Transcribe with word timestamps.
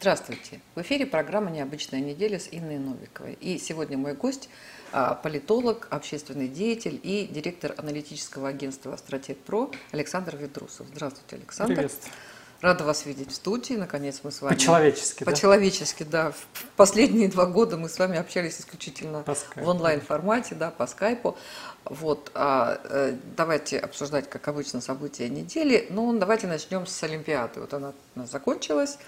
Здравствуйте. 0.00 0.60
В 0.76 0.80
эфире 0.82 1.06
программа 1.06 1.50
«Необычная 1.50 1.98
неделя» 1.98 2.38
с 2.38 2.46
Инной 2.52 2.78
Новиковой. 2.78 3.32
И 3.40 3.58
сегодня 3.58 3.98
мой 3.98 4.14
гость 4.14 4.48
а,– 4.92 5.14
политолог, 5.24 5.88
общественный 5.90 6.46
деятель 6.46 7.00
и 7.02 7.26
директор 7.26 7.74
аналитического 7.76 8.48
агентства 8.48 8.94
«Стратег 8.96 9.38
Про» 9.38 9.72
Александр 9.90 10.36
Ведрусов. 10.36 10.86
Здравствуйте, 10.94 11.34
Александр. 11.34 11.74
Приветствую. 11.74 12.12
Рада 12.60 12.84
вас 12.84 13.06
видеть 13.06 13.30
в 13.32 13.34
студии. 13.34 13.74
Наконец 13.74 14.20
мы 14.22 14.30
с 14.30 14.40
вами... 14.40 14.54
По-человечески, 14.54 15.24
да? 15.24 15.30
По-человечески, 15.30 16.02
да. 16.04 16.30
В 16.32 16.64
последние 16.76 17.28
два 17.28 17.46
года 17.46 17.76
мы 17.76 17.88
с 17.88 17.98
вами 17.98 18.18
общались 18.18 18.60
исключительно 18.60 19.24
в 19.24 19.68
онлайн-формате, 19.68 20.54
да, 20.54 20.70
по 20.70 20.86
скайпу. 20.86 21.36
Вот, 21.84 22.30
а, 22.34 22.80
э, 22.84 23.16
давайте 23.36 23.78
обсуждать, 23.78 24.30
как 24.30 24.46
обычно, 24.46 24.80
события 24.80 25.28
недели. 25.28 25.86
Ну, 25.90 26.16
давайте 26.18 26.46
начнем 26.46 26.86
с 26.86 27.02
Олимпиады. 27.02 27.60
Вот 27.60 27.74
она 27.74 27.94
у 28.14 28.18
нас 28.20 28.30
закончилась, 28.30 28.98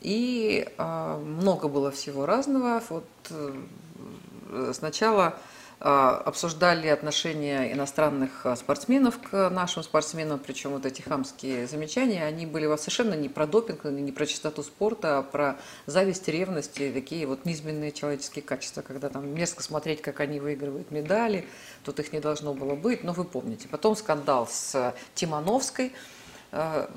и 0.00 0.68
а, 0.78 1.18
много 1.18 1.68
было 1.68 1.90
всего 1.90 2.26
разного. 2.26 2.82
Вот 2.88 3.06
э, 3.30 4.72
сначала 4.72 5.38
а, 5.86 6.16
обсуждали 6.24 6.86
отношения 6.86 7.70
иностранных 7.72 8.46
а, 8.46 8.56
спортсменов 8.56 9.18
к 9.18 9.50
нашим 9.50 9.82
спортсменам, 9.82 10.38
причем 10.38 10.70
вот 10.70 10.86
эти 10.86 11.02
хамские 11.02 11.66
замечания, 11.66 12.24
они 12.24 12.46
были 12.46 12.64
совершенно 12.76 13.12
не 13.12 13.28
про 13.28 13.46
допинг, 13.46 13.84
не 13.84 14.10
про 14.10 14.24
чистоту 14.24 14.62
спорта, 14.62 15.18
а 15.18 15.22
про 15.22 15.58
зависть, 15.84 16.26
ревность 16.28 16.80
и 16.80 16.90
такие 16.90 17.26
вот 17.26 17.44
низменные 17.44 17.92
человеческие 17.92 18.42
качества, 18.42 18.80
когда 18.80 19.10
там 19.10 19.28
мерзко 19.28 19.62
смотреть, 19.62 20.00
как 20.00 20.20
они 20.20 20.40
выигрывают 20.40 20.90
медали, 20.90 21.46
тут 21.84 21.98
их 22.00 22.14
не 22.14 22.20
должно 22.20 22.54
было 22.54 22.74
быть, 22.76 23.04
но 23.04 23.12
вы 23.12 23.24
помните. 23.24 23.68
Потом 23.68 23.94
скандал 23.94 24.48
с 24.50 24.94
Тимановской, 25.14 25.88
а, 25.88 25.92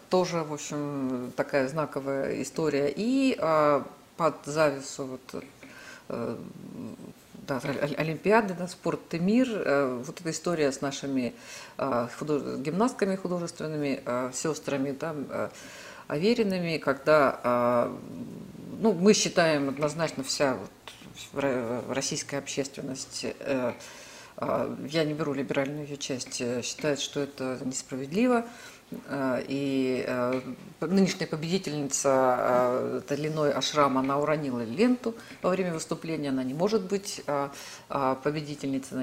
тоже, 0.09 0.43
в 0.43 0.53
общем, 0.53 1.31
такая 1.35 1.67
знаковая 1.67 2.41
история, 2.41 2.93
и 2.95 3.37
под 4.17 4.35
завису 4.45 5.05
вот 5.05 5.43
э, 6.09 6.37
да, 7.47 7.61
Олимпиады, 7.97 8.53
да, 8.53 8.67
спорт 8.67 9.13
и 9.13 9.19
мир, 9.19 9.47
э, 9.49 10.01
вот 10.05 10.19
эта 10.19 10.31
история 10.31 10.71
с 10.71 10.81
нашими 10.81 11.33
э, 11.77 12.07
худож... 12.17 12.41
гимнастками 12.59 13.15
художественными, 13.15 14.01
э, 14.05 14.31
сестрами, 14.33 14.91
да, 14.91 15.15
Авериными, 16.07 16.77
когда, 16.77 17.89
ну, 18.79 18.93
мы 18.93 19.13
считаем 19.13 19.67
однозначно 19.67 20.23
вся 20.23 20.55
вот 21.33 21.83
российская 21.89 22.37
общественность, 22.37 23.25
я 24.39 25.03
не 25.03 25.13
беру 25.13 25.33
либеральную 25.33 25.85
ее 25.85 25.97
часть, 25.97 26.41
считает, 26.63 27.01
что 27.01 27.19
это 27.19 27.59
несправедливо, 27.65 28.45
Э, 28.45 28.76
и 28.89 30.05
э, 30.07 30.41
нынешняя 30.79 31.27
победительница 31.27 32.37
э, 32.39 33.01
Талиной 33.05 33.51
Ашрам, 33.51 33.97
она 33.97 34.17
уронила 34.17 34.61
ленту 34.63 35.13
во 35.41 35.49
время 35.49 35.73
выступления, 35.73 36.29
она 36.29 36.43
не 36.43 36.53
может 36.53 36.83
быть 36.83 37.21
победительницей, 37.89 38.97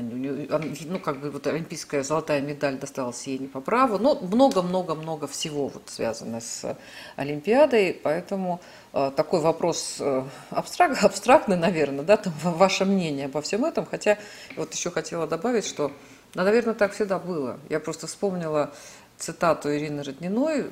ну 0.87 0.99
как 0.99 1.21
бы 1.21 1.31
вот 1.31 1.47
олимпийская 1.47 2.03
золотая 2.03 2.41
медаль 2.41 2.79
досталась 2.79 3.27
ей 3.27 3.39
не 3.39 3.47
по 3.47 3.61
праву, 3.61 3.99
но 3.99 4.19
много-много-много 4.21 5.27
всего 5.27 5.69
вот 5.69 5.83
связано 5.87 6.41
с 6.41 6.79
Олимпиадой, 7.17 7.93
поэтому 8.03 8.63
такой 8.93 9.41
вопрос 9.41 10.01
абстрак, 10.49 10.97
абстрактный, 11.05 11.57
наверное, 11.57 12.05
да, 12.05 12.17
там 12.17 12.33
ваше 12.43 12.87
мнение 12.87 13.27
обо 13.27 13.43
всем 13.43 13.67
этом, 13.67 13.85
хотя 13.85 14.19
вот 14.57 14.73
еще 14.73 14.91
хотела 14.91 15.27
добавить, 15.27 15.67
что, 15.67 15.93
ну, 16.35 16.43
наверное, 16.43 16.75
так 16.75 16.93
всегда 16.93 17.19
было. 17.19 17.59
Я 17.69 17.81
просто 17.81 18.07
вспомнила 18.07 18.73
цитату 19.19 19.75
Ирины 19.75 20.03
Родниной, 20.03 20.71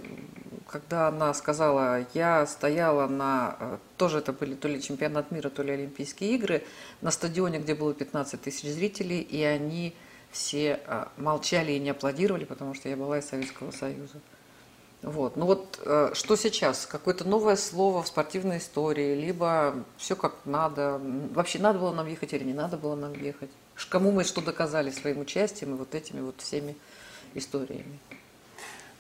когда 0.69 1.09
она 1.09 1.35
сказала, 1.35 2.07
я 2.15 2.47
стояла 2.47 3.07
на, 3.07 3.57
э, 3.61 3.79
тоже 3.97 4.19
это 4.19 4.33
были 4.33 4.55
то 4.55 4.69
ли 4.69 4.83
чемпионат 4.83 5.31
мира, 5.31 5.51
то 5.51 5.63
ли 5.63 5.73
Олимпийские 5.73 6.35
игры, 6.35 6.65
на 7.03 7.11
стадионе, 7.11 7.59
где 7.59 7.75
было 7.75 7.93
15 7.93 8.41
тысяч 8.41 8.69
зрителей, 8.69 9.21
и 9.21 9.43
они 9.43 9.95
все 10.31 10.81
э, 10.87 11.05
молчали 11.19 11.73
и 11.73 11.79
не 11.79 11.91
аплодировали, 11.91 12.45
потому 12.45 12.75
что 12.75 12.89
я 12.89 12.97
была 12.97 13.19
из 13.19 13.27
Советского 13.27 13.71
Союза. 13.71 14.21
Вот. 15.03 15.37
Ну 15.37 15.47
вот 15.47 15.81
э, 15.85 16.13
что 16.15 16.37
сейчас? 16.37 16.87
Какое-то 16.87 17.25
новое 17.25 17.57
слово 17.57 18.03
в 18.03 18.07
спортивной 18.07 18.59
истории, 18.59 19.15
либо 19.15 19.75
все 19.99 20.17
как 20.17 20.35
надо. 20.45 21.01
Вообще 21.35 21.59
надо 21.59 21.81
было 21.81 21.93
нам 21.93 22.07
ехать 22.07 22.33
или 22.33 22.45
не 22.45 22.55
надо 22.55 22.77
было 22.77 22.95
нам 22.95 23.13
ехать? 23.13 23.51
Кому 23.89 24.13
мы 24.13 24.25
что 24.25 24.41
доказали 24.41 24.91
своим 24.91 25.19
участием 25.21 25.75
и 25.75 25.79
вот 25.79 25.95
этими 25.95 26.21
вот 26.21 26.41
всеми 26.41 26.77
историями? 27.35 27.99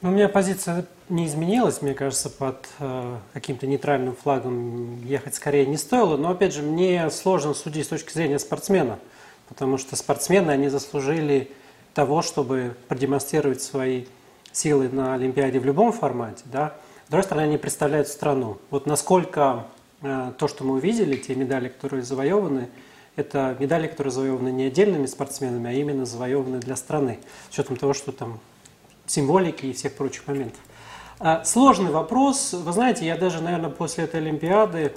Ну, 0.02 0.08
у 0.08 0.12
меня 0.12 0.28
позиция 0.28 0.84
не 1.08 1.26
изменилась, 1.26 1.80
мне 1.80 1.94
кажется, 1.94 2.28
под 2.28 2.66
э, 2.80 3.16
каким-то 3.34 3.68
нейтральным 3.68 4.16
флагом 4.16 5.00
ехать 5.04 5.36
скорее 5.36 5.64
не 5.64 5.76
стоило. 5.76 6.16
Но, 6.16 6.30
опять 6.30 6.52
же, 6.52 6.62
мне 6.62 7.08
сложно 7.08 7.54
судить 7.54 7.86
с 7.86 7.90
точки 7.90 8.12
зрения 8.12 8.40
спортсмена, 8.40 8.98
потому 9.48 9.78
что 9.78 9.94
спортсмены, 9.94 10.50
они 10.50 10.68
заслужили 10.68 11.52
того, 11.94 12.22
чтобы 12.22 12.74
продемонстрировать 12.88 13.62
свои 13.62 14.06
силы 14.50 14.88
на 14.88 15.14
Олимпиаде 15.14 15.60
в 15.60 15.64
любом 15.64 15.92
формате. 15.92 16.42
Да? 16.46 16.74
С 17.06 17.10
другой 17.10 17.22
стороны, 17.22 17.44
они 17.44 17.56
представляют 17.56 18.08
страну. 18.08 18.58
Вот 18.70 18.86
насколько 18.86 19.66
э, 20.00 20.32
то, 20.36 20.48
что 20.48 20.64
мы 20.64 20.74
увидели, 20.74 21.14
те 21.14 21.36
медали, 21.36 21.68
которые 21.68 22.02
завоеваны, 22.02 22.70
это 23.14 23.56
медали, 23.60 23.86
которые 23.86 24.10
завоеваны 24.10 24.48
не 24.48 24.64
отдельными 24.64 25.06
спортсменами, 25.06 25.70
а 25.70 25.72
именно 25.74 26.06
завоеваны 26.06 26.58
для 26.58 26.74
страны. 26.74 27.20
С 27.50 27.52
учетом 27.52 27.76
того, 27.76 27.94
что 27.94 28.10
там 28.10 28.40
символики 29.12 29.66
и 29.66 29.72
всех 29.72 29.94
прочих 29.94 30.26
моментов. 30.26 30.60
А, 31.18 31.44
сложный 31.44 31.90
вопрос. 31.90 32.52
Вы 32.52 32.72
знаете, 32.72 33.06
я 33.06 33.16
даже, 33.16 33.42
наверное, 33.42 33.70
после 33.70 34.04
этой 34.04 34.20
Олимпиады 34.20 34.92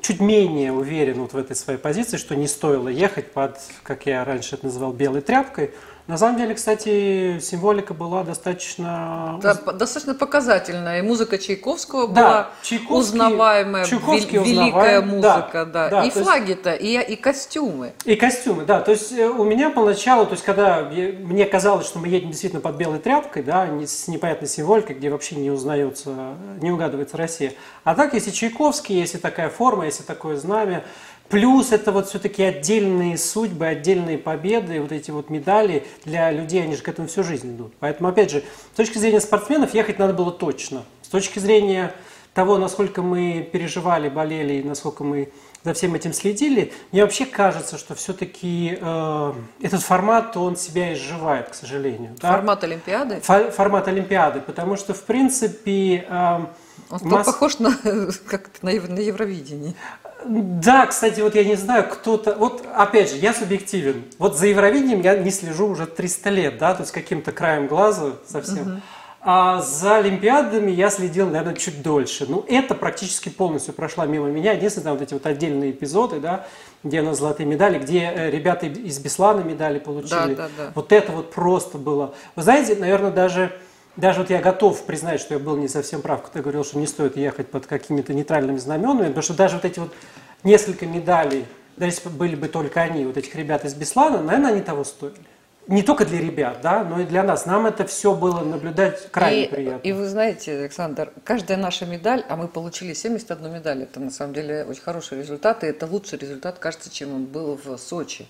чуть 0.00 0.20
менее 0.20 0.72
уверен 0.72 1.20
вот 1.20 1.32
в 1.32 1.36
этой 1.36 1.56
своей 1.56 1.78
позиции, 1.78 2.16
что 2.16 2.36
не 2.36 2.46
стоило 2.46 2.88
ехать 2.88 3.32
под, 3.32 3.58
как 3.82 4.06
я 4.06 4.24
раньше 4.24 4.54
это 4.54 4.66
называл, 4.66 4.92
белой 4.92 5.20
тряпкой, 5.20 5.72
на 6.06 6.16
самом 6.18 6.38
деле, 6.38 6.54
кстати, 6.54 7.40
символика 7.40 7.92
была 7.92 8.22
достаточно... 8.22 9.40
Да, 9.42 9.54
достаточно 9.54 10.14
показательная. 10.14 11.00
И 11.00 11.02
музыка 11.02 11.36
Чайковского 11.36 12.06
да, 12.06 12.22
была 12.22 12.50
Чайковский, 12.62 12.96
узнаваемая, 12.96 13.84
Чайковский 13.84 14.38
великая 14.38 15.00
музыка. 15.00 15.64
Да, 15.64 15.64
да. 15.64 15.88
да. 15.88 16.04
И 16.04 16.10
флаги-то, 16.10 16.74
и, 16.74 17.00
и 17.12 17.16
костюмы. 17.16 17.92
И 18.04 18.14
костюмы, 18.14 18.64
да. 18.64 18.80
То 18.80 18.92
есть 18.92 19.10
э, 19.10 19.26
у 19.28 19.42
меня 19.42 19.70
поначалу, 19.70 20.26
то 20.26 20.32
есть 20.32 20.44
когда 20.44 20.82
мне 20.82 21.44
казалось, 21.44 21.86
что 21.86 21.98
мы 21.98 22.06
едем 22.06 22.30
действительно 22.30 22.62
под 22.62 22.76
белой 22.76 23.00
тряпкой, 23.00 23.42
да, 23.42 23.68
с 23.84 24.06
непонятной 24.06 24.48
символикой, 24.48 24.94
где 24.94 25.10
вообще 25.10 25.34
не 25.34 25.50
узнается, 25.50 26.36
не 26.60 26.70
угадывается 26.70 27.16
Россия. 27.16 27.54
А 27.82 27.96
так, 27.96 28.14
если 28.14 28.30
Чайковский, 28.30 28.96
если 28.96 29.18
такая 29.18 29.50
форма, 29.50 29.86
если 29.86 30.04
такое 30.04 30.36
знамя, 30.36 30.84
Плюс 31.28 31.72
это 31.72 31.92
вот 31.92 32.08
все-таки 32.08 32.42
отдельные 32.42 33.18
судьбы, 33.18 33.66
отдельные 33.66 34.18
победы, 34.18 34.80
вот 34.80 34.92
эти 34.92 35.10
вот 35.10 35.30
медали 35.30 35.84
для 36.04 36.30
людей, 36.30 36.62
они 36.62 36.76
же 36.76 36.82
к 36.82 36.88
этому 36.88 37.08
всю 37.08 37.24
жизнь 37.24 37.54
идут. 37.54 37.72
Поэтому, 37.80 38.08
опять 38.08 38.30
же, 38.30 38.44
с 38.72 38.76
точки 38.76 38.98
зрения 38.98 39.20
спортсменов 39.20 39.74
ехать 39.74 39.98
надо 39.98 40.12
было 40.12 40.30
точно. 40.30 40.84
С 41.02 41.08
точки 41.08 41.38
зрения 41.38 41.92
того, 42.34 42.58
насколько 42.58 43.02
мы 43.02 43.48
переживали, 43.50 44.08
болели 44.08 44.54
и 44.54 44.62
насколько 44.62 45.02
мы 45.02 45.32
за 45.64 45.74
всем 45.74 45.94
этим 45.94 46.12
следили, 46.12 46.72
мне 46.92 47.02
вообще 47.02 47.26
кажется, 47.26 47.76
что 47.78 47.94
все-таки 47.94 48.78
э, 48.80 49.32
этот 49.62 49.82
формат, 49.82 50.36
он 50.36 50.56
себя 50.56 50.92
изживает, 50.92 51.48
к 51.48 51.54
сожалению. 51.54 52.14
Формат 52.20 52.60
да? 52.60 52.66
Олимпиады? 52.66 53.20
Фо 53.20 53.50
формат 53.50 53.88
Олимпиады, 53.88 54.40
потому 54.40 54.76
что, 54.76 54.94
в 54.94 55.02
принципе... 55.02 56.06
Э, 56.08 56.46
он 56.90 57.00
Мос... 57.02 57.26
похож 57.26 57.58
на, 57.58 57.72
как 58.28 58.50
на, 58.62 58.70
на 58.72 58.98
Евровидении. 58.98 59.74
Да, 60.24 60.86
кстати, 60.86 61.20
вот 61.20 61.34
я 61.34 61.44
не 61.44 61.54
знаю, 61.54 61.88
кто-то... 61.88 62.34
Вот 62.34 62.64
опять 62.74 63.10
же, 63.10 63.16
я 63.16 63.32
субъективен. 63.32 64.04
Вот 64.18 64.36
за 64.36 64.46
Евровидением 64.46 65.00
я 65.02 65.16
не 65.16 65.30
слежу 65.30 65.68
уже 65.68 65.86
300 65.86 66.30
лет, 66.30 66.58
да, 66.58 66.74
то 66.74 66.82
есть 66.82 66.92
каким-то 66.92 67.32
краем 67.32 67.68
глаза 67.68 68.12
совсем. 68.26 68.72
Угу. 68.72 68.80
А 69.28 69.60
за 69.60 69.96
Олимпиадами 69.96 70.70
я 70.70 70.88
следил, 70.88 71.26
наверное, 71.26 71.56
чуть 71.56 71.82
дольше. 71.82 72.26
Ну, 72.28 72.44
это 72.46 72.76
практически 72.76 73.28
полностью 73.28 73.74
прошла 73.74 74.06
мимо 74.06 74.28
меня. 74.28 74.52
Единственное, 74.52 74.84
там 74.84 74.92
вот 74.94 75.02
эти 75.02 75.14
вот 75.14 75.26
отдельные 75.26 75.72
эпизоды, 75.72 76.20
да, 76.20 76.46
где 76.84 77.02
на 77.02 77.12
золотые 77.12 77.44
медали, 77.44 77.80
где 77.80 78.02
э, 78.02 78.30
ребята 78.30 78.66
из 78.66 79.00
Беслана 79.00 79.40
медали 79.40 79.80
получили. 79.80 80.34
Да, 80.36 80.46
да, 80.46 80.48
да. 80.56 80.72
Вот 80.76 80.92
это 80.92 81.10
вот 81.10 81.32
просто 81.32 81.76
было. 81.76 82.14
Вы 82.36 82.44
знаете, 82.44 82.76
наверное, 82.76 83.10
даже 83.10 83.52
даже 83.96 84.20
вот 84.20 84.30
я 84.30 84.40
готов 84.40 84.84
признать, 84.84 85.20
что 85.20 85.34
я 85.34 85.40
был 85.40 85.56
не 85.56 85.68
совсем 85.68 86.02
прав, 86.02 86.22
когда 86.22 86.40
говорил, 86.40 86.64
что 86.64 86.78
не 86.78 86.86
стоит 86.86 87.16
ехать 87.16 87.48
под 87.48 87.66
какими-то 87.66 88.12
нейтральными 88.12 88.58
знаменами, 88.58 89.08
потому 89.08 89.22
что 89.22 89.34
даже 89.34 89.56
вот 89.56 89.64
эти 89.64 89.78
вот 89.78 89.92
несколько 90.44 90.86
медалей, 90.86 91.46
даже 91.76 91.92
если 91.92 92.08
были 92.08 92.36
бы 92.36 92.48
только 92.48 92.80
они, 92.82 93.04
вот 93.04 93.16
этих 93.16 93.34
ребят 93.34 93.64
из 93.64 93.74
Беслана, 93.74 94.22
наверное, 94.22 94.52
они 94.52 94.60
того 94.60 94.84
стоили. 94.84 95.16
Не 95.66 95.82
только 95.82 96.04
для 96.04 96.20
ребят, 96.20 96.60
да, 96.62 96.84
но 96.84 97.00
и 97.00 97.04
для 97.04 97.24
нас. 97.24 97.44
Нам 97.44 97.66
это 97.66 97.84
все 97.86 98.14
было 98.14 98.40
наблюдать 98.40 99.10
крайне 99.10 99.46
и, 99.46 99.48
приятно. 99.48 99.88
И 99.88 99.92
вы 99.92 100.06
знаете, 100.06 100.60
Александр, 100.60 101.12
каждая 101.24 101.58
наша 101.58 101.86
медаль, 101.86 102.24
а 102.28 102.36
мы 102.36 102.46
получили 102.46 102.92
71 102.92 103.52
медаль, 103.52 103.82
это 103.82 103.98
на 103.98 104.12
самом 104.12 104.32
деле 104.32 104.64
очень 104.64 104.82
хороший 104.82 105.18
результат, 105.18 105.64
и 105.64 105.66
это 105.66 105.86
лучший 105.86 106.20
результат, 106.20 106.60
кажется, 106.60 106.88
чем 106.88 107.14
он 107.14 107.24
был 107.24 107.58
в 107.62 107.76
Сочи. 107.78 108.28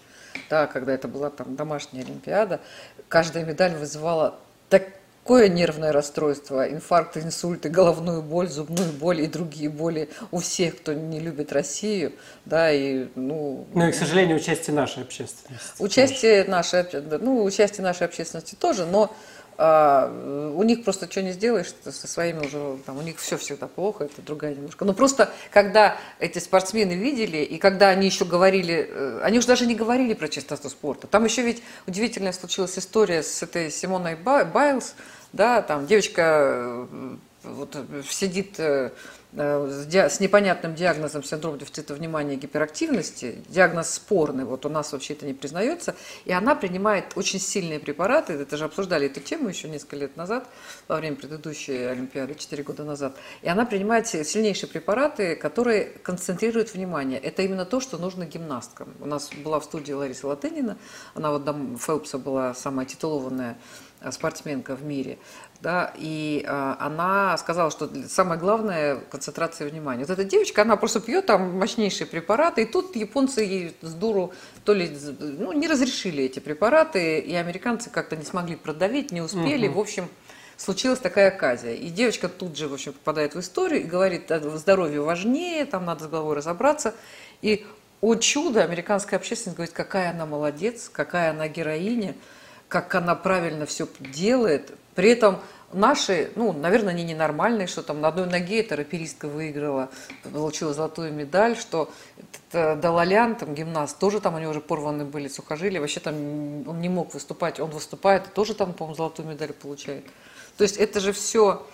Да, 0.48 0.66
когда 0.66 0.94
это 0.94 1.08
была 1.08 1.28
там 1.28 1.56
домашняя 1.56 2.04
Олимпиада, 2.04 2.60
каждая 3.08 3.44
медаль 3.44 3.74
вызывала 3.74 4.36
так, 4.70 4.84
какое 5.26 5.48
нервное 5.48 5.90
расстройство, 5.90 6.70
инфаркт, 6.70 7.16
инсульты, 7.16 7.68
головную 7.68 8.22
боль, 8.22 8.48
зубную 8.48 8.92
боль 8.92 9.22
и 9.22 9.26
другие 9.26 9.68
боли 9.68 10.08
у 10.30 10.38
всех, 10.38 10.76
кто 10.76 10.92
не 10.92 11.18
любит 11.18 11.52
Россию, 11.52 12.12
да, 12.44 12.70
и, 12.70 13.08
ну... 13.16 13.66
Ну 13.74 13.88
и, 13.88 13.90
к 13.90 13.94
сожалению, 13.96 14.36
участие 14.36 14.76
нашей 14.76 15.02
общественности. 15.02 15.82
Участие 15.82 16.44
нашей, 16.44 16.84
ну, 17.18 17.42
участие 17.42 17.82
нашей 17.82 18.04
общественности 18.04 18.54
тоже, 18.54 18.86
но 18.86 19.12
а, 19.58 20.12
у 20.54 20.62
них 20.62 20.84
просто 20.84 21.10
что 21.10 21.22
не 21.22 21.32
сделаешь 21.32 21.72
со 21.82 22.06
своими 22.06 22.44
уже, 22.46 22.78
там, 22.84 22.98
у 22.98 23.02
них 23.02 23.18
все 23.18 23.38
всегда 23.38 23.66
плохо, 23.66 24.04
это 24.04 24.20
другая 24.20 24.54
немножко. 24.54 24.84
Но 24.84 24.92
просто, 24.92 25.30
когда 25.50 25.96
эти 26.18 26.38
спортсмены 26.38 26.92
видели, 26.92 27.38
и 27.38 27.56
когда 27.58 27.88
они 27.88 28.06
еще 28.06 28.26
говорили, 28.26 28.88
э, 28.88 29.20
они 29.22 29.38
уже 29.38 29.46
даже 29.46 29.66
не 29.66 29.74
говорили 29.74 30.12
про 30.12 30.28
чистоту 30.28 30.68
спорта. 30.68 31.06
Там 31.06 31.24
еще 31.24 31.42
ведь 31.42 31.62
удивительная 31.86 32.32
случилась 32.32 32.78
история 32.78 33.22
с 33.22 33.42
этой 33.42 33.70
Симоной 33.70 34.14
Байлз, 34.14 34.94
да, 35.36 35.62
там 35.62 35.86
девочка 35.86 36.86
э, 36.90 37.16
вот, 37.44 37.76
сидит 38.08 38.58
э, 38.58 38.90
Э, 39.38 40.08
с 40.08 40.18
непонятным 40.18 40.74
диагнозом 40.74 41.22
синдром 41.22 41.58
дефицита 41.58 41.92
внимания 41.92 42.34
и 42.34 42.36
гиперактивности, 42.38 43.42
диагноз 43.48 43.90
спорный, 43.90 44.44
вот 44.44 44.64
у 44.64 44.70
нас 44.70 44.92
вообще 44.92 45.12
это 45.12 45.26
не 45.26 45.34
признается, 45.34 45.94
и 46.24 46.32
она 46.32 46.54
принимает 46.54 47.04
очень 47.16 47.38
сильные 47.38 47.78
препараты, 47.78 48.32
это 48.32 48.56
же 48.56 48.64
обсуждали 48.64 49.06
эту 49.06 49.20
тему 49.20 49.50
еще 49.50 49.68
несколько 49.68 49.96
лет 49.96 50.16
назад, 50.16 50.48
во 50.88 50.96
время 50.96 51.16
предыдущей 51.16 51.84
Олимпиады, 51.84 52.34
4 52.34 52.62
года 52.62 52.84
назад, 52.84 53.16
и 53.42 53.48
она 53.48 53.66
принимает 53.66 54.06
сильнейшие 54.06 54.70
препараты, 54.70 55.36
которые 55.36 55.84
концентрируют 55.84 56.72
внимание. 56.72 57.18
Это 57.18 57.42
именно 57.42 57.66
то, 57.66 57.80
что 57.80 57.98
нужно 57.98 58.24
гимнасткам. 58.24 58.94
У 59.00 59.06
нас 59.06 59.28
была 59.44 59.60
в 59.60 59.64
студии 59.64 59.92
Лариса 59.92 60.28
Латынина, 60.28 60.78
она 61.14 61.30
вот 61.30 61.44
там 61.44 61.76
Фелпса 61.76 62.16
была 62.16 62.54
самая 62.54 62.86
титулованная 62.86 63.58
спортсменка 64.12 64.76
в 64.76 64.84
мире 64.84 65.18
да, 65.60 65.92
и 65.96 66.44
а, 66.46 66.76
она 66.78 67.36
сказала, 67.38 67.70
что 67.70 67.90
самое 68.08 68.38
главное– 68.38 68.96
концентрация 69.10 69.68
внимания. 69.68 70.02
Вот 70.04 70.10
эта 70.10 70.24
девочка, 70.24 70.62
она 70.62 70.76
просто 70.76 71.00
пьет 71.00 71.26
там 71.26 71.58
мощнейшие 71.58 72.06
препараты, 72.06 72.62
и 72.62 72.64
тут 72.66 72.96
японцы 72.96 73.40
ей 73.40 73.76
с 73.80 73.94
дуру 73.94 74.32
то 74.64 74.74
ли 74.74 74.96
ну, 75.18 75.52
не 75.52 75.68
разрешили 75.68 76.24
эти 76.24 76.38
препараты, 76.38 77.18
и 77.18 77.34
американцы 77.34 77.90
как-то 77.90 78.16
не 78.16 78.24
смогли 78.24 78.56
продавить, 78.56 79.12
не 79.12 79.20
успели, 79.20 79.68
угу. 79.68 79.78
в 79.78 79.80
общем, 79.80 80.08
случилась 80.56 80.98
такая 80.98 81.28
оказия. 81.28 81.74
И 81.74 81.88
девочка 81.88 82.28
тут 82.28 82.56
же, 82.56 82.68
в 82.68 82.74
общем, 82.74 82.92
попадает 82.92 83.34
в 83.34 83.40
историю 83.40 83.82
и 83.82 83.84
говорит, 83.84 84.30
здоровье 84.56 85.00
важнее, 85.00 85.64
там 85.66 85.84
надо 85.84 86.04
с 86.04 86.06
головой 86.08 86.36
разобраться. 86.36 86.94
И, 87.42 87.66
о 88.00 88.14
чудо, 88.16 88.62
американская 88.62 89.18
общественность 89.18 89.56
говорит, 89.56 89.74
какая 89.74 90.10
она 90.10 90.26
молодец, 90.26 90.90
какая 90.92 91.30
она 91.30 91.48
героиня, 91.48 92.14
как 92.68 92.94
она 92.94 93.14
правильно 93.14 93.66
все 93.66 93.88
делает, 94.00 94.72
при 94.94 95.10
этом 95.10 95.40
наши, 95.72 96.30
ну, 96.36 96.52
наверное, 96.52 96.94
они 96.94 97.04
ненормальные, 97.04 97.66
что 97.66 97.82
там 97.82 98.00
на 98.00 98.08
одной 98.08 98.26
ноге 98.26 98.60
эта 98.60 98.76
раперистка 98.76 99.28
выиграла, 99.28 99.90
получила 100.32 100.72
золотую 100.72 101.12
медаль, 101.12 101.56
что 101.56 101.90
Далалян, 102.52 103.36
там 103.36 103.54
гимнаст, 103.54 103.98
тоже 103.98 104.20
там 104.20 104.34
у 104.34 104.38
него 104.38 104.50
уже 104.50 104.60
порваны 104.60 105.04
были 105.04 105.28
сухожилия, 105.28 105.80
вообще 105.80 106.00
там 106.00 106.14
он 106.68 106.80
не 106.80 106.88
мог 106.88 107.14
выступать, 107.14 107.60
он 107.60 107.70
выступает, 107.70 108.32
тоже 108.32 108.54
там, 108.54 108.72
по-моему, 108.72 108.96
золотую 108.96 109.28
медаль 109.28 109.52
получает. 109.52 110.04
То 110.56 110.64
есть 110.64 110.76
это 110.76 111.00
же 111.00 111.12
все, 111.12 111.66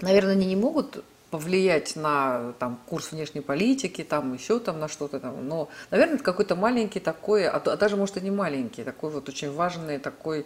наверное, 0.00 0.32
они 0.32 0.46
не 0.46 0.56
могут 0.56 1.04
повлиять 1.32 1.96
на 1.96 2.52
там, 2.58 2.78
курс 2.86 3.10
внешней 3.10 3.40
политики, 3.40 4.04
там 4.04 4.34
еще 4.34 4.60
там 4.60 4.78
на 4.78 4.86
что-то 4.86 5.18
там. 5.18 5.48
Но, 5.48 5.70
наверное, 5.90 6.16
это 6.16 6.24
какой-то 6.24 6.56
маленький 6.56 7.00
такой, 7.00 7.46
а, 7.46 7.56
а 7.56 7.76
даже, 7.78 7.96
может, 7.96 8.18
и 8.18 8.20
не 8.20 8.30
маленький, 8.30 8.84
такой 8.84 9.10
вот 9.10 9.30
очень 9.30 9.50
важный 9.50 9.98
такой 9.98 10.44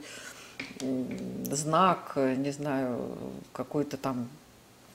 знак, 1.50 2.12
не 2.15 2.53
знаю, 2.53 3.17
какой-то 3.53 3.97
там, 3.97 4.29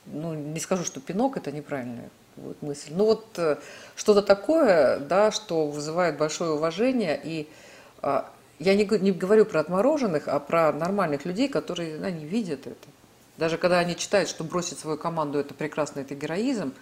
ну, 0.06 0.32
не 0.32 0.60
скажу, 0.60 0.82
что 0.84 0.98
пинок, 0.98 1.36
это 1.36 1.52
неправильная 1.52 2.08
будет 2.36 2.62
мысль. 2.62 2.90
Ну 2.94 3.04
вот 3.04 3.26
э, 3.36 3.58
что-то 3.94 4.22
такое, 4.22 4.98
да, 4.98 5.30
что 5.30 5.66
вызывает 5.66 6.16
большое 6.16 6.52
уважение. 6.52 7.20
И 7.22 7.46
а, 8.00 8.30
я 8.58 8.74
не, 8.74 8.86
не 8.98 9.12
говорю 9.12 9.44
про 9.44 9.60
отмороженных, 9.60 10.26
а 10.26 10.40
про 10.40 10.72
нормальных 10.72 11.26
людей, 11.26 11.48
которые 11.48 12.02
они 12.02 12.24
видят 12.24 12.66
это. 12.66 12.88
Даже 13.36 13.58
когда 13.58 13.78
они 13.78 13.96
читают, 13.96 14.28
что 14.28 14.44
бросить 14.44 14.78
свою 14.78 14.98
команду 14.98 15.38
это 15.38 15.54
прекрасно, 15.54 16.00
это 16.00 16.14
героизм, 16.14 16.74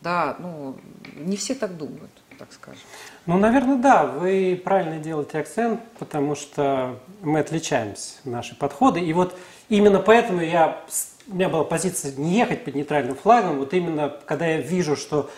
да, 0.00 0.36
ну, 0.38 0.76
не 1.16 1.36
все 1.36 1.54
так 1.54 1.76
думают 1.76 2.10
так 2.38 2.52
скажем. 2.52 2.80
Ну, 3.26 3.36
наверное, 3.36 3.76
да, 3.76 4.04
вы 4.06 4.60
правильно 4.62 4.98
делаете 4.98 5.38
акцент, 5.38 5.80
потому 5.98 6.34
что 6.34 6.98
мы 7.20 7.40
отличаемся, 7.40 8.14
наши 8.24 8.54
подходы. 8.54 9.00
И 9.00 9.12
вот 9.12 9.36
именно 9.68 9.98
поэтому 9.98 10.40
я, 10.40 10.84
у 11.26 11.34
меня 11.34 11.48
была 11.48 11.64
позиция 11.64 12.12
не 12.16 12.38
ехать 12.38 12.64
под 12.64 12.74
нейтральным 12.74 13.16
флагом, 13.16 13.58
вот 13.58 13.74
именно 13.74 14.16
когда 14.24 14.46
я 14.46 14.60
вижу, 14.60 14.96
что 14.96 15.28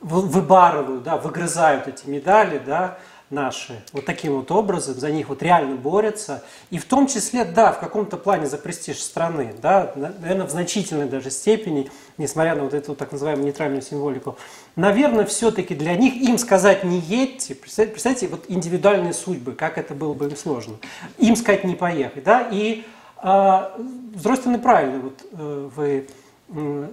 выбарывают, 0.00 1.02
да, 1.02 1.16
выгрызают 1.16 1.86
эти 1.86 2.08
медали, 2.08 2.60
да, 2.64 2.98
наши 3.32 3.82
вот 3.92 4.04
таким 4.04 4.36
вот 4.36 4.50
образом, 4.50 4.94
за 4.94 5.10
них 5.10 5.28
вот 5.28 5.42
реально 5.42 5.76
борются. 5.76 6.44
И 6.70 6.78
в 6.78 6.84
том 6.84 7.06
числе, 7.06 7.44
да, 7.44 7.72
в 7.72 7.80
каком-то 7.80 8.16
плане 8.16 8.46
за 8.46 8.58
престиж 8.58 8.98
страны, 8.98 9.54
да, 9.60 9.92
наверное, 9.96 10.46
в 10.46 10.50
значительной 10.50 11.06
даже 11.06 11.30
степени, 11.30 11.90
несмотря 12.18 12.54
на 12.54 12.64
вот 12.64 12.74
эту 12.74 12.94
так 12.94 13.12
называемую 13.12 13.46
нейтральную 13.46 13.82
символику. 13.82 14.36
Наверное, 14.76 15.24
все-таки 15.24 15.74
для 15.74 15.96
них 15.96 16.14
им 16.14 16.38
сказать 16.38 16.84
не 16.84 16.98
едьте, 16.98 17.54
представьте, 17.54 17.92
представьте, 17.92 18.28
вот 18.28 18.44
индивидуальные 18.48 19.14
судьбы, 19.14 19.52
как 19.52 19.78
это 19.78 19.94
было 19.94 20.14
бы 20.14 20.26
им 20.26 20.36
сложно. 20.36 20.76
Им 21.18 21.34
сказать 21.36 21.64
не 21.64 21.74
поехать, 21.74 22.24
да, 22.24 22.48
и 22.50 22.84
а, 23.16 23.72
с 24.14 24.20
другой 24.20 24.36
стороны, 24.36 24.58
правильно, 24.58 24.98
вот 25.00 25.24
э, 25.32 25.68
вы 25.74 26.06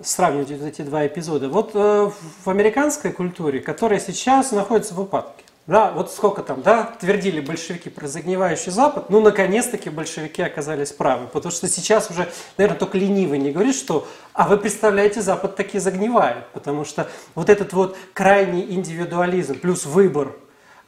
сравниваете 0.03 0.55
вот 0.55 0.67
эти 0.67 0.83
два 0.83 1.05
эпизода. 1.05 1.49
Вот 1.49 1.71
э, 1.73 2.11
в 2.45 2.49
американской 2.49 3.11
культуре, 3.11 3.59
которая 3.59 3.99
сейчас 3.99 4.51
находится 4.51 4.93
в 4.93 5.01
упадке, 5.01 5.43
да, 5.69 5.91
вот 5.91 6.11
сколько 6.11 6.41
там, 6.41 6.63
да, 6.63 6.95
твердили 6.99 7.41
большевики 7.41 7.91
про 7.91 8.07
загнивающий 8.07 8.71
Запад, 8.71 9.11
ну, 9.11 9.21
наконец-таки 9.21 9.91
большевики 9.91 10.41
оказались 10.41 10.91
правы, 10.91 11.27
потому 11.27 11.51
что 11.51 11.67
сейчас 11.67 12.09
уже, 12.09 12.27
наверное, 12.57 12.79
только 12.79 12.97
ленивый 12.97 13.37
не 13.37 13.51
говорит, 13.51 13.75
что, 13.75 14.07
а 14.33 14.47
вы 14.47 14.57
представляете, 14.57 15.21
Запад 15.21 15.55
таки 15.55 15.77
загнивает, 15.77 16.47
потому 16.53 16.85
что 16.85 17.07
вот 17.35 17.51
этот 17.51 17.73
вот 17.73 17.95
крайний 18.13 18.65
индивидуализм 18.73 19.59
плюс 19.59 19.85
выбор 19.85 20.35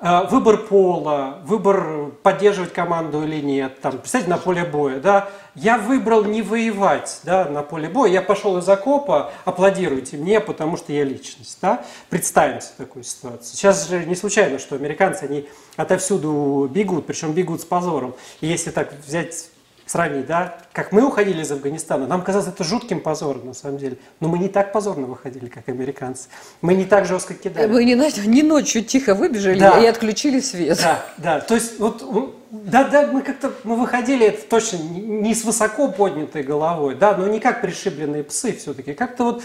выбор 0.01 0.57
пола, 0.57 1.39
выбор 1.43 2.11
поддерживать 2.23 2.73
команду 2.73 3.23
или 3.23 3.39
нет, 3.39 3.79
там, 3.81 3.99
представьте, 3.99 4.29
на 4.29 4.37
поле 4.37 4.65
боя, 4.65 4.99
да, 4.99 5.29
я 5.53 5.77
выбрал 5.77 6.23
не 6.23 6.41
воевать, 6.41 7.21
да, 7.23 7.45
на 7.45 7.61
поле 7.61 7.87
боя, 7.87 8.11
я 8.11 8.21
пошел 8.21 8.57
из 8.57 8.67
окопа, 8.67 9.31
аплодируйте 9.45 10.17
мне, 10.17 10.39
потому 10.39 10.75
что 10.75 10.91
я 10.91 11.03
личность, 11.03 11.59
да, 11.61 11.85
представим 12.09 12.61
себе 12.61 12.73
такую 12.77 13.03
ситуацию. 13.03 13.55
Сейчас 13.55 13.87
же 13.87 14.05
не 14.05 14.15
случайно, 14.15 14.57
что 14.57 14.75
американцы, 14.75 15.25
они 15.25 15.47
отовсюду 15.75 16.67
бегут, 16.73 17.05
причем 17.05 17.33
бегут 17.33 17.61
с 17.61 17.65
позором, 17.65 18.15
и 18.39 18.47
если 18.47 18.71
так 18.71 18.91
взять 19.05 19.49
сравнить, 19.91 20.25
да, 20.25 20.57
как 20.71 20.93
мы 20.93 21.05
уходили 21.05 21.41
из 21.41 21.51
Афганистана, 21.51 22.07
нам 22.07 22.21
казалось 22.21 22.47
это 22.47 22.63
жутким 22.63 23.01
позором 23.01 23.47
на 23.47 23.53
самом 23.53 23.77
деле, 23.77 23.97
но 24.21 24.29
мы 24.29 24.37
не 24.37 24.47
так 24.47 24.71
позорно 24.71 25.05
выходили, 25.05 25.47
как 25.47 25.67
американцы, 25.67 26.29
мы 26.61 26.75
не 26.75 26.85
так 26.85 27.05
жестко 27.05 27.33
кидали. 27.33 27.67
Мы 27.67 27.83
не, 27.83 27.95
не 28.27 28.43
ночью 28.43 28.85
тихо 28.85 29.15
выбежали 29.15 29.59
да. 29.59 29.81
и 29.81 29.85
отключили 29.85 30.39
свет. 30.39 30.79
Да, 30.81 31.03
да, 31.17 31.39
то 31.41 31.55
есть 31.55 31.77
вот, 31.77 32.05
да, 32.51 32.85
да, 32.85 33.07
мы 33.07 33.21
как-то, 33.21 33.51
мы 33.65 33.75
выходили 33.75 34.27
это 34.27 34.47
точно 34.47 34.77
не 34.77 35.35
с 35.35 35.43
высоко 35.43 35.89
поднятой 35.89 36.43
головой, 36.43 36.95
да, 36.95 37.17
но 37.17 37.27
не 37.27 37.41
как 37.41 37.61
пришибленные 37.61 38.23
псы 38.23 38.53
все-таки, 38.53 38.93
как-то 38.93 39.25
вот 39.25 39.43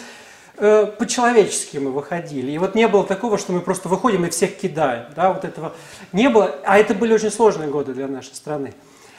э, 0.58 0.86
по-человечески 0.96 1.78
мы 1.78 1.90
выходили. 1.90 2.52
И 2.52 2.58
вот 2.58 2.76
не 2.76 2.86
было 2.86 3.02
такого, 3.02 3.36
что 3.36 3.52
мы 3.52 3.60
просто 3.60 3.88
выходим 3.88 4.24
и 4.24 4.30
всех 4.30 4.56
кидаем. 4.56 5.06
Да, 5.16 5.32
вот 5.32 5.44
этого 5.44 5.74
не 6.12 6.28
было. 6.28 6.54
А 6.64 6.78
это 6.78 6.94
были 6.94 7.14
очень 7.14 7.32
сложные 7.32 7.68
годы 7.68 7.94
для 7.94 8.06
нашей 8.06 8.36
страны. 8.36 8.74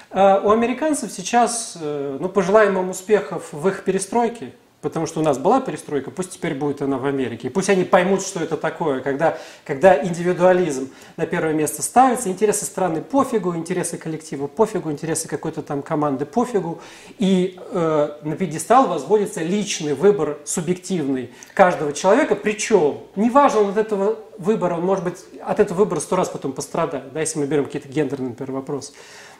А 0.09 0.41
у 0.43 0.51
американцев 0.51 1.11
сейчас, 1.11 1.77
э, 1.79 2.17
ну, 2.19 2.29
пожелаем 2.29 2.77
им 2.77 2.89
успехов 2.89 3.49
в 3.51 3.67
их 3.67 3.83
перестройке, 3.83 4.53
потому 4.81 5.05
что 5.05 5.19
у 5.19 5.23
нас 5.23 5.37
была 5.37 5.59
перестройка, 5.59 6.11
пусть 6.11 6.31
теперь 6.31 6.53
будет 6.53 6.81
она 6.81 6.97
в 6.97 7.05
Америке. 7.05 7.49
Пусть 7.49 7.69
они 7.69 7.83
поймут, 7.83 8.21
что 8.21 8.39
это 8.39 8.55
такое, 8.55 9.01
когда, 9.01 9.37
когда 9.65 10.01
индивидуализм 10.01 10.89
на 11.17 11.25
первое 11.25 11.53
место 11.53 11.81
ставится, 11.81 12.29
интересы 12.29 12.63
страны 12.63 13.01
пофигу, 13.01 13.55
интересы 13.55 13.97
коллектива 13.97 14.47
пофигу, 14.47 14.91
интересы 14.91 15.27
какой-то 15.27 15.61
там 15.61 15.81
команды 15.81 16.25
пофигу, 16.25 16.79
и 17.17 17.59
э, 17.71 18.09
на 18.21 18.35
пьедестал 18.35 18.87
возводится 18.87 19.41
личный 19.41 19.93
выбор 19.93 20.37
субъективный 20.45 21.33
каждого 21.53 21.91
человека, 21.91 22.35
причем 22.35 22.99
неважно 23.17 23.69
от 23.69 23.77
этого 23.77 24.19
выбора, 24.37 24.75
он 24.75 24.85
может 24.85 25.03
быть 25.03 25.17
от 25.43 25.59
этого 25.59 25.79
выбора 25.79 25.99
сто 25.99 26.15
раз 26.15 26.29
потом 26.29 26.53
пострадает, 26.53 27.11
да, 27.11 27.19
если 27.19 27.39
мы 27.39 27.47
берем 27.47 27.65
какие-то 27.65 27.89
гендерные, 27.89 28.29
например, 28.29 28.51
вопросы. 28.51 28.93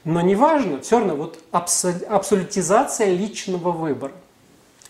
Но 0.08 0.22
неважно, 0.22 0.80
все 0.80 1.00
равно 1.00 1.16
вот 1.18 1.38
абсолютизация 1.52 3.12
личного 3.12 3.72
выбора. 3.72 4.14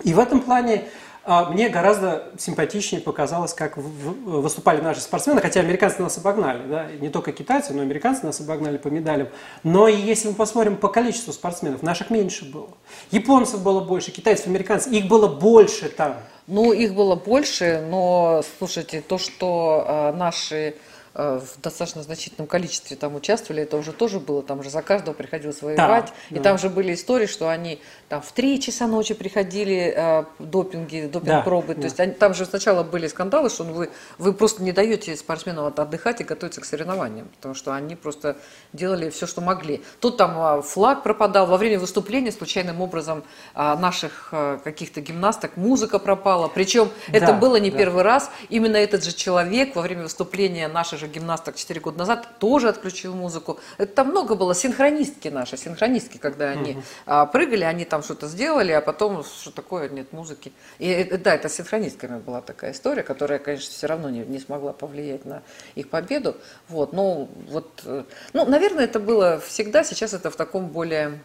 И 0.04 0.14
в 0.14 0.20
этом 0.20 0.42
плане 0.42 0.84
а 1.30 1.50
мне 1.50 1.68
гораздо 1.70 2.32
симпатичнее 2.38 3.02
показалось, 3.02 3.54
как 3.54 3.76
выступали 3.76 4.80
наши 4.80 5.02
спортсмены, 5.02 5.42
хотя 5.42 5.60
американцы 5.60 6.02
нас 6.02 6.18
обогнали, 6.18 6.66
да, 6.70 6.86
не 7.02 7.10
только 7.10 7.34
китайцы, 7.34 7.74
но 7.74 7.82
американцы 7.82 8.26
нас 8.26 8.40
обогнали 8.40 8.78
по 8.78 8.88
медалям. 8.88 9.28
Но 9.64 9.90
если 9.90 10.30
мы 10.30 10.36
посмотрим 10.36 10.78
по 10.78 10.88
количеству 10.88 11.34
спортсменов, 11.34 11.82
наших 11.82 12.12
меньше 12.12 12.46
было. 12.46 12.70
Японцев 13.12 13.62
было 13.62 13.82
больше, 13.82 14.12
китайцев, 14.12 14.48
американцев, 14.48 14.94
их 14.94 15.10
было 15.10 15.28
больше 15.28 15.90
там. 15.90 16.16
Ну, 16.46 16.72
их 16.72 16.94
было 16.94 17.16
больше, 17.16 17.86
но, 17.90 18.42
слушайте, 18.58 19.02
то, 19.02 19.18
что 19.18 19.84
э, 19.86 20.12
наши 20.16 20.76
в 21.18 21.60
достаточно 21.64 22.04
значительном 22.04 22.48
количестве 22.48 22.96
там 22.96 23.16
участвовали, 23.16 23.64
это 23.64 23.78
уже 23.78 23.92
тоже 23.92 24.20
было, 24.20 24.44
там 24.44 24.62
же 24.62 24.70
за 24.70 24.84
каждого 24.84 25.16
приходилось 25.16 25.64
воевать. 25.64 26.14
Да, 26.30 26.36
и 26.36 26.36
да. 26.36 26.44
там 26.44 26.58
же 26.60 26.70
были 26.70 26.94
истории, 26.94 27.26
что 27.26 27.50
они 27.50 27.82
там 28.08 28.22
в 28.22 28.32
3 28.32 28.62
часа 28.62 28.86
ночи 28.86 29.16
приходили 29.16 29.94
э, 29.96 30.26
допинги, 30.38 31.10
допинг-пробы. 31.12 31.70
Да, 31.70 31.74
То 31.74 31.82
да. 31.82 31.88
есть 31.88 32.00
они, 32.00 32.14
там 32.14 32.36
же 32.36 32.46
сначала 32.46 32.84
были 32.84 33.08
скандалы, 33.08 33.50
что 33.50 33.64
ну, 33.64 33.74
вы, 33.74 33.90
вы 34.20 34.34
просто 34.34 34.62
не 34.62 34.72
даете 34.72 35.16
спортсменам 35.16 35.66
отдыхать 35.66 36.22
и 36.22 36.24
готовиться 36.24 36.62
к 36.62 36.66
соревнованиям, 36.66 37.28
потому 37.36 37.56
что 37.56 37.74
они 37.74 37.96
просто 37.96 38.38
делали 38.72 39.10
все, 39.10 39.26
что 39.26 39.42
могли. 39.42 39.82
Тут 40.00 40.18
там 40.18 40.38
а, 40.38 40.62
флаг 40.62 41.02
пропадал, 41.02 41.48
во 41.48 41.58
время 41.58 41.80
выступления 41.80 42.32
случайным 42.32 42.80
образом 42.80 43.24
а, 43.56 43.76
наших 43.76 44.30
а, 44.32 44.60
каких-то 44.60 45.02
гимнасток 45.02 45.58
музыка 45.58 45.98
пропала. 45.98 46.48
Причем 46.48 46.90
да, 47.08 47.18
это 47.18 47.34
было 47.34 47.56
не 47.56 47.72
да. 47.72 47.78
первый 47.78 48.04
раз. 48.04 48.30
Именно 48.50 48.78
этот 48.78 49.04
же 49.04 49.14
человек 49.14 49.76
во 49.76 49.82
время 49.82 50.04
выступления 50.04 50.68
наших 50.68 51.00
же 51.00 51.07
же 51.08 51.14
гимнасток 51.14 51.56
4 51.56 51.80
года 51.80 51.98
назад 51.98 52.40
тоже 52.40 52.70
отключил 52.70 53.16
музыку. 53.16 53.60
Это 53.78 53.94
там 53.94 54.10
много 54.10 54.36
было, 54.36 54.54
синхронистки 54.54 55.30
наши, 55.30 55.58
синхронистки, 55.58 56.18
когда 56.18 56.50
они 56.50 56.72
угу. 56.72 56.82
а, 57.06 57.26
прыгали, 57.26 57.64
они 57.64 57.86
там 57.86 58.04
что-то 58.04 58.28
сделали, 58.28 58.72
а 58.72 58.82
потом, 58.82 59.24
что 59.24 59.52
такое, 59.52 59.90
нет 59.90 60.14
музыки. 60.14 60.52
И 60.80 60.90
э, 60.90 61.18
да, 61.18 61.36
это 61.36 61.50
с 61.50 61.56
синхронистками 61.56 62.20
была 62.20 62.42
такая 62.42 62.72
история, 62.72 63.04
которая, 63.04 63.40
конечно, 63.40 63.72
все 63.72 63.88
равно 63.88 64.10
не, 64.10 64.20
не 64.20 64.40
смогла 64.40 64.74
повлиять 64.74 65.26
на 65.26 65.42
их 65.76 65.90
победу. 65.90 66.36
Вот, 66.70 66.94
ну, 66.94 67.30
вот, 67.50 67.82
э, 67.86 68.04
ну, 68.34 68.46
наверное, 68.46 68.86
это 68.86 69.00
было 69.00 69.40
всегда, 69.40 69.84
сейчас 69.84 70.14
это 70.14 70.30
в 70.30 70.36
таком 70.36 70.68
более 70.68 71.20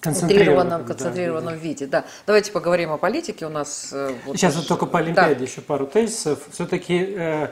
концентрированном, 0.00 0.84
концентрированном 0.84 1.54
да, 1.54 1.60
виде. 1.60 1.86
Да. 1.86 2.04
Давайте 2.26 2.52
поговорим 2.52 2.92
о 2.92 2.98
политике. 2.98 3.46
У 3.46 3.50
нас 3.50 3.90
э, 3.92 4.14
вот 4.24 4.36
сейчас 4.36 4.56
вот 4.56 4.68
только 4.68 4.86
по 4.86 4.98
Олимпиаде 4.98 5.34
да. 5.34 5.44
еще 5.44 5.60
пару 5.60 5.86
тезисов. 5.86 6.40
Все-таки 6.52 7.14
э, 7.16 7.48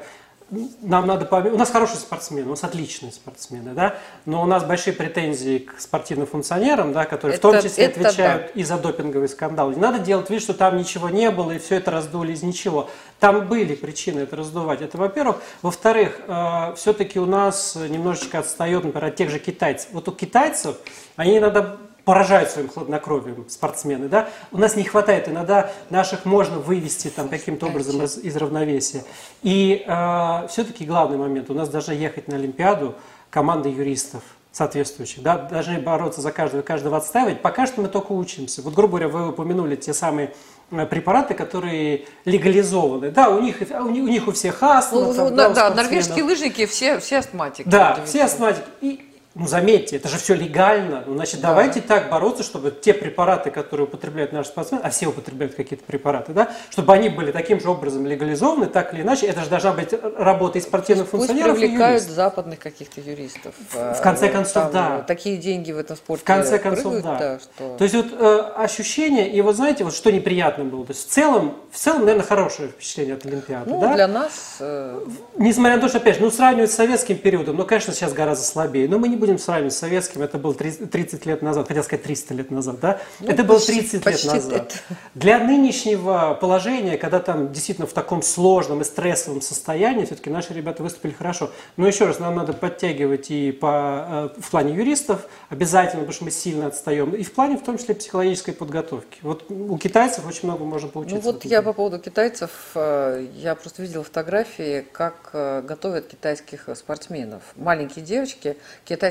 нам 0.82 1.06
надо 1.06 1.26
У 1.50 1.56
нас 1.56 1.70
хорошие 1.70 1.98
спортсмены, 1.98 2.46
у 2.46 2.50
нас 2.50 2.64
отличные 2.64 3.12
спортсмены, 3.12 3.72
да, 3.72 3.96
но 4.26 4.42
у 4.42 4.46
нас 4.46 4.64
большие 4.64 4.92
претензии 4.92 5.58
к 5.58 5.80
спортивным 5.80 6.26
функционерам, 6.26 6.92
да, 6.92 7.06
которые 7.06 7.38
это, 7.38 7.48
в 7.48 7.52
том 7.52 7.62
числе 7.62 7.86
отвечают 7.86 8.42
да. 8.42 8.48
и 8.54 8.62
за 8.62 8.78
допинговый 8.78 9.28
скандал. 9.28 9.70
Не 9.70 9.80
надо 9.80 9.98
делать 9.98 10.30
вид, 10.30 10.42
что 10.42 10.54
там 10.54 10.76
ничего 10.76 11.08
не 11.08 11.30
было 11.30 11.52
и 11.52 11.58
все 11.58 11.76
это 11.76 11.90
раздули 11.90 12.32
из 12.32 12.42
ничего. 12.42 12.88
Там 13.20 13.48
были 13.48 13.74
причины 13.74 14.20
это 14.20 14.36
раздувать. 14.36 14.82
Это 14.82 14.98
во-первых. 14.98 15.40
Во-вторых, 15.62 16.20
э, 16.26 16.74
все-таки 16.76 17.18
у 17.18 17.26
нас 17.26 17.76
немножечко 17.76 18.40
отстает, 18.40 18.84
например, 18.84 19.08
от 19.08 19.16
тех 19.16 19.30
же 19.30 19.38
китайцев. 19.38 19.88
Вот 19.92 20.08
у 20.08 20.12
китайцев 20.12 20.76
они 21.16 21.38
иногда 21.38 21.76
поражают 22.04 22.50
своим 22.50 22.68
хладнокровием 22.68 23.49
спортсмены. 23.49 24.08
Да? 24.08 24.28
У 24.52 24.58
нас 24.58 24.76
не 24.76 24.84
хватает, 24.84 25.28
иногда 25.28 25.73
наших 25.90 26.25
можно 26.25 26.58
вывести 26.58 27.08
там, 27.08 27.28
каким-то 27.28 27.66
образом 27.66 28.02
из, 28.02 28.18
из 28.18 28.37
равновесия. 28.37 29.04
И 29.42 29.84
э, 29.87 30.49
все-таки 30.49 30.84
главный 30.84 31.16
момент, 31.16 31.50
у 31.50 31.54
нас 31.54 31.68
должна 31.68 31.94
ехать 31.94 32.28
на 32.28 32.37
Олимпиаду 32.37 32.94
команда 33.30 33.68
юристов 33.68 34.23
соответствующих, 34.52 35.20
да, 35.23 35.37
должны 35.37 35.80
бороться 35.80 36.20
за 36.20 36.30
каждого, 36.30 36.62
каждого 36.62 36.96
отстаивать. 36.96 37.42
Пока 37.42 37.66
что 37.66 37.80
мы 37.80 37.88
только 37.88 38.12
учимся. 38.12 38.62
Вот, 38.62 38.73
грубо 38.73 38.99
говоря, 38.99 39.08
вы 39.08 39.28
упомянули 39.30 39.75
те 39.75 39.92
самые 39.92 40.32
э, 40.70 40.87
препараты, 40.87 41.34
которые 41.34 42.06
легализованы. 42.25 43.11
Да, 43.11 43.30
у 43.30 43.40
них 43.40 43.56
у 43.61 43.88
них 43.88 44.28
у 44.28 44.32
всех 44.32 44.62
астма. 44.62 45.00
Ну, 45.00 45.14
там, 45.14 45.34
да, 45.34 45.49
да, 45.49 45.70
норвежские 45.75 46.23
лыжники 46.23 46.66
все, 46.66 47.00
все 47.00 47.18
астматики. 47.18 47.66
Да, 47.66 47.99
все 48.04 48.25
астматики. 48.25 48.64
И, 48.80 49.13
ну, 49.34 49.48
заметьте, 49.48 49.96
это 49.96 50.08
же 50.08 50.16
все 50.16 50.34
легально. 50.34 51.02
Ну, 51.06 51.14
значит, 51.14 51.40
да. 51.40 51.48
давайте 51.48 51.80
так 51.80 52.08
бороться, 52.08 52.44
чтобы 52.44 52.70
те 52.70 52.94
препараты, 52.94 53.50
которые 53.50 53.86
употребляют 53.88 54.32
наши 54.32 54.50
спортсмены, 54.50 54.82
а 54.84 54.90
все 54.90 55.08
употребляют 55.08 55.56
какие-то 55.56 55.84
препараты, 55.84 56.32
да, 56.32 56.52
чтобы 56.70 56.92
они 56.92 57.08
были 57.08 57.32
таким 57.32 57.60
же 57.60 57.68
образом 57.68 58.06
легализованы, 58.06 58.66
так 58.66 58.94
или 58.94 59.02
иначе. 59.02 59.26
Это 59.26 59.42
же 59.42 59.50
должна 59.50 59.72
быть 59.72 59.92
работа 60.16 60.58
и 60.58 60.60
спортивных 60.60 61.08
Пусть 61.08 61.26
функционеров, 61.26 61.58
привлекают 61.58 62.04
и 62.04 62.10
западных 62.10 62.60
каких-то 62.60 63.00
юристов. 63.00 63.56
В, 63.70 63.94
в 63.94 64.00
конце 64.00 64.28
концов, 64.28 64.70
там, 64.70 64.72
да. 64.72 65.02
Такие 65.02 65.36
деньги 65.38 65.72
в 65.72 65.78
этом 65.78 65.96
спорте 65.96 66.22
В 66.22 66.24
конце 66.24 66.60
концов, 66.60 66.92
прыгают, 66.92 67.04
да. 67.04 67.18
да 67.18 67.38
что... 67.40 67.76
То 67.76 67.84
есть 67.84 67.96
вот 67.96 68.06
э, 68.12 68.52
ощущение, 68.56 69.28
и 69.32 69.40
вот 69.40 69.56
знаете, 69.56 69.82
вот 69.82 69.94
что 69.94 70.12
неприятно 70.12 70.62
было, 70.62 70.86
то 70.86 70.92
есть 70.92 71.08
в 71.08 71.12
целом, 71.12 71.56
в 71.72 71.76
целом, 71.76 72.02
наверное, 72.02 72.24
хорошее 72.24 72.68
впечатление 72.68 73.14
от 73.16 73.26
Олимпиады, 73.26 73.68
ну, 73.68 73.80
да? 73.80 73.94
для 73.94 74.06
нас... 74.06 74.58
Э... 74.60 75.04
Несмотря 75.36 75.74
на 75.74 75.82
то, 75.82 75.88
что, 75.88 75.98
опять 75.98 76.16
же, 76.16 76.22
ну, 76.22 76.30
сравнивать 76.30 76.70
с 76.70 76.74
советским 76.76 77.18
периодом, 77.18 77.56
ну, 77.56 77.64
конечно, 77.64 77.92
сейчас 77.92 78.12
гораздо 78.12 78.44
слабее, 78.44 78.88
но 78.88 79.00
мы 79.00 79.08
не 79.08 79.16
будем 79.24 79.38
сравнивать 79.38 79.72
с 79.72 79.78
советским, 79.78 80.22
это 80.22 80.38
было 80.38 80.54
30 80.54 81.24
лет 81.26 81.40
назад, 81.40 81.68
хотел 81.68 81.82
сказать 81.82 82.04
300 82.04 82.34
лет 82.34 82.50
назад, 82.50 82.80
да? 82.80 83.00
Ну, 83.20 83.28
это 83.28 83.42
было 83.42 83.58
30 83.58 84.04
почти, 84.04 84.26
лет 84.26 84.34
назад. 84.34 84.54
Это... 84.54 84.98
Для 85.14 85.38
нынешнего 85.38 86.36
положения, 86.38 86.98
когда 86.98 87.20
там 87.20 87.52
действительно 87.52 87.86
в 87.86 87.92
таком 87.92 88.20
сложном 88.20 88.82
и 88.82 88.84
стрессовом 88.84 89.40
состоянии, 89.40 90.04
все-таки 90.04 90.28
наши 90.28 90.52
ребята 90.52 90.82
выступили 90.82 91.12
хорошо. 91.12 91.50
Но 91.76 91.86
еще 91.86 92.04
раз, 92.04 92.18
нам 92.18 92.34
надо 92.34 92.52
подтягивать 92.52 93.30
и 93.30 93.50
по, 93.50 94.30
э, 94.36 94.40
в 94.40 94.50
плане 94.50 94.74
юристов 94.74 95.26
обязательно, 95.48 96.00
потому 96.00 96.12
что 96.12 96.24
мы 96.24 96.30
сильно 96.30 96.66
отстаем, 96.66 97.14
и 97.14 97.22
в 97.22 97.32
плане 97.32 97.56
в 97.56 97.62
том 97.62 97.78
числе 97.78 97.94
психологической 97.94 98.52
подготовки. 98.52 99.18
Вот 99.22 99.50
у 99.50 99.78
китайцев 99.78 100.26
очень 100.26 100.48
много 100.48 100.64
можно 100.64 100.88
получить. 100.88 101.14
Ну 101.14 101.20
вот 101.20 101.44
я 101.46 101.62
по 101.62 101.72
поводу 101.72 101.98
китайцев, 101.98 102.50
э, 102.74 103.26
я 103.36 103.54
просто 103.54 103.80
видела 103.80 104.04
фотографии, 104.04 104.86
как 104.92 105.30
э, 105.32 105.62
готовят 105.62 106.08
китайских 106.08 106.68
спортсменов. 106.74 107.42
Маленькие 107.56 108.04
девочки, 108.04 108.58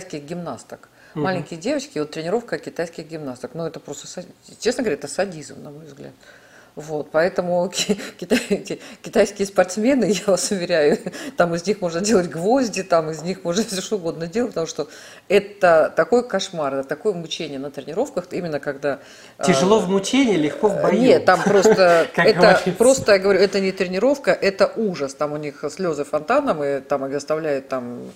китайских 0.04 0.24
гимнасток. 0.28 0.90
Угу. 1.16 1.24
Маленькие 1.24 1.60
девочки, 1.60 2.00
вот 2.00 2.12
тренировка 2.12 2.58
китайских 2.58 3.08
гимнасток. 3.08 3.52
Ну, 3.54 3.66
это 3.66 3.80
просто, 3.80 4.24
честно 4.60 4.84
говоря, 4.84 4.98
это 4.98 5.08
садизм, 5.08 5.62
на 5.64 5.72
мой 5.72 5.86
взгляд. 5.86 6.12
Вот, 6.76 7.12
поэтому 7.12 7.72
китай, 8.18 8.80
китайские 9.04 9.46
спортсмены, 9.46 10.06
я 10.10 10.24
вас 10.26 10.50
уверяю, 10.50 10.98
там 11.38 11.54
из 11.54 11.68
них 11.68 11.82
можно 11.82 12.02
делать 12.02 12.30
гвозди, 12.32 12.82
там 12.82 13.12
из 13.12 13.22
них 13.22 13.44
можно 13.44 13.64
все 13.68 13.80
что 13.80 13.98
угодно 13.98 14.26
делать, 14.26 14.54
потому 14.54 14.66
что 14.66 14.88
это 15.28 15.94
такой 15.96 16.28
кошмар, 16.28 16.74
это 16.74 16.90
такое 16.90 17.14
мучение 17.14 17.60
на 17.60 17.70
тренировках, 17.70 18.26
именно 18.32 18.60
когда... 18.60 19.00
А, 19.38 19.44
Тяжело 19.44 19.80
в 19.80 19.88
мучении, 19.88 20.36
легко 20.36 20.68
в 20.68 20.82
бою. 20.82 21.00
Нет, 21.00 21.26
там 21.26 21.44
просто, 21.44 22.08
это 22.16 22.60
просто, 22.76 23.14
я 23.14 23.20
говорю, 23.20 23.40
это 23.40 23.60
не 23.60 23.72
тренировка, 23.72 24.32
это 24.32 24.66
ужас. 24.76 25.14
Там 25.14 25.34
у 25.34 25.38
них 25.38 25.64
слезы 25.70 26.04
фонтаном, 26.04 26.64
и 26.64 26.80
там 26.80 27.06
их 27.06 27.16
оставляют 27.16 27.68
там 27.68 28.00
Э, 28.00 28.10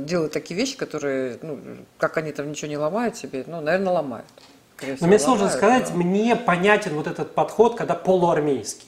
делают 0.00 0.32
такие 0.32 0.58
вещи, 0.58 0.76
которые, 0.76 1.38
ну, 1.42 1.58
как 1.98 2.16
они 2.16 2.32
там 2.32 2.50
ничего 2.50 2.68
не 2.68 2.76
ломают 2.76 3.16
себе, 3.16 3.44
ну, 3.46 3.60
наверное, 3.60 3.92
ломают. 3.92 4.26
Но 5.00 5.06
мне 5.06 5.18
сложно 5.18 5.48
сказать, 5.48 5.90
но... 5.90 5.96
мне 5.96 6.36
понятен 6.36 6.94
вот 6.94 7.06
этот 7.06 7.34
подход, 7.34 7.76
когда 7.76 7.94
полуармейский. 7.94 8.86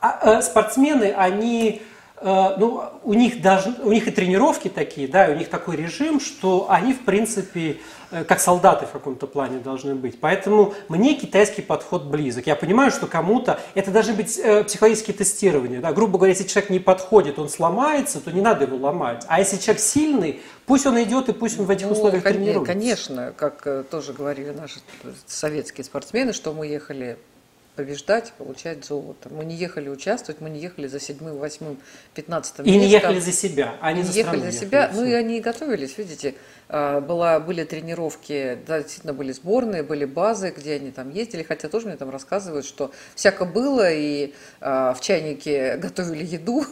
А, 0.00 0.38
а, 0.38 0.42
спортсмены, 0.42 1.14
они, 1.16 1.82
ну, 2.22 2.82
у 3.02 3.14
них 3.14 3.40
даже, 3.40 3.74
у 3.82 3.92
них 3.92 4.06
и 4.06 4.10
тренировки 4.10 4.68
такие, 4.68 5.08
да, 5.08 5.28
у 5.30 5.34
них 5.34 5.48
такой 5.48 5.76
режим, 5.76 6.20
что 6.20 6.66
они, 6.68 6.92
в 6.92 7.04
принципе, 7.04 7.78
Э, 8.10 8.24
как 8.24 8.40
солдаты 8.40 8.86
в 8.86 8.90
каком-то 8.90 9.26
плане 9.26 9.58
должны 9.58 9.94
быть. 9.94 10.18
Поэтому 10.18 10.74
мне 10.88 11.14
китайский 11.14 11.62
подход 11.62 12.04
близок. 12.04 12.46
Я 12.46 12.56
понимаю, 12.56 12.90
что 12.90 13.06
кому-то 13.06 13.60
это 13.74 13.92
должны 13.92 14.14
быть 14.14 14.38
э, 14.38 14.64
психологические 14.64 15.16
тестирования. 15.16 15.80
Да? 15.80 15.92
Грубо 15.92 16.18
говоря, 16.18 16.32
если 16.32 16.46
человек 16.46 16.70
не 16.70 16.80
подходит, 16.80 17.38
он 17.38 17.48
сломается, 17.48 18.20
то 18.20 18.32
не 18.32 18.40
надо 18.40 18.64
его 18.64 18.76
ломать. 18.76 19.24
А 19.28 19.38
если 19.38 19.58
человек 19.58 19.80
сильный, 19.80 20.40
пусть 20.66 20.86
он 20.86 21.00
идет 21.00 21.28
и 21.28 21.32
пусть 21.32 21.58
он 21.60 21.66
в 21.66 21.70
этих 21.70 21.86
ну, 21.86 21.92
условиях 21.92 22.24
кон- 22.24 22.32
тренируется. 22.32 22.72
Конечно, 22.72 23.32
как 23.36 23.64
э, 23.66 23.84
тоже 23.88 24.12
говорили 24.12 24.50
наши 24.50 24.80
советские 25.26 25.84
спортсмены, 25.84 26.32
что 26.32 26.52
мы 26.52 26.66
ехали 26.66 27.16
побеждать, 27.76 28.32
получать 28.38 28.84
золото. 28.84 29.28
Мы 29.30 29.44
не 29.44 29.54
ехали 29.54 29.88
участвовать, 29.88 30.40
мы 30.40 30.50
не 30.50 30.60
ехали 30.60 30.86
за 30.86 31.00
седьмым, 31.00 31.38
восьмым, 31.38 31.78
пятнадцатым 32.14 32.66
И 32.66 32.70
местом. 32.70 32.86
не 32.86 32.92
ехали 32.92 33.20
за 33.20 33.32
себя, 33.32 33.74
они 33.80 34.02
не 34.02 34.06
за 34.08 34.18
ехали 34.18 34.40
за 34.40 34.52
себя. 34.52 34.82
Ехали. 34.82 34.96
Ну 34.98 35.06
и 35.06 35.12
они 35.12 35.40
готовились, 35.40 35.96
видите. 35.98 36.34
А, 36.72 37.00
была, 37.00 37.40
были 37.40 37.64
тренировки, 37.64 38.58
да, 38.66 38.78
действительно 38.78 39.12
были 39.12 39.32
сборные, 39.32 39.82
были 39.82 40.04
базы, 40.04 40.54
где 40.56 40.74
они 40.74 40.92
там 40.92 41.10
ездили, 41.10 41.42
хотя 41.42 41.68
тоже 41.68 41.88
мне 41.88 41.96
там 41.96 42.10
рассказывают, 42.10 42.64
что 42.64 42.92
всяко 43.16 43.44
было, 43.44 43.90
и 43.90 44.34
а, 44.60 44.94
в 44.94 45.00
чайнике 45.00 45.76
готовили 45.82 46.24
еду, 46.24 46.64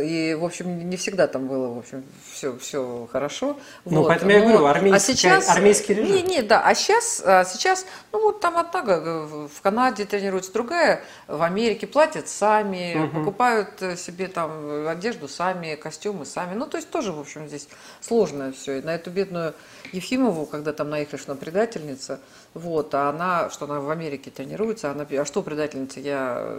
и, 0.00 0.36
в 0.38 0.44
общем, 0.44 0.88
не 0.88 0.96
всегда 0.96 1.28
там 1.28 1.46
было, 1.46 1.68
в 1.74 1.78
общем, 1.78 2.04
все, 2.32 2.58
все 2.58 3.08
хорошо. 3.12 3.56
Ну, 3.84 4.00
вот. 4.00 4.08
поэтому 4.08 4.32
Но, 4.32 4.36
я 4.36 4.42
говорю, 4.42 4.66
армейский, 4.66 5.12
а 5.12 5.16
сейчас, 5.16 5.48
армейский 5.48 5.94
режим. 5.94 6.16
Не, 6.16 6.22
не, 6.22 6.42
да, 6.42 6.62
а 6.62 6.74
сейчас, 6.74 7.22
а 7.24 7.44
сейчас, 7.44 7.86
ну, 8.10 8.22
вот 8.22 8.40
там 8.40 8.56
одна 8.56 8.82
в 8.82 9.62
Канаде 9.62 10.04
тренируется 10.04 10.52
другая. 10.52 11.02
В 11.28 11.42
Америке 11.42 11.86
платят 11.86 12.28
сами, 12.28 12.96
угу. 12.96 13.18
покупают 13.18 13.80
э, 13.80 13.96
себе 13.96 14.28
там 14.28 14.86
одежду 14.88 15.28
сами, 15.28 15.74
костюмы 15.76 16.24
сами. 16.24 16.54
Ну, 16.54 16.66
то 16.66 16.78
есть 16.78 16.90
тоже, 16.90 17.12
в 17.12 17.20
общем, 17.20 17.48
здесь 17.48 17.68
сложно 18.00 18.52
все. 18.52 18.78
И 18.78 18.82
на 18.82 18.94
эту 18.94 19.10
бедную 19.10 19.35
Ефимову, 19.92 20.46
когда 20.46 20.72
там 20.72 20.90
наехали, 20.90 21.20
что 21.20 21.32
она 21.32 21.40
предательница, 21.40 22.20
вот, 22.54 22.94
а 22.94 23.10
она, 23.10 23.50
что 23.50 23.66
она 23.66 23.80
в 23.80 23.90
Америке 23.90 24.30
тренируется, 24.30 24.90
она, 24.90 25.06
а 25.08 25.24
что 25.24 25.42
предательница, 25.42 26.00
я 26.00 26.56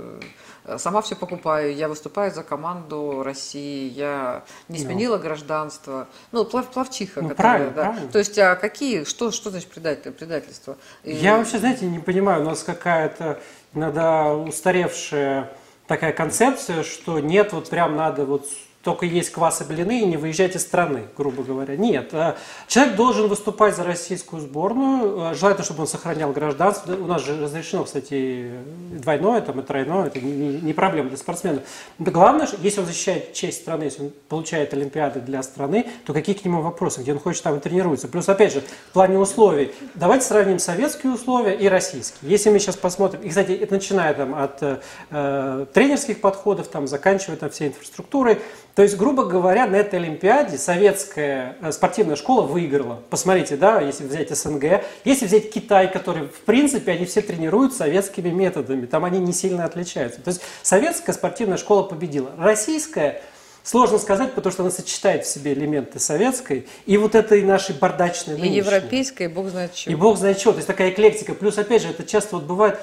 э, 0.66 0.78
сама 0.78 1.02
все 1.02 1.16
покупаю, 1.16 1.76
я 1.76 1.88
выступаю 1.88 2.32
за 2.34 2.44
команду 2.44 3.24
России, 3.24 3.90
я 3.90 4.44
не 4.68 4.80
ну. 4.80 4.86
сменила 4.86 5.18
ну. 5.18 5.24
гражданство, 5.24 6.08
ну, 6.32 6.46
плав, 6.46 6.68
плавчиха, 6.68 7.22
ну, 7.22 7.30
которая, 7.30 7.52
правильно, 7.52 7.76
да. 7.76 7.84
правильно. 7.84 8.12
То 8.12 8.20
есть, 8.20 8.38
а 8.38 8.56
какие, 8.56 9.04
что, 9.04 9.32
что 9.32 9.50
значит 9.50 9.70
предатель, 9.70 10.12
предательство? 10.12 10.78
Я 11.04 11.38
вообще, 11.38 11.60
знаете, 11.60 11.86
не 11.86 12.00
понимаю, 12.00 12.42
у 12.42 12.46
нас 12.46 12.64
какая-то 12.64 13.40
иногда 13.74 14.34
устаревшая 14.34 15.52
такая 15.88 16.14
концепция, 16.14 16.84
что 16.84 17.20
нет, 17.20 17.54
вот 17.54 17.70
прям 17.70 17.96
надо 17.96 18.26
вот 18.26 18.48
только 18.88 19.06
есть 19.06 19.32
квас 19.32 19.60
и 19.60 19.66
блины 19.66 20.00
и 20.00 20.06
не 20.06 20.16
выезжать 20.16 20.56
из 20.56 20.62
страны, 20.62 21.08
грубо 21.18 21.44
говоря. 21.44 21.76
Нет. 21.76 22.14
Э, 22.14 22.36
человек 22.70 22.96
должен 22.96 23.28
выступать 23.28 23.76
за 23.76 23.84
российскую 23.84 24.42
сборную, 24.42 25.32
э, 25.32 25.34
желательно, 25.36 25.66
чтобы 25.66 25.82
он 25.82 25.88
сохранял 25.88 26.32
гражданство. 26.32 26.94
У 26.94 27.06
нас 27.06 27.22
же 27.22 27.38
разрешено, 27.38 27.84
кстати, 27.84 28.50
двойное 28.92 29.42
там, 29.42 29.60
и 29.60 29.64
тройное, 29.64 30.06
это 30.06 30.22
не, 30.22 30.72
проблема 30.72 31.10
для 31.10 31.18
спортсменов. 31.18 31.64
Но 32.00 32.10
главное, 32.12 32.48
если 32.62 32.80
он 32.80 32.86
защищает 32.86 33.34
честь 33.34 33.60
страны, 33.60 33.84
если 33.84 34.04
он 34.04 34.14
получает 34.30 34.72
олимпиады 34.74 35.20
для 35.20 35.44
страны, 35.44 35.86
то 36.06 36.14
какие 36.14 36.38
к 36.38 36.46
нему 36.46 36.62
вопросы, 36.62 37.02
где 37.02 37.12
он 37.12 37.20
хочет, 37.20 37.44
там 37.44 37.58
и 37.58 37.60
тренируется. 37.60 38.08
Плюс, 38.08 38.30
опять 38.30 38.54
же, 38.54 38.62
в 38.62 38.94
плане 38.94 39.20
условий, 39.20 39.74
давайте 39.96 40.26
сравним 40.26 40.60
советские 40.60 41.12
условия 41.12 41.56
и 41.56 41.68
российские. 41.68 42.32
Если 42.32 42.50
мы 42.50 42.60
сейчас 42.60 42.78
посмотрим, 42.78 43.20
и, 43.20 43.28
кстати, 43.28 43.52
это 43.52 43.74
начиная 43.74 44.14
там, 44.14 44.34
от 44.34 44.64
э, 45.10 45.66
тренерских 45.74 46.22
подходов, 46.22 46.70
там, 46.70 46.88
заканчивая 46.88 47.36
там, 47.36 47.50
всей 47.50 47.68
инфраструктурой, 47.68 48.40
то 48.78 48.84
есть, 48.84 48.96
грубо 48.96 49.26
говоря, 49.26 49.66
на 49.66 49.76
этой 49.78 49.98
Олимпиаде 49.98 50.60
советская 50.60 51.58
э, 51.62 51.72
спортивная 51.72 52.16
школа 52.16 52.44
выиграла. 52.44 53.02
Посмотрите, 53.10 53.58
да, 53.58 53.82
если 53.82 54.04
взять 54.04 54.30
СНГ, 54.30 54.84
если 55.04 55.26
взять 55.26 55.52
Китай, 55.52 55.92
который, 55.92 56.28
в 56.28 56.42
принципе, 56.42 56.92
они 56.92 57.06
все 57.06 57.22
тренируют 57.22 57.74
советскими 57.74 58.30
методами, 58.30 58.86
там 58.86 59.04
они 59.04 59.18
не 59.18 59.34
сильно 59.34 59.66
отличаются. 59.66 60.22
То 60.22 60.28
есть, 60.28 60.44
советская 60.62 61.16
спортивная 61.16 61.58
школа 61.58 61.82
победила. 61.82 62.30
Российская 62.38 63.24
Сложно 63.68 63.98
сказать, 63.98 64.34
потому 64.34 64.54
что 64.54 64.64
она 64.64 64.72
сочетает 64.72 65.26
в 65.26 65.28
себе 65.28 65.52
элементы 65.52 66.00
советской 66.00 66.68
и 66.86 66.96
вот 66.96 67.16
этой 67.16 67.42
нашей 67.42 67.76
бардачной 67.76 68.40
И 68.40 68.48
европейской, 68.48 69.24
и 69.24 69.28
бог 69.28 69.50
знает 69.50 69.74
чего. 69.74 69.92
И 69.92 69.96
бог 69.98 70.18
знает 70.18 70.38
чего. 70.38 70.54
То 70.54 70.60
есть 70.60 70.68
такая 70.68 70.92
эклектика. 70.92 71.34
Плюс, 71.34 71.58
опять 71.58 71.82
же, 71.82 71.90
это 71.90 72.06
часто 72.06 72.38
вот 72.38 72.46
бывает, 72.46 72.80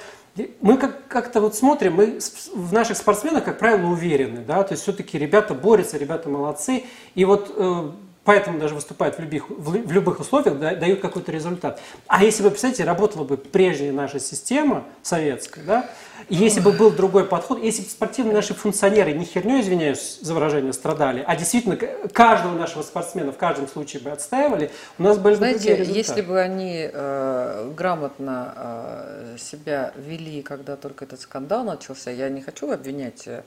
мы 0.61 0.77
как- 0.79 1.07
как-то 1.09 1.41
вот 1.41 1.55
смотрим, 1.55 1.95
мы 1.95 2.19
в 2.55 2.73
наших 2.73 2.97
спортсменах, 2.97 3.45
как 3.45 3.59
правило, 3.59 3.89
уверены, 3.89 4.41
да, 4.47 4.63
то 4.63 4.73
есть 4.73 4.83
все-таки 4.83 5.19
ребята 5.19 5.55
борются, 5.55 5.97
ребята 5.97 6.29
молодцы, 6.29 6.85
и 7.15 7.25
вот 7.25 7.53
э, 7.57 7.91
поэтому 8.25 8.59
даже 8.59 8.75
выступают 8.75 9.17
в 9.17 9.21
любых, 9.21 9.51
в 9.51 9.93
любых 9.93 10.21
условиях, 10.21 10.59
да, 10.59 10.75
дают 10.75 11.01
какой-то 11.01 11.31
результат. 11.31 11.81
А 12.07 12.25
если 12.25 12.43
бы, 12.43 12.51
представляете, 12.51 12.85
работала 12.85 13.25
бы 13.25 13.37
прежняя 13.37 13.93
наша 13.93 14.19
система 14.19 14.85
советская, 15.03 15.65
да, 15.65 15.91
если 16.29 16.61
бы 16.61 16.73
был 16.73 16.91
другой 16.91 17.25
подход, 17.25 17.63
если 17.63 17.83
бы 17.83 17.89
спортивные 17.89 18.35
наши 18.35 18.55
функционеры 18.55 19.13
не 19.13 19.25
херню, 19.25 19.61
извиняюсь 19.61 20.19
за 20.21 20.33
выражение, 20.35 20.73
страдали, 20.73 21.23
а 21.27 21.37
действительно 21.37 21.77
каждого 21.77 22.57
нашего 22.57 22.83
спортсмена 22.83 23.33
в 23.33 23.37
каждом 23.37 23.69
случае 23.69 24.03
бы 24.03 24.11
отстаивали, 24.11 24.71
у 24.99 25.03
нас 25.03 25.19
были 25.19 25.35
бы 25.35 25.39
Знаете, 25.39 25.85
если 25.85 26.23
бы 26.23 26.41
они 26.41 26.89
э, 26.91 27.73
грамотно 27.77 28.55
э, 28.57 29.37
себя 29.39 29.93
вели, 29.97 30.43
когда 30.43 30.77
только 30.77 31.05
этот 31.05 31.21
скандал 31.21 31.65
начался, 31.65 32.11
я 32.11 32.29
не 32.29 32.41
хочу 32.41 32.71
обвинять 32.71 33.27
э, 33.27 33.43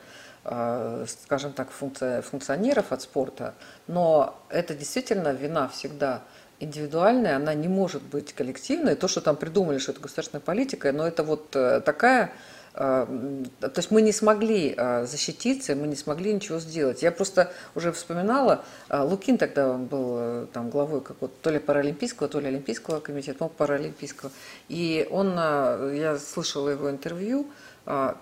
скажем 0.47 1.51
так, 1.53 1.69
функционеров 1.71 2.91
от 2.91 3.01
спорта, 3.01 3.53
но 3.87 4.39
это 4.49 4.73
действительно 4.73 5.33
вина 5.33 5.67
всегда 5.67 6.21
индивидуальная, 6.59 7.35
она 7.35 7.53
не 7.53 7.67
может 7.67 8.01
быть 8.01 8.33
коллективной. 8.33 8.95
То, 8.95 9.07
что 9.07 9.21
там 9.21 9.35
придумали, 9.35 9.77
что 9.77 9.91
это 9.91 10.01
государственная 10.01 10.41
политика, 10.41 10.91
но 10.91 11.05
это 11.05 11.23
вот 11.23 11.55
э, 11.55 11.81
такая 11.81 12.31
а, 12.79 13.07
то 13.59 13.73
есть 13.75 13.89
мы 13.89 14.03
не 14.03 14.11
смогли 14.11 14.75
защититься, 14.77 15.75
мы 15.75 15.87
не 15.87 15.95
смогли 15.95 16.31
ничего 16.31 16.59
сделать. 16.59 17.01
Я 17.01 17.11
просто 17.11 17.51
уже 17.73 17.91
вспоминала, 17.91 18.63
Лукин 18.89 19.39
тогда 19.39 19.71
он 19.71 19.85
был 19.85 20.15
э, 20.19 20.45
там 20.53 20.69
главой 20.69 21.01
какого-то 21.01 21.35
то 21.41 21.49
ли 21.49 21.57
паралимпийского, 21.57 22.29
то 22.29 22.39
ли 22.39 22.49
олимпийского 22.49 22.99
комитета, 22.99 23.37
ну, 23.39 23.49
паралимпийского. 23.49 24.31
И 24.69 25.07
он, 25.09 25.33
я 25.33 26.19
слышала 26.19 26.69
его 26.69 26.91
интервью, 26.91 27.47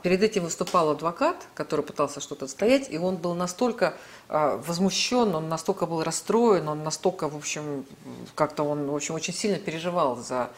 перед 0.04 0.22
этим 0.22 0.44
выступал 0.44 0.92
адвокат, 0.92 1.48
который 1.56 1.84
пытался 1.84 2.20
что-то 2.20 2.46
отстоять, 2.46 2.92
и 2.92 3.00
он 3.00 3.18
был 3.18 3.34
настолько 3.34 3.96
возмущен, 4.30 5.34
он 5.34 5.50
настолько 5.50 5.88
был 5.88 6.04
расстроен, 6.04 6.68
он 6.68 6.84
настолько, 6.84 7.28
в 7.28 7.36
общем, 7.36 7.84
как-то 8.36 8.62
он, 8.62 8.86
в 8.86 8.96
общем, 8.96 9.16
очень 9.16 9.34
сильно 9.34 9.58
переживал 9.58 10.18
за 10.18 10.52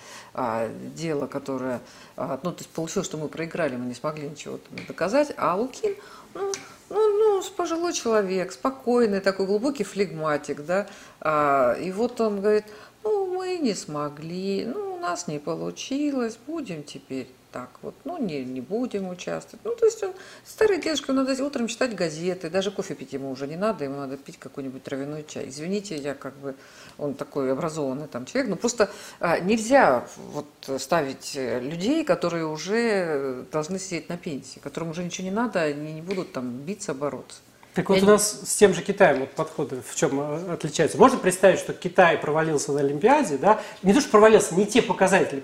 дело, 0.93 1.27
которое 1.27 1.79
а, 2.17 2.39
ну, 2.41 2.51
то 2.51 2.57
есть 2.61 2.71
получилось, 2.71 3.07
что 3.07 3.17
мы 3.17 3.27
проиграли, 3.27 3.75
мы 3.75 3.85
не 3.85 3.93
смогли 3.93 4.27
ничего 4.27 4.59
доказать, 4.87 5.31
а 5.37 5.55
Лукин, 5.55 5.95
ну, 6.33 6.51
ну, 6.89 7.17
ну, 7.17 7.43
пожилой 7.55 7.93
человек, 7.93 8.51
спокойный, 8.51 9.19
такой 9.19 9.45
глубокий 9.45 9.83
флегматик, 9.83 10.65
да, 10.65 10.87
а, 11.21 11.73
и 11.73 11.91
вот 11.91 12.19
он 12.19 12.41
говорит, 12.41 12.65
ну, 13.03 13.27
мы 13.27 13.59
не 13.59 13.75
смогли, 13.75 14.65
ну, 14.65 14.95
у 14.95 14.97
нас 14.97 15.27
не 15.27 15.37
получилось, 15.37 16.39
будем 16.47 16.83
теперь 16.83 17.29
так 17.51 17.69
вот, 17.81 17.95
ну, 18.03 18.17
не, 18.17 18.43
не 18.43 18.61
будем 18.61 19.09
участвовать. 19.09 19.63
Ну, 19.63 19.75
то 19.75 19.85
есть 19.85 20.03
он 20.03 20.13
старый 20.45 20.79
дедушка, 20.79 21.13
надо 21.13 21.41
утром 21.43 21.67
читать 21.67 21.95
газеты, 21.95 22.49
даже 22.49 22.71
кофе 22.71 22.93
пить 22.93 23.13
ему 23.13 23.31
уже 23.31 23.47
не 23.47 23.55
надо, 23.55 23.85
ему 23.85 23.97
надо 23.97 24.17
пить 24.17 24.37
какой-нибудь 24.37 24.83
травяной 24.83 25.25
чай. 25.27 25.47
Извините, 25.47 25.95
я 25.95 26.13
как 26.13 26.35
бы, 26.35 26.55
он 26.97 27.13
такой 27.13 27.51
образованный 27.51 28.07
там 28.07 28.25
человек, 28.25 28.49
но 28.49 28.55
просто 28.55 28.89
а, 29.19 29.39
нельзя 29.39 30.07
вот 30.17 30.47
ставить 30.79 31.33
людей, 31.35 32.03
которые 32.03 32.45
уже 32.45 33.45
должны 33.51 33.79
сидеть 33.79 34.09
на 34.09 34.17
пенсии, 34.17 34.59
которым 34.59 34.89
уже 34.89 35.03
ничего 35.03 35.25
не 35.25 35.33
надо, 35.33 35.61
они 35.61 35.93
не 35.93 36.01
будут 36.01 36.33
там 36.33 36.49
биться, 36.59 36.93
бороться. 36.93 37.39
Так 37.77 37.89
вот, 37.89 37.99
я 37.99 38.05
у 38.05 38.07
нас 38.07 38.41
с 38.43 38.55
тем 38.55 38.73
же 38.73 38.81
Китаем 38.81 39.19
вот 39.19 39.33
подходы 39.33 39.83
в 39.87 39.95
чем 39.95 40.19
э, 40.19 40.53
отличаются. 40.53 40.97
Можно 40.97 41.19
представить, 41.19 41.59
что 41.59 41.73
Китай 41.73 42.17
провалился 42.17 42.71
на 42.71 42.79
Олимпиаде, 42.79 43.37
да? 43.37 43.61
Не 43.83 43.93
то, 43.93 44.01
что 44.01 44.09
провалился, 44.09 44.55
не 44.55 44.65
те 44.65 44.81
показатели 44.81 45.43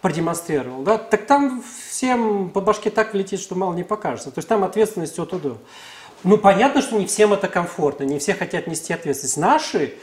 продемонстрировал, 0.00 0.82
да? 0.82 0.98
Так 0.98 1.26
там 1.26 1.62
всем 1.88 2.50
по 2.50 2.60
башке 2.60 2.90
так 2.90 3.12
влетит, 3.12 3.40
что 3.40 3.54
мало 3.54 3.74
не 3.74 3.84
покажется. 3.84 4.30
То 4.30 4.38
есть 4.38 4.48
там 4.48 4.64
ответственность 4.64 5.18
от 5.18 5.32
и. 5.32 5.56
Ну, 6.22 6.36
понятно, 6.36 6.82
что 6.82 6.96
не 6.96 7.06
всем 7.06 7.32
это 7.32 7.48
комфортно, 7.48 8.04
не 8.04 8.18
все 8.18 8.34
хотят 8.34 8.66
нести 8.66 8.92
ответственность. 8.92 9.38
Наши 9.38 9.94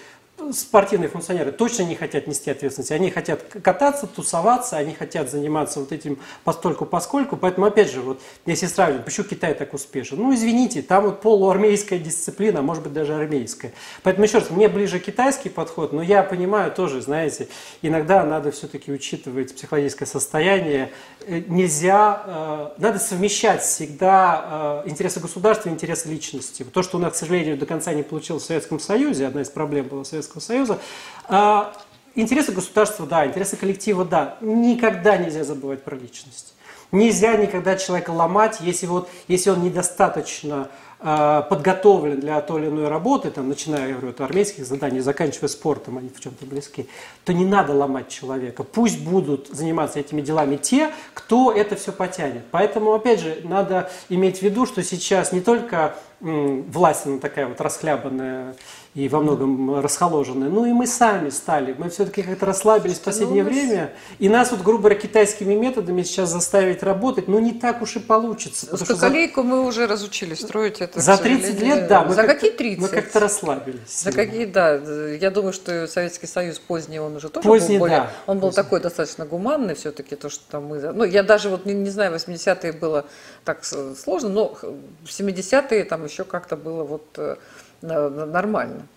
спортивные 0.52 1.10
функционеры 1.10 1.52
точно 1.52 1.84
не 1.84 1.95
хотят 1.95 2.28
нести 2.28 2.52
ответственность. 2.52 2.91
Они 2.91 3.10
хотят 3.10 3.43
кататься, 3.43 4.08
тусоваться, 4.08 4.78
они 4.78 4.93
хотят 4.93 5.30
заниматься 5.30 5.80
вот 5.80 5.91
этим 5.91 6.19
постольку 6.43 6.86
поскольку. 6.86 7.38
Поэтому, 7.38 7.65
опять 7.65 7.91
же, 7.91 8.02
вот 8.02 8.21
если 8.45 8.67
сравнивать, 8.67 9.06
почему 9.06 9.26
Китай 9.28 9.54
так 9.54 9.73
успешен? 9.73 10.17
Ну, 10.17 10.34
извините, 10.34 10.82
там 10.82 11.06
вот 11.06 11.21
полуармейская 11.21 12.00
дисциплина, 12.00 12.62
может 12.62 12.84
быть, 12.84 12.93
даже 12.93 13.15
армейская. 13.15 13.73
Поэтому, 14.04 14.26
еще 14.26 14.39
раз, 14.39 14.50
мне 14.50 14.67
ближе 14.67 15.00
китайский 15.00 15.50
подход, 15.50 15.91
но 15.91 16.02
я 16.02 16.23
понимаю 16.23 16.71
тоже, 16.71 17.02
знаете, 17.02 17.47
иногда 17.82 18.23
надо 18.23 18.52
все-таки 18.52 18.91
учитывать 18.91 19.56
психологическое 19.56 20.06
состояние. 20.06 20.91
Э, 21.26 21.41
нельзя, 21.47 22.73
э, 22.78 22.82
надо 22.82 23.00
совмещать 23.00 23.63
всегда 23.63 24.84
э, 24.86 24.89
интересы 24.89 25.19
государства 25.19 25.69
и 25.69 25.71
интересы 25.71 26.10
личности. 26.10 26.63
То, 26.63 26.84
что 26.84 26.97
у 26.97 27.02
нас, 27.02 27.13
к 27.13 27.15
сожалению, 27.15 27.58
до 27.58 27.65
конца 27.65 27.93
не 27.93 28.04
получилось 28.04 28.43
в 28.43 28.45
Советском 28.45 28.80
Союзе, 28.80 29.28
одна 29.28 29.41
из 29.41 29.50
проблем 29.50 29.88
была 29.88 30.04
в 30.04 30.08
Советском 30.08 30.27
Советского 30.28 30.42
Союза. 30.42 30.80
А, 31.28 31.74
интересы 32.16 32.52
государства, 32.52 33.06
да, 33.06 33.26
интересы 33.26 33.56
коллектива, 33.56 34.06
да. 34.06 34.38
Никогда 34.42 35.18
нельзя 35.18 35.44
забывать 35.44 35.84
про 35.84 35.96
личность. 35.96 36.54
Нельзя 36.92 37.36
никогда 37.36 37.76
человека 37.76 38.12
ломать, 38.12 38.60
если, 38.62 38.86
вот, 38.86 39.10
если 39.28 39.50
он 39.50 39.62
недостаточно 39.62 40.70
э, 41.02 41.44
подготовлен 41.50 42.22
для 42.22 42.40
той 42.40 42.62
или 42.62 42.70
иной 42.70 42.88
работы, 42.88 43.30
там, 43.30 43.50
начиная 43.50 43.90
я 43.90 43.94
говорю, 43.96 44.12
от 44.12 44.22
армейских 44.22 44.66
заданий, 44.66 45.02
заканчивая 45.02 45.50
спортом, 45.50 45.98
они 45.98 46.08
в 46.08 46.18
чем-то 46.22 46.46
близки, 46.46 46.88
то 47.26 47.34
не 47.34 47.44
надо 47.44 47.74
ломать 47.74 48.08
человека. 48.08 48.63
Пусть 48.63 49.04
будут 49.04 49.50
заниматься 49.50 50.00
этими 50.00 50.22
делами 50.22 50.56
те, 50.56 50.92
кто 51.13 51.52
это 51.52 51.76
все 51.76 51.92
потянет. 51.92 52.46
Поэтому, 52.52 52.94
опять 52.94 53.20
же, 53.20 53.42
надо 53.44 53.92
иметь 54.08 54.40
в 54.40 54.44
виду, 54.44 54.66
что 54.66 54.82
сейчас 54.82 55.34
не 55.34 55.42
только 55.42 55.98
власть 56.20 57.06
она 57.06 57.20
такая 57.20 57.48
вот 57.48 57.62
расхлябанная 57.62 58.56
и 58.98 59.08
во 59.10 59.20
многом 59.20 59.80
расхоложенная. 59.80 60.50
Ну 60.50 60.66
и 60.66 60.72
мы 60.72 60.88
сами 60.88 61.30
стали. 61.30 61.76
Мы 61.78 61.92
все-таки 61.92 62.24
как-то 62.24 62.48
расслабились 62.48 62.98
в 62.98 63.02
последнее 63.02 63.44
ну, 63.44 63.50
время. 63.52 63.94
И 64.18 64.28
нас 64.28 64.50
вот, 64.50 64.62
грубо 64.62 64.80
говоря, 64.80 64.96
китайскими 64.96 65.54
методами 65.54 66.02
сейчас 66.02 66.32
заставить 66.32 66.82
работать, 66.82 67.28
ну 67.28 67.38
не 67.38 67.54
так 67.54 67.84
уж 67.84 67.98
и 67.98 68.00
получится. 68.00 68.76
Скалейку 68.76 69.44
за... 69.44 69.48
мы 69.48 69.68
уже 69.68 69.86
разучились 69.86 70.40
строить 70.40 70.82
это. 70.82 71.00
За 71.00 71.16
30 71.16 71.62
лет, 71.62 71.88
да. 71.88 72.06
Мы 72.06 72.16
за 72.16 72.24
какие 72.24 72.50
30? 72.50 72.82
Мы 72.82 72.88
как-то 72.88 73.20
расслабились. 73.20 74.02
За 74.02 74.12
какие, 74.12 74.46
да. 74.46 74.74
Я 74.74 75.30
думаю, 75.30 75.54
что 75.54 75.88
Советский 75.88 76.26
Союз 76.26 76.58
поздний, 76.58 76.98
он 76.98 77.18
уже 77.18 77.30
тоже 77.30 77.48
поздний, 77.48 77.78
был 77.78 77.86
более... 77.86 78.00
Да, 78.00 78.12
он 78.26 78.40
был 78.40 78.48
поздний. 78.48 78.64
такой 78.64 78.80
достаточно 78.80 79.28
гуманный 79.28 79.76
все-таки, 79.76 80.16
то, 80.16 80.30
что 80.30 80.44
там 80.50 80.66
мы... 80.66 80.80
Ну, 80.80 81.04
я 81.04 81.22
даже 81.22 81.50
вот 81.50 81.68
не, 81.68 81.76
не 81.76 81.92
знаю, 81.92 82.16
80-е 82.16 82.74
было 82.74 83.06
так 83.46 83.64
сложно, 83.64 84.30
но 84.30 84.56
в 84.56 85.08
70-е 85.08 85.84
там 85.84 86.07
еще 86.08 86.24
как-то 86.24 86.56
было 86.56 86.84
вот 86.84 87.06
э, 87.17 87.36
нормально. 87.82 88.88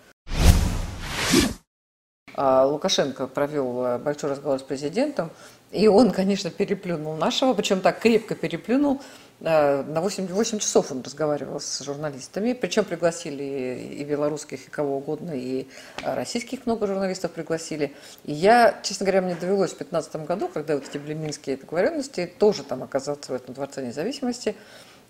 А 2.35 2.64
Лукашенко 2.64 3.27
провел 3.27 3.85
э, 3.85 3.99
большой 3.99 4.31
разговор 4.31 4.59
с 4.59 4.62
президентом, 4.62 5.31
и 5.73 5.88
он, 5.88 6.11
конечно, 6.11 6.51
переплюнул 6.51 7.16
нашего, 7.16 7.55
причем 7.55 7.81
так 7.81 8.01
крепко 8.01 8.35
переплюнул. 8.35 9.03
Э, 9.40 9.83
на 9.83 10.01
8, 10.01 10.27
8 10.27 10.59
часов 10.59 10.90
он 10.92 11.03
разговаривал 11.03 11.61
с 11.61 11.83
журналистами, 11.83 12.53
причем 12.53 12.85
пригласили 12.85 13.96
и 13.99 14.05
белорусских, 14.05 14.68
и 14.68 14.70
кого 14.70 14.99
угодно, 14.99 15.33
и 15.35 15.66
российских 16.03 16.66
много 16.66 16.87
журналистов 16.87 17.33
пригласили. 17.33 17.92
И 18.25 18.33
я, 18.33 18.79
честно 18.83 19.05
говоря, 19.05 19.23
мне 19.23 19.35
довелось 19.35 19.73
в 19.73 19.79
2015 19.79 20.16
году, 20.27 20.49
когда 20.49 20.77
вот 20.77 20.88
эти 20.88 20.99
были 20.99 21.14
минские 21.14 21.57
договоренности, 21.57 22.33
тоже 22.38 22.62
там 22.62 22.83
оказаться 22.83 23.33
в 23.33 23.35
этом 23.35 23.55
Дворце 23.55 23.85
независимости. 23.85 24.55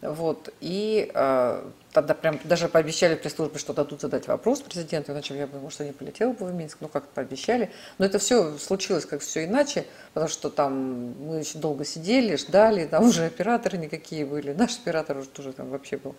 Вот. 0.03 0.49
И 0.61 1.11
э, 1.13 1.63
тогда 1.93 2.15
прям 2.15 2.39
даже 2.45 2.69
пообещали 2.69 3.17
пресс-службе, 3.17 3.59
что 3.59 3.75
дадут 3.75 4.01
задать 4.01 4.29
вопрос 4.29 4.63
президенту, 4.63 5.13
иначе 5.13 5.37
я 5.37 5.47
бы, 5.47 5.59
может, 5.59 5.81
не 5.81 5.93
полетела 5.93 6.33
бы 6.33 6.47
в 6.47 6.55
Минск, 6.55 6.79
ну 6.81 6.89
как-то 6.89 7.11
пообещали. 7.15 7.71
Но 7.99 8.07
это 8.07 8.19
все 8.19 8.57
случилось 8.59 9.05
как 9.05 9.21
все 9.21 9.45
иначе, 9.45 9.85
потому 10.15 10.31
что 10.31 10.49
там 10.49 11.13
мы 11.21 11.41
еще 11.41 11.59
долго 11.59 11.85
сидели, 11.85 12.37
ждали, 12.37 12.87
там 12.87 13.05
уже 13.05 13.27
операторы 13.27 13.77
никакие 13.77 14.25
были, 14.25 14.53
наш 14.53 14.79
оператор 14.79 15.19
уже 15.19 15.29
тоже 15.29 15.53
там 15.53 15.69
вообще 15.69 15.99
был. 15.99 16.15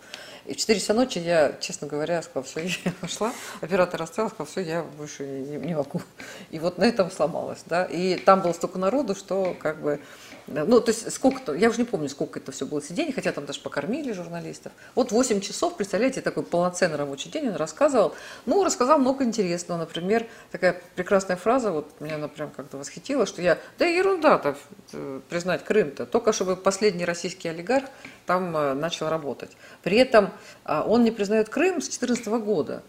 И 0.46 0.54
в 0.54 0.56
4 0.56 0.78
часа 0.78 0.94
ночи 0.94 1.18
я, 1.18 1.56
честно 1.60 1.88
говоря, 1.88 2.22
сказала, 2.22 2.44
все, 2.44 2.60
я 2.84 2.92
пошла, 3.00 3.32
оператор 3.60 4.00
оставил, 4.02 4.30
сказал, 4.30 4.46
все, 4.46 4.60
я 4.60 4.82
больше 4.82 5.26
не, 5.26 5.56
не 5.56 5.74
могу. 5.74 6.02
И 6.50 6.58
вот 6.60 6.78
на 6.78 6.84
этом 6.84 7.10
сломалась, 7.10 7.62
да. 7.66 7.84
И 7.84 8.16
там 8.16 8.42
было 8.42 8.52
столько 8.52 8.78
народу, 8.78 9.16
что 9.16 9.56
как 9.58 9.80
бы 9.80 10.00
ну, 10.52 10.80
то 10.80 10.90
есть 10.90 11.12
сколько-то, 11.12 11.54
я 11.54 11.68
уже 11.68 11.78
не 11.78 11.84
помню, 11.84 12.08
сколько 12.08 12.38
это 12.38 12.52
все 12.52 12.66
было 12.66 12.82
сидений, 12.82 13.12
хотя 13.12 13.32
там 13.32 13.46
даже 13.46 13.60
покормили 13.60 14.12
журналистов. 14.12 14.72
Вот 14.94 15.12
8 15.12 15.40
часов, 15.40 15.76
представляете, 15.76 16.20
такой 16.20 16.42
полноценный 16.42 16.96
рабочий 16.96 17.30
день 17.30 17.48
он 17.48 17.56
рассказывал. 17.56 18.14
Ну, 18.46 18.62
рассказал 18.64 18.98
много 18.98 19.24
интересного. 19.24 19.78
Например, 19.78 20.26
такая 20.50 20.80
прекрасная 20.94 21.36
фраза, 21.36 21.72
вот 21.72 21.88
меня 22.00 22.16
она 22.16 22.28
прям 22.28 22.50
как-то 22.50 22.76
восхитила, 22.76 23.26
что 23.26 23.42
я, 23.42 23.58
да 23.78 23.86
ерунда-то 23.86 24.56
э, 24.92 25.20
признать 25.28 25.64
Крым-то, 25.64 26.06
только 26.06 26.32
чтобы 26.32 26.56
последний 26.56 27.04
российский 27.04 27.48
олигарх 27.48 27.86
там 28.26 28.56
э, 28.56 28.74
начал 28.74 29.08
работать. 29.08 29.50
При 29.82 29.96
этом 29.96 30.30
а, 30.64 30.82
он 30.82 31.04
не 31.04 31.10
признает 31.10 31.48
Крым 31.48 31.80
с 31.80 31.88
2014 31.88 32.26
года. 32.44 32.82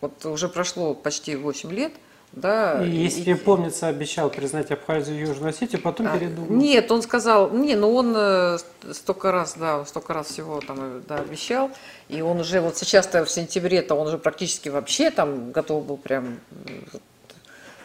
Вот 0.00 0.24
уже 0.26 0.48
прошло 0.48 0.94
почти 0.94 1.36
8 1.36 1.72
лет– 1.72 1.92
да, 2.32 2.82
если 2.82 3.32
и... 3.32 3.34
помнится, 3.34 3.88
обещал 3.88 4.28
признать 4.28 4.70
Абхазию 4.70 5.16
и 5.16 5.20
Южную 5.20 5.50
Осетию, 5.50 5.80
потом 5.80 6.08
а, 6.08 6.18
передумал. 6.18 6.50
Нет, 6.50 6.90
он 6.90 7.00
сказал, 7.00 7.50
не, 7.50 7.74
ну 7.76 7.94
он 7.94 8.12
э, 8.14 8.58
столько 8.92 9.32
раз, 9.32 9.54
да, 9.58 9.84
столько 9.86 10.12
раз 10.12 10.26
всего 10.26 10.60
там 10.60 10.76
э, 10.80 11.00
да, 11.08 11.16
обещал, 11.16 11.70
и 12.08 12.20
он 12.20 12.40
уже 12.40 12.60
вот 12.60 12.76
сейчас-то 12.76 13.24
в 13.24 13.30
сентябре-то 13.30 13.94
он 13.94 14.08
уже 14.08 14.18
практически 14.18 14.68
вообще 14.68 15.10
там 15.10 15.50
готов 15.50 15.86
был 15.86 15.96
прям 15.96 16.40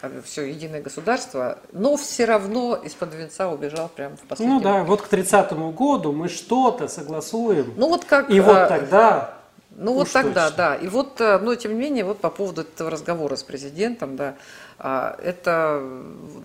э, 0.01 0.21
все 0.25 0.43
единое 0.43 0.82
государство, 0.82 1.60
но 1.71 1.95
все 1.95 2.25
равно 2.25 2.75
из-под 2.75 3.13
венца 3.13 3.49
убежал 3.49 3.88
прям 3.88 4.17
в 4.17 4.21
последний 4.21 4.56
Ну 4.56 4.62
да, 4.62 4.84
вот 4.84 5.01
к 5.01 5.13
30-му 5.13 5.71
году 5.71 6.12
мы 6.12 6.27
что-то 6.27 6.88
согласуем. 6.88 7.73
Ну 7.77 7.88
вот 7.88 8.06
как... 8.06 8.30
И 8.30 8.39
вот 8.39 8.67
тогда 8.67 9.40
ну 9.82 9.94
вот 9.94 10.12
тогда, 10.12 10.50
точно. 10.50 10.58
да. 10.58 10.76
И 10.76 10.88
вот, 10.88 11.20
э, 11.20 11.39
но 11.39 11.56
тем 11.56 11.74
не 11.74 11.80
менее, 11.80 12.06
вот 12.06 12.20
по 12.20 12.30
поводу 12.30 12.62
этого 12.62 12.91
разговора 12.91 13.36
с 13.36 13.41
президентом, 13.41 14.15
да, 14.15 14.36
а, 14.78 15.17
это, 15.24 15.82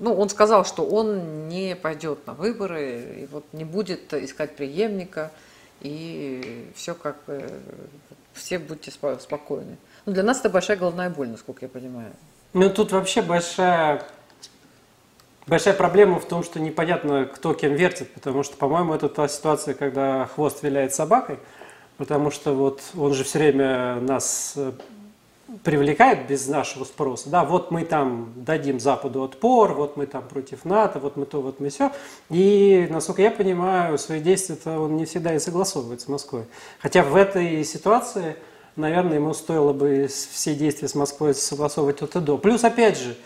ну, 0.01 0.15
он 0.15 0.31
сказал, 0.31 0.65
что 0.65 0.87
он 0.87 1.49
не 1.49 1.77
пойдет 1.77 2.27
на 2.27 2.33
выборы, 2.33 3.21
и 3.23 3.27
вот 3.27 3.45
не 3.53 3.65
будет 3.65 4.15
искать 4.15 4.57
преемника, 4.57 5.31
и 5.81 6.71
все 6.75 6.95
как 6.95 7.17
бы, 7.27 7.47
все 8.33 8.59
будьте 8.59 8.91
спокойны. 8.91 9.77
Ну, 10.07 10.13
для 10.13 10.23
нас 10.23 10.41
это 10.41 10.49
большая 10.49 10.79
головная 10.79 11.11
боль, 11.11 11.29
насколько 11.29 11.67
я 11.67 11.69
понимаю. 11.69 12.13
Ну, 12.55 12.71
тут 12.71 12.93
вообще 12.93 13.23
большая 13.23 14.03
Большая 15.47 15.75
проблема 15.75 16.19
в 16.19 16.27
том, 16.27 16.43
что 16.43 16.59
непонятно, 16.59 17.25
кто 17.25 17.55
кем 17.55 17.73
вертит, 17.73 18.13
потому 18.13 18.43
что, 18.43 18.57
по-моему, 18.57 18.95
это 18.95 19.09
та 19.09 19.29
ситуация, 19.29 19.75
когда 19.75 20.27
хвост 20.27 20.65
виляет 20.65 20.93
собакой– 20.93 21.39
потому 21.97 22.31
что 22.31 22.53
вот 22.53 22.83
он 22.97 23.15
же 23.15 23.25
все 23.25 23.39
время 23.39 24.01
нас 24.01 24.55
э, 24.57 24.73
привлекает 25.63 26.27
без 26.27 26.47
нашего 26.49 26.85
спроса. 26.85 27.29
Да, 27.31 27.45
вот 27.45 27.71
мы 27.71 27.85
там 27.85 28.33
дадим 28.37 28.81
Западу 28.81 29.23
отпор, 29.23 29.75
вот 29.75 29.97
мы 29.97 30.07
там 30.07 30.27
против 30.27 30.65
НАТО, 30.65 30.99
вот 30.99 31.17
мы 31.17 31.27
то, 31.27 31.41
вот 31.41 31.61
мы 31.61 31.69
все. 31.69 31.93
И, 32.31 32.87
насколько 32.91 33.23
я 33.23 33.31
понимаю, 33.31 33.99
свои 33.99 34.21
действия-то 34.21 34.79
он 34.81 34.97
не 34.97 35.05
всегда 35.05 35.35
и 35.35 35.39
согласовывает 35.39 36.01
с 36.01 36.09
Москвой. 36.09 36.45
Хотя 36.81 37.03
в 37.03 37.15
этой 37.15 37.65
ситуации, 37.65 38.37
наверное, 38.75 39.15
ему 39.15 39.33
стоило 39.35 39.73
бы 39.73 40.09
все 40.09 40.55
действия 40.55 40.89
с 40.89 40.95
Москвой 40.95 41.35
согласовывать 41.35 42.03
от 42.03 42.17
и 42.17 42.21
до. 42.21 42.39
Плюс, 42.39 42.65
опять 42.65 42.99
же, 42.99 43.17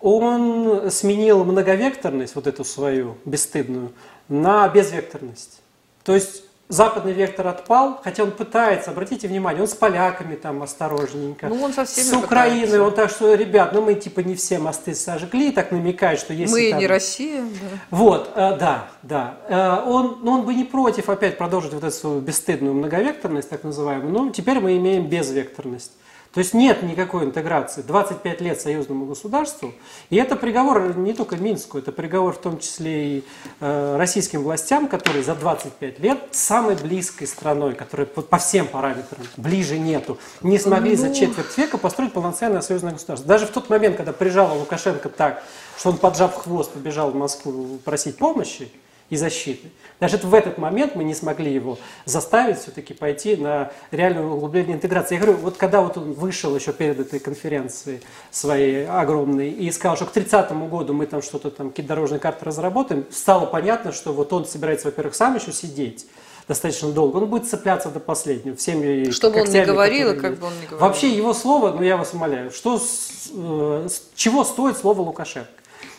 он 0.00 0.90
сменил 0.90 1.44
многовекторность, 1.44 2.34
вот 2.34 2.46
эту 2.46 2.64
свою 2.64 3.16
бесстыдную, 3.24 3.92
на 4.28 4.68
безвекторность. 4.68 5.60
То 6.04 6.14
есть 6.14 6.44
западный 6.68 7.12
вектор 7.12 7.46
отпал, 7.46 8.00
хотя 8.02 8.24
он 8.24 8.32
пытается, 8.32 8.90
обратите 8.90 9.28
внимание, 9.28 9.62
он 9.62 9.68
с 9.68 9.74
поляками 9.74 10.34
там 10.34 10.62
осторожненько, 10.62 11.48
ну, 11.48 11.62
он 11.62 11.72
со 11.72 11.86
с 11.86 12.12
Украиной, 12.12 12.62
пытается. 12.62 12.82
он 12.82 12.94
так 12.94 13.10
что, 13.10 13.34
ребят, 13.34 13.72
ну 13.72 13.82
мы 13.82 13.94
типа 13.94 14.20
не 14.20 14.34
все 14.34 14.58
мосты 14.58 14.94
сожгли, 14.94 15.52
так 15.52 15.70
намекает, 15.70 16.18
что 16.18 16.32
если 16.32 16.52
Мы 16.52 16.70
там... 16.70 16.80
не 16.80 16.86
Россия, 16.86 17.42
да. 17.42 17.78
Вот, 17.90 18.30
э, 18.34 18.56
да, 18.58 18.88
да. 19.02 19.38
Э, 19.48 19.88
он, 19.88 20.18
ну, 20.22 20.32
он 20.32 20.42
бы 20.42 20.54
не 20.54 20.64
против 20.64 21.08
опять 21.08 21.38
продолжить 21.38 21.72
вот 21.72 21.84
эту 21.84 21.94
свою 21.94 22.20
бесстыдную 22.20 22.74
многовекторность, 22.74 23.48
так 23.48 23.62
называемую, 23.62 24.12
но 24.12 24.30
теперь 24.30 24.58
мы 24.60 24.76
имеем 24.76 25.08
безвекторность. 25.08 25.92
То 26.36 26.40
есть 26.40 26.52
нет 26.52 26.82
никакой 26.82 27.24
интеграции. 27.24 27.80
25 27.80 28.42
лет 28.42 28.60
союзному 28.60 29.06
государству. 29.06 29.72
И 30.10 30.16
это 30.16 30.36
приговор 30.36 30.94
не 30.94 31.14
только 31.14 31.36
Минску, 31.36 31.78
это 31.78 31.92
приговор 31.92 32.34
в 32.34 32.38
том 32.42 32.58
числе 32.58 33.20
и 33.20 33.24
э, 33.60 33.96
российским 33.96 34.42
властям, 34.42 34.86
которые 34.86 35.24
за 35.24 35.34
25 35.34 35.98
лет 35.98 36.18
самой 36.32 36.76
близкой 36.76 37.26
страной, 37.26 37.72
которая 37.74 38.06
по, 38.06 38.20
по 38.20 38.36
всем 38.36 38.66
параметрам 38.66 39.22
ближе 39.38 39.78
нету, 39.78 40.18
не 40.42 40.58
смогли 40.58 40.94
за 40.94 41.06
ну. 41.06 41.14
четверть 41.14 41.56
века 41.56 41.78
построить 41.78 42.12
полноценное 42.12 42.60
союзное 42.60 42.92
государство. 42.92 43.26
Даже 43.26 43.46
в 43.46 43.50
тот 43.50 43.70
момент, 43.70 43.96
когда 43.96 44.12
прижал 44.12 44.58
Лукашенко 44.58 45.08
так, 45.08 45.42
что 45.78 45.88
он 45.88 45.96
поджав 45.96 46.34
хвост 46.34 46.70
побежал 46.70 47.12
в 47.12 47.14
Москву 47.14 47.78
просить 47.82 48.18
помощи, 48.18 48.70
и 49.10 49.16
защиты. 49.16 49.68
Даже 50.00 50.18
в 50.18 50.34
этот 50.34 50.58
момент 50.58 50.94
мы 50.94 51.04
не 51.04 51.14
смогли 51.14 51.52
его 51.52 51.78
заставить 52.04 52.58
все-таки 52.58 52.92
пойти 52.92 53.36
на 53.36 53.70
реальное 53.90 54.24
углубление 54.24 54.76
интеграции. 54.76 55.14
Я 55.14 55.20
говорю, 55.20 55.38
вот 55.38 55.56
когда 55.56 55.80
вот 55.80 55.96
он 55.96 56.12
вышел 56.12 56.54
еще 56.54 56.72
перед 56.72 57.00
этой 57.00 57.18
конференцией 57.18 58.00
своей 58.30 58.86
огромной 58.86 59.50
и 59.50 59.70
сказал, 59.70 59.96
что 59.96 60.06
к 60.06 60.12
30 60.12 60.52
году 60.68 60.92
мы 60.92 61.06
там 61.06 61.22
что-то 61.22 61.50
там, 61.50 61.70
какие-то 61.70 61.90
дорожные 61.90 62.18
карты 62.18 62.44
разработаем, 62.44 63.06
стало 63.10 63.46
понятно, 63.46 63.92
что 63.92 64.12
вот 64.12 64.32
он 64.32 64.44
собирается, 64.44 64.88
во-первых, 64.88 65.14
сам 65.14 65.36
еще 65.36 65.52
сидеть, 65.52 66.06
достаточно 66.48 66.90
долго. 66.90 67.18
Он 67.18 67.26
будет 67.26 67.48
цепляться 67.48 67.88
до 67.88 68.00
последнего. 68.00 68.56
Всеми 68.56 69.10
что 69.10 69.30
бы 69.30 69.40
он 69.40 69.48
ни 69.48 69.64
говорил, 69.64 70.20
как 70.20 70.38
бы 70.38 70.46
он 70.46 70.52
ни 70.54 70.66
говорил. 70.66 70.78
Вообще 70.78 71.08
его 71.08 71.32
слово, 71.32 71.70
ну 71.72 71.82
я 71.82 71.96
вас 71.96 72.12
умоляю, 72.12 72.50
что, 72.50 72.80
э, 73.32 73.88
чего 74.14 74.44
стоит 74.44 74.76
слово 74.76 75.00
Лукашенко? 75.00 75.48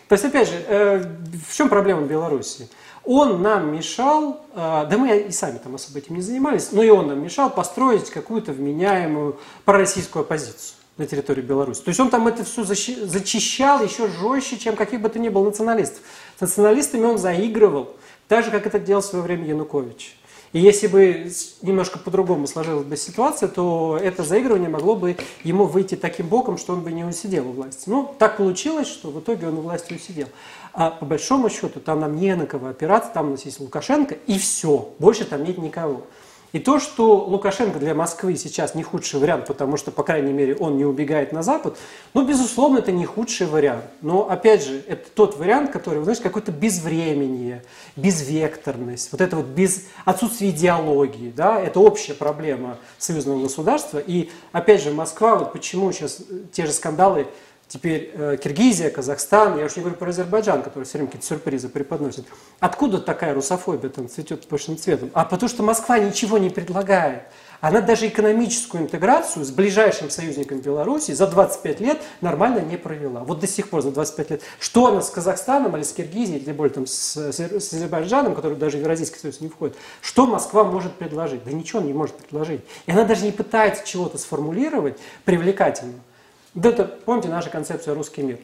То 0.08 0.14
есть, 0.14 0.24
опять 0.24 0.48
же, 0.48 0.56
э, 0.68 1.04
в 1.50 1.56
чем 1.56 1.68
проблема 1.68 2.02
Беларуси? 2.04 2.70
Он 3.10 3.42
нам 3.42 3.74
мешал, 3.74 4.42
а, 4.54 4.84
да 4.84 4.98
мы 4.98 5.18
и 5.18 5.32
сами 5.32 5.60
там 5.60 5.76
особо 5.76 6.00
этим 6.00 6.16
не 6.16 6.22
занимались, 6.22 6.74
но 6.74 6.84
и 6.84 6.90
он 6.90 7.08
нам 7.08 7.24
мешал 7.24 7.50
построить 7.50 8.10
какую-то 8.10 8.52
вменяемую 8.52 9.40
пророссийскую 9.64 10.24
оппозицию 10.24 10.76
на 10.98 11.08
территории 11.08 11.42
Беларуси. 11.42 11.82
То 11.84 11.88
есть 11.88 12.02
он 12.02 12.10
там 12.10 12.28
это 12.28 12.44
все 12.44 12.66
зачищал 12.66 13.82
еще 13.82 14.10
жестче, 14.10 14.58
чем 14.58 14.76
каких 14.76 15.00
бы 15.00 15.08
то 15.08 15.20
ни 15.20 15.30
было 15.30 15.46
националистов. 15.46 16.00
С 16.38 16.42
националистами 16.42 17.06
он 17.06 17.18
заигрывал, 17.18 17.96
так 18.28 18.44
же, 18.44 18.52
как 18.52 18.68
это 18.68 18.78
делал 18.78 19.02
в 19.02 19.06
свое 19.06 19.24
время 19.24 19.46
Янукович. 19.46 20.18
И 20.54 20.60
если 20.60 20.88
бы 20.88 21.32
немножко 21.62 22.00
по-другому 22.00 22.48
сложилась 22.48 22.86
бы 22.86 22.96
ситуация, 22.98 23.50
то 23.50 24.00
это 24.02 24.24
заигрывание 24.24 24.70
могло 24.70 24.96
бы 24.96 25.18
ему 25.44 25.66
выйти 25.66 25.96
таким 25.96 26.28
боком, 26.28 26.58
что 26.58 26.74
он 26.74 26.82
бы 26.82 26.92
не 26.92 27.04
усидел 27.04 27.48
у 27.50 27.52
власти. 27.52 27.84
Ну, 27.88 28.14
так 28.18 28.38
получилось, 28.38 28.88
что 28.88 29.10
в 29.10 29.20
итоге 29.20 29.48
он 29.48 29.58
у 29.58 29.62
власти 29.62 29.94
усидел. 29.94 30.28
А 30.78 30.92
по 30.92 31.06
большому 31.06 31.50
счету 31.50 31.80
там 31.80 32.02
нам 32.02 32.16
не 32.16 32.36
на 32.36 32.46
кого 32.46 32.68
опираться, 32.68 33.10
там 33.12 33.30
у 33.30 33.32
нас 33.32 33.46
есть 33.46 33.60
Лукашенко 33.60 34.16
и 34.28 34.38
все, 34.38 34.94
больше 35.00 35.26
там 35.26 35.44
нет 35.44 35.58
никого. 35.58 36.04
И 36.52 36.60
то, 36.60 36.80
что 36.80 37.26
Лукашенко 37.26 37.80
для 37.80 37.96
Москвы 37.96 38.36
сейчас 38.36 38.76
не 38.76 38.84
худший 38.84 39.20
вариант, 39.20 39.48
потому 39.48 39.76
что, 39.78 39.90
по 39.90 40.04
крайней 40.04 40.34
мере, 40.34 40.56
он 40.56 40.78
не 40.78 40.86
убегает 40.86 41.32
на 41.32 41.42
Запад, 41.42 41.78
ну, 42.14 42.24
безусловно, 42.24 42.78
это 42.78 42.92
не 42.92 43.06
худший 43.06 43.48
вариант. 43.48 43.86
Но, 44.02 44.30
опять 44.30 44.64
же, 44.64 44.84
это 44.88 45.10
тот 45.10 45.36
вариант, 45.38 45.72
который, 45.72 46.04
знаешь, 46.04 46.20
какое-то 46.20 46.52
безвременье, 46.52 47.64
безвекторность, 47.96 49.12
вот 49.12 49.20
это 49.20 49.36
вот 49.36 49.48
без 49.48 49.88
отсутствие 50.06 50.52
идеологии, 50.52 51.34
да, 51.36 51.60
это 51.60 51.80
общая 51.80 52.14
проблема 52.14 52.78
союзного 53.00 53.42
государства. 53.42 53.98
И, 53.98 54.30
опять 54.52 54.84
же, 54.84 54.92
Москва, 54.92 55.38
вот 55.38 55.54
почему 55.54 55.92
сейчас 55.92 56.22
те 56.52 56.68
же 56.68 56.72
скандалы 56.72 57.26
Теперь 57.68 58.12
э, 58.14 58.38
Киргизия, 58.42 58.90
Казахстан, 58.90 59.58
я 59.58 59.66
уж 59.66 59.76
не 59.76 59.82
говорю 59.82 59.98
про 59.98 60.10
Азербайджан, 60.10 60.64
который 60.64 60.86
все 60.86 61.00
время 61.00 61.08
какие-то 61.08 61.28
сюрпризы 61.28 61.68
преподносит. 61.68 62.26
Откуда 62.62 63.00
такая 63.00 63.34
русофобия 63.34 63.90
там 63.90 64.08
цветет 64.08 64.48
пышным 64.48 64.78
цветом? 64.78 65.12
А 65.14 65.26
потому 65.26 65.50
что 65.50 65.64
Москва 65.64 66.00
ничего 66.00 66.38
не 66.38 66.50
предлагает. 66.50 67.24
Она 67.60 67.82
даже 67.82 68.08
экономическую 68.08 68.84
интеграцию 68.84 69.44
с 69.44 69.52
ближайшим 69.52 70.10
союзником 70.10 70.60
Беларуси 70.60 71.12
за 71.12 71.28
25 71.28 71.82
лет 71.82 72.02
нормально 72.22 72.60
не 72.60 72.78
провела. 72.78 73.26
Вот 73.26 73.40
до 73.40 73.48
сих 73.48 73.70
пор 73.70 73.82
за 73.82 73.92
25 73.92 74.30
лет. 74.30 74.42
Что 74.60 74.88
она 74.88 75.02
с 75.02 75.10
Казахстаном 75.10 75.76
или 75.76 75.84
с 75.84 75.92
Киргизией, 75.92 76.40
или 76.40 76.54
более 76.54 76.74
там 76.74 76.88
с, 76.88 77.18
с 77.18 77.74
Азербайджаном, 77.74 78.34
который 78.34 78.58
даже 78.58 78.78
в 78.78 78.80
Евразийский 78.80 79.20
союз 79.20 79.42
не 79.42 79.50
входит, 79.50 79.76
что 80.02 80.26
Москва 80.26 80.64
может 80.64 80.94
предложить? 80.94 81.44
Да 81.44 81.52
ничего 81.52 81.82
не 81.82 81.92
может 81.92 82.16
предложить. 82.16 82.62
И 82.86 82.92
она 82.92 83.04
даже 83.04 83.26
не 83.26 83.32
пытается 83.32 83.86
чего-то 83.86 84.18
сформулировать 84.18 84.98
привлекательно. 85.26 85.96
Вот 86.58 86.66
это, 86.66 86.86
помните, 86.86 87.30
наша 87.30 87.52
концепция 87.52 87.94
«русский 87.94 88.24
мир». 88.24 88.40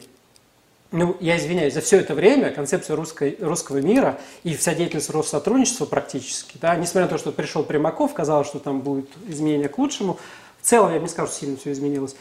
Ну, 0.92 1.16
я 1.18 1.36
извиняюсь, 1.36 1.74
за 1.74 1.80
все 1.80 1.98
это 1.98 2.14
время 2.14 2.52
концепция 2.52 2.94
русской, 2.94 3.36
русского 3.40 3.78
мира 3.78 4.20
и 4.44 4.54
вся 4.54 4.72
деятельность 4.72 5.10
Россотрудничества 5.10 5.84
практически, 5.84 6.56
да, 6.60 6.76
несмотря 6.76 7.02
на 7.02 7.08
то, 7.08 7.18
что 7.18 7.32
пришел 7.32 7.64
Примаков, 7.64 8.14
казалось, 8.14 8.46
что 8.46 8.60
там 8.60 8.82
будет 8.82 9.08
изменение 9.26 9.68
к 9.68 9.76
лучшему, 9.78 10.20
в 10.62 10.64
целом, 10.64 10.92
я 10.92 10.98
бы 10.98 11.02
не 11.02 11.08
скажу, 11.08 11.26
что 11.26 11.40
сильно 11.40 11.56
все 11.56 11.72
изменилось. 11.72 12.14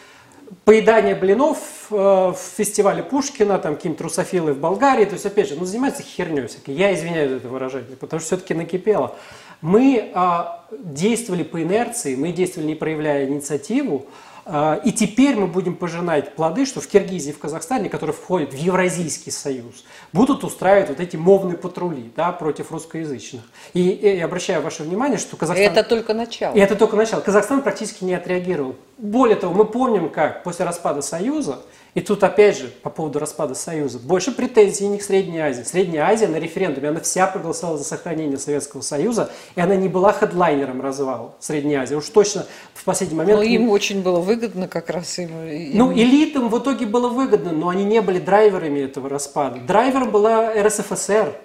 Поедание 0.66 1.14
блинов 1.14 1.60
э, 1.92 1.96
в 1.96 2.40
фестивале 2.58 3.04
Пушкина, 3.04 3.60
там 3.60 3.76
какие-то 3.76 4.02
русофилы 4.02 4.54
в 4.54 4.58
Болгарии, 4.58 5.06
то 5.06 5.14
есть, 5.14 5.28
опять 5.28 5.50
же, 5.50 5.56
ну, 5.56 5.66
занимается 5.66 6.02
херней 6.02 6.48
всякой. 6.48 6.74
Я 6.74 6.92
извиняюсь 6.96 7.30
за 7.30 7.36
это 7.36 7.50
выражение, 7.50 7.96
потому 7.98 8.20
что 8.20 8.30
все-таки 8.30 8.56
накипело. 8.56 9.16
Мы 9.62 10.12
э, 10.12 10.44
действовали 10.72 11.44
по 11.44 11.62
инерции, 11.62 12.16
мы 12.16 12.32
действовали 12.32 12.70
не 12.70 12.76
проявляя 12.76 13.28
инициативу, 13.28 14.08
а, 14.08 14.33
и 14.46 14.92
теперь 14.92 15.36
мы 15.36 15.48
будем 15.48 15.76
пожинать 15.76 16.36
плоды, 16.36 16.66
что 16.66 16.82
в 16.82 16.88
Киргизии 16.88 17.30
и 17.30 17.34
в 17.34 17.40
Казахстане, 17.40 17.90
которые 17.90 18.16
входят 18.16 18.54
в 18.54 18.58
Евразийский 18.58 19.32
союз, 19.32 19.86
будут 20.12 20.44
устраивать 20.44 20.90
вот 20.90 21.00
эти 21.00 21.16
мовные 21.16 21.58
патрули 21.58 22.12
да, 22.16 22.32
против 22.32 22.72
русскоязычных. 22.72 23.44
И, 23.74 23.90
и 23.90 24.20
обращаю 24.20 24.62
ваше 24.62 24.84
внимание, 24.84 25.18
что 25.18 25.38
Казахстан... 25.38 25.66
Это 25.66 25.84
только 25.84 26.14
начало. 26.14 26.54
И 26.56 26.60
это 26.60 26.76
только 26.76 26.96
начало. 26.96 27.22
Казахстан 27.22 27.62
практически 27.62 28.04
не 28.04 28.14
отреагировал. 28.14 28.76
Более 28.98 29.38
того, 29.38 29.54
мы 29.54 29.66
помним, 29.66 30.10
как 30.10 30.44
после 30.44 30.66
распада 30.66 31.02
Союза 31.02 31.60
и 31.96 32.02
тут 32.02 32.24
опять 32.24 32.58
же, 32.58 32.70
по 32.82 32.90
поводу 32.90 33.20
распада 33.20 33.54
Союза, 33.54 34.00
больше 34.00 34.32
претензий 34.32 34.88
не 34.88 34.98
к 34.98 35.04
Средней 35.04 35.40
Азии. 35.40 35.62
Средняя 35.62 36.06
Азия 36.06 36.28
на 36.28 36.38
референдуме, 36.38 36.90
она 36.90 37.00
вся 37.02 37.28
проголосовала 37.28 37.78
за 37.78 37.84
сохранение 37.84 38.40
Советского 38.40 38.82
Союза, 38.82 39.32
и 39.56 39.62
она 39.62 39.76
не 39.76 39.90
была 39.90 40.12
хедлайнером 40.12 40.82
развала 40.82 41.36
Средней 41.40 41.76
Азии. 41.76 41.94
Уж 41.94 42.10
точно 42.10 42.48
в 42.74 42.84
последний 42.84 43.16
момент... 43.16 43.40
Но 43.40 43.44
им 43.44 43.70
очень 43.70 44.02
было 44.02 44.20
выгодно 44.20 44.68
как 44.68 44.90
раз. 44.90 45.20
Им, 45.20 45.46
им... 45.46 45.78
Ну, 45.78 45.94
элитам 45.94 46.50
в 46.50 46.58
итоге 46.58 46.88
было 46.88 47.10
выгодно, 47.10 47.52
но 47.52 47.70
они 47.70 47.84
не 47.84 48.02
были 48.02 48.18
драйверами 48.18 48.80
этого 48.80 49.08
распада. 49.08 49.60
Драйвером 49.60 50.10
была 50.10 50.52
РСФСР. 50.52 51.36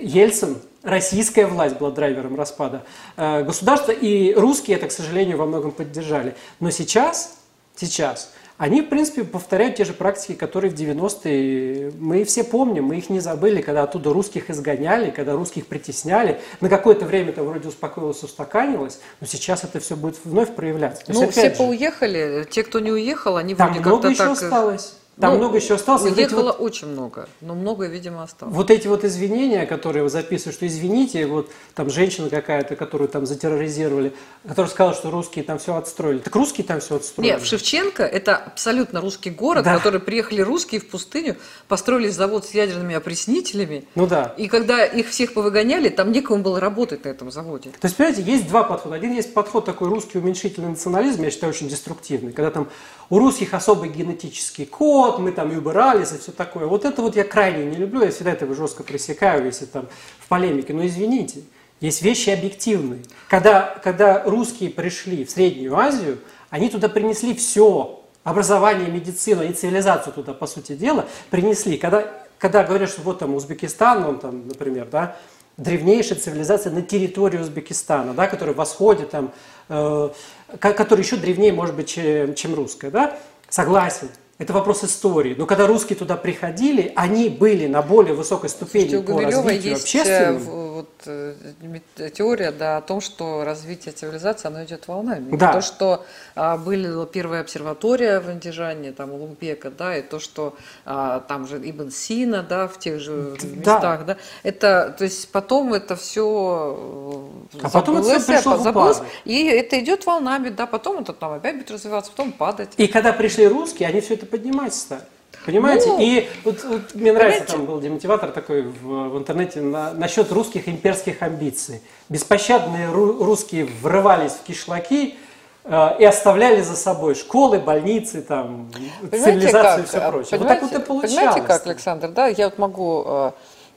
Ельцин, 0.00 0.58
российская 0.82 1.46
власть 1.46 1.76
была 1.76 1.92
драйвером 1.92 2.34
распада 2.34 2.82
э, 3.16 3.44
государства, 3.44 3.92
и 3.92 4.34
русские 4.34 4.78
это, 4.78 4.88
к 4.88 4.92
сожалению, 4.92 5.36
во 5.36 5.46
многом 5.46 5.70
поддержали. 5.70 6.34
Но 6.58 6.70
сейчас, 6.70 7.36
сейчас 7.76 8.32
они, 8.58 8.82
в 8.82 8.88
принципе, 8.88 9.24
повторяют 9.24 9.76
те 9.76 9.84
же 9.84 9.92
практики, 9.92 10.34
которые 10.34 10.70
в 10.70 10.74
90-е. 10.74 11.92
Мы 11.98 12.24
все 12.24 12.44
помним, 12.44 12.84
мы 12.84 12.98
их 12.98 13.10
не 13.10 13.20
забыли, 13.20 13.60
когда 13.62 13.82
оттуда 13.84 14.12
русских 14.12 14.50
изгоняли, 14.50 15.10
когда 15.10 15.32
русских 15.34 15.66
притесняли. 15.66 16.40
На 16.60 16.68
какое-то 16.68 17.04
время 17.04 17.30
это 17.30 17.42
вроде 17.42 17.68
успокоилось, 17.68 18.22
устаканилось, 18.22 19.00
но 19.20 19.26
сейчас 19.26 19.64
это 19.64 19.80
все 19.80 19.96
будет 19.96 20.16
вновь 20.24 20.54
проявляться. 20.54 21.04
ну, 21.08 21.28
все 21.30 21.50
же, 21.50 21.56
поуехали, 21.56 22.46
те, 22.50 22.62
кто 22.62 22.80
не 22.80 22.92
уехал, 22.92 23.36
они 23.36 23.54
вроде 23.54 23.80
как-то 23.80 24.02
так... 24.02 24.10
еще 24.12 24.24
осталось. 24.32 24.94
Там 25.20 25.34
ну, 25.34 25.38
много 25.38 25.58
еще 25.58 25.74
осталось. 25.74 26.10
Уехало 26.10 26.52
вот 26.52 26.60
очень 26.60 26.88
много, 26.88 27.28
но 27.42 27.54
многое, 27.54 27.88
видимо, 27.88 28.22
осталось. 28.22 28.54
Вот 28.54 28.70
эти 28.70 28.88
вот 28.88 29.04
извинения, 29.04 29.66
которые 29.66 30.04
вы 30.04 30.08
записываете, 30.08 30.56
что 30.56 30.66
извините, 30.66 31.26
вот 31.26 31.50
там 31.74 31.90
женщина 31.90 32.30
какая-то, 32.30 32.76
которую 32.76 33.08
там 33.08 33.26
затерроризировали, 33.26 34.14
которая 34.48 34.70
сказала, 34.70 34.94
что 34.94 35.10
русские 35.10 35.44
там 35.44 35.58
все 35.58 35.76
отстроили. 35.76 36.18
Так 36.18 36.34
русские 36.34 36.66
там 36.66 36.80
все 36.80 36.96
отстроили. 36.96 37.32
Нет, 37.32 37.42
в 37.42 37.46
Шевченко 37.46 38.04
это 38.04 38.36
абсолютно 38.36 39.02
русский 39.02 39.28
город, 39.28 39.64
да. 39.64 39.74
в 39.74 39.76
который 39.76 40.00
приехали 40.00 40.40
русские 40.40 40.80
в 40.80 40.88
пустыню, 40.88 41.36
построили 41.68 42.08
завод 42.08 42.46
с 42.46 42.52
ядерными 42.52 42.94
опреснителями. 42.94 43.84
Ну 43.94 44.06
да. 44.06 44.34
И 44.38 44.48
когда 44.48 44.82
их 44.82 45.08
всех 45.10 45.34
повыгоняли, 45.34 45.90
там 45.90 46.10
некому 46.10 46.42
было 46.42 46.58
работать 46.58 47.04
на 47.04 47.10
этом 47.10 47.30
заводе. 47.30 47.70
То 47.78 47.86
есть, 47.86 47.96
понимаете, 47.98 48.22
есть 48.22 48.48
два 48.48 48.64
подхода. 48.64 48.94
Один 48.94 49.12
есть 49.12 49.34
подход 49.34 49.66
такой 49.66 49.88
русский 49.88 50.16
уменьшительный 50.16 50.70
национализм, 50.70 51.22
я 51.22 51.30
считаю, 51.30 51.52
очень 51.52 51.68
деструктивный, 51.68 52.32
когда 52.32 52.50
там 52.50 52.68
у 53.12 53.18
русских 53.18 53.52
особый 53.52 53.90
генетический 53.90 54.64
код, 54.64 55.18
мы 55.18 55.32
там 55.32 55.54
убирались 55.54 56.12
и 56.12 56.18
все 56.18 56.32
такое. 56.32 56.64
Вот 56.64 56.86
это 56.86 57.02
вот 57.02 57.14
я 57.14 57.24
крайне 57.24 57.66
не 57.66 57.76
люблю, 57.76 58.02
я 58.02 58.10
всегда 58.10 58.32
это 58.32 58.50
жестко 58.54 58.82
пресекаю, 58.84 59.44
если 59.44 59.66
там 59.66 59.86
в 60.18 60.28
полемике. 60.28 60.72
Но 60.72 60.86
извините, 60.86 61.42
есть 61.80 62.00
вещи 62.00 62.30
объективные. 62.30 63.02
Когда, 63.28 63.78
когда 63.84 64.22
русские 64.22 64.70
пришли 64.70 65.26
в 65.26 65.30
Среднюю 65.30 65.76
Азию, 65.76 66.20
они 66.48 66.70
туда 66.70 66.88
принесли 66.88 67.34
все, 67.34 68.02
образование, 68.24 68.88
медицину 68.88 69.42
и 69.42 69.52
цивилизацию 69.52 70.14
туда, 70.14 70.32
по 70.32 70.46
сути 70.46 70.72
дела, 70.72 71.04
принесли. 71.28 71.76
Когда, 71.76 72.10
когда 72.38 72.64
говорят, 72.64 72.88
что 72.88 73.02
вот 73.02 73.18
там 73.18 73.34
Узбекистан, 73.34 74.06
он 74.06 74.20
там, 74.20 74.48
например, 74.48 74.88
да, 74.90 75.18
древнейшая 75.58 76.18
цивилизация 76.18 76.72
на 76.72 76.82
территории 76.82 77.38
Узбекистана, 77.38 78.14
да, 78.14 78.26
которая 78.26 78.54
восходит 78.54 79.10
там, 79.10 79.32
э, 79.68 80.08
которая 80.58 81.04
еще 81.04 81.16
древнее, 81.16 81.52
может 81.52 81.74
быть, 81.74 81.88
чем, 81.88 82.34
чем 82.34 82.54
русская, 82.54 82.90
да? 82.90 83.16
Согласен. 83.48 84.08
Это 84.38 84.52
вопрос 84.52 84.82
истории. 84.82 85.34
Но 85.38 85.46
когда 85.46 85.66
русские 85.66 85.96
туда 85.96 86.16
приходили, 86.16 86.92
они 86.96 87.28
были 87.28 87.66
на 87.66 87.80
более 87.82 88.14
высокой 88.14 88.48
ступени 88.48 88.88
Слушайте, 88.88 89.12
по 89.12 89.20
развитию 89.20 89.70
есть 89.70 89.82
общественному 89.82 90.72
вот 90.72 90.88
э, 90.88 90.91
теория 91.04 92.50
да, 92.52 92.78
о 92.78 92.80
том, 92.80 93.00
что 93.00 93.44
развитие 93.44 93.92
цивилизации, 93.92 94.48
оно 94.48 94.64
идет 94.64 94.88
волнами. 94.88 95.36
Да. 95.36 95.52
То, 95.52 95.60
что 95.60 96.04
а, 96.34 96.56
была 96.56 97.06
первая 97.06 97.40
обсерватория 97.40 98.20
в 98.20 98.28
Андижане, 98.28 98.92
там, 98.92 99.12
Улугбека, 99.12 99.70
да, 99.70 99.96
и 99.96 100.02
то, 100.02 100.18
что 100.18 100.54
а, 100.84 101.20
там 101.20 101.46
же 101.46 101.58
Ибн 101.58 101.90
Сина, 101.90 102.42
да, 102.42 102.68
в 102.68 102.78
тех 102.78 103.00
же 103.00 103.36
местах, 103.42 104.06
да, 104.06 104.16
это, 104.42 104.94
то 104.96 105.04
есть 105.04 105.30
потом 105.30 105.74
это 105.74 105.96
все 105.96 107.30
а 107.62 107.68
потом 107.70 107.98
это 107.98 108.20
все 108.20 108.34
пришло 108.34 108.56
забылось, 108.58 109.00
и 109.24 109.44
это 109.46 109.78
идет 109.80 110.06
волнами, 110.06 110.48
да, 110.48 110.66
потом 110.66 111.02
это 111.02 111.12
там 111.12 111.32
опять 111.32 111.56
будет 111.56 111.70
развиваться, 111.70 112.10
потом 112.10 112.32
падать. 112.32 112.70
И 112.76 112.86
когда 112.86 113.12
пришли 113.12 113.46
русские, 113.46 113.88
они 113.88 114.00
все 114.00 114.14
это 114.14 114.26
поднимать 114.26 114.74
стали. 114.74 115.02
Понимаете? 115.44 115.88
Ну, 115.88 116.00
и 116.00 116.28
вот, 116.44 116.62
вот 116.64 116.94
мне 116.94 117.12
нравится, 117.12 117.44
там 117.46 117.66
был 117.66 117.80
демотиватор 117.80 118.30
такой 118.30 118.62
в, 118.62 119.08
в 119.08 119.18
интернете 119.18 119.60
на, 119.60 119.92
насчет 119.92 120.30
русских 120.30 120.68
имперских 120.68 121.22
амбиций. 121.22 121.82
Беспощадные 122.08 122.90
ру, 122.90 123.24
русские 123.24 123.64
врывались 123.64 124.32
в 124.32 124.42
кишлаки 124.44 125.18
э, 125.64 125.96
и 125.98 126.04
оставляли 126.04 126.60
за 126.60 126.76
собой 126.76 127.16
школы, 127.16 127.58
больницы, 127.58 128.22
там, 128.22 128.70
цивилизацию 129.10 129.52
как? 129.52 129.78
и 129.84 129.88
все 129.88 130.08
прочее. 130.08 130.38
Вот 130.38 130.48
так 130.48 130.62
вот 130.62 130.72
и 130.72 130.78
получалось. 130.78 131.16
Понимаете 131.16 131.42
как, 131.42 131.66
Александр, 131.66 132.08
да, 132.08 132.26
я 132.28 132.44
вот 132.44 132.58
могу 132.58 133.02
э, 133.04 133.30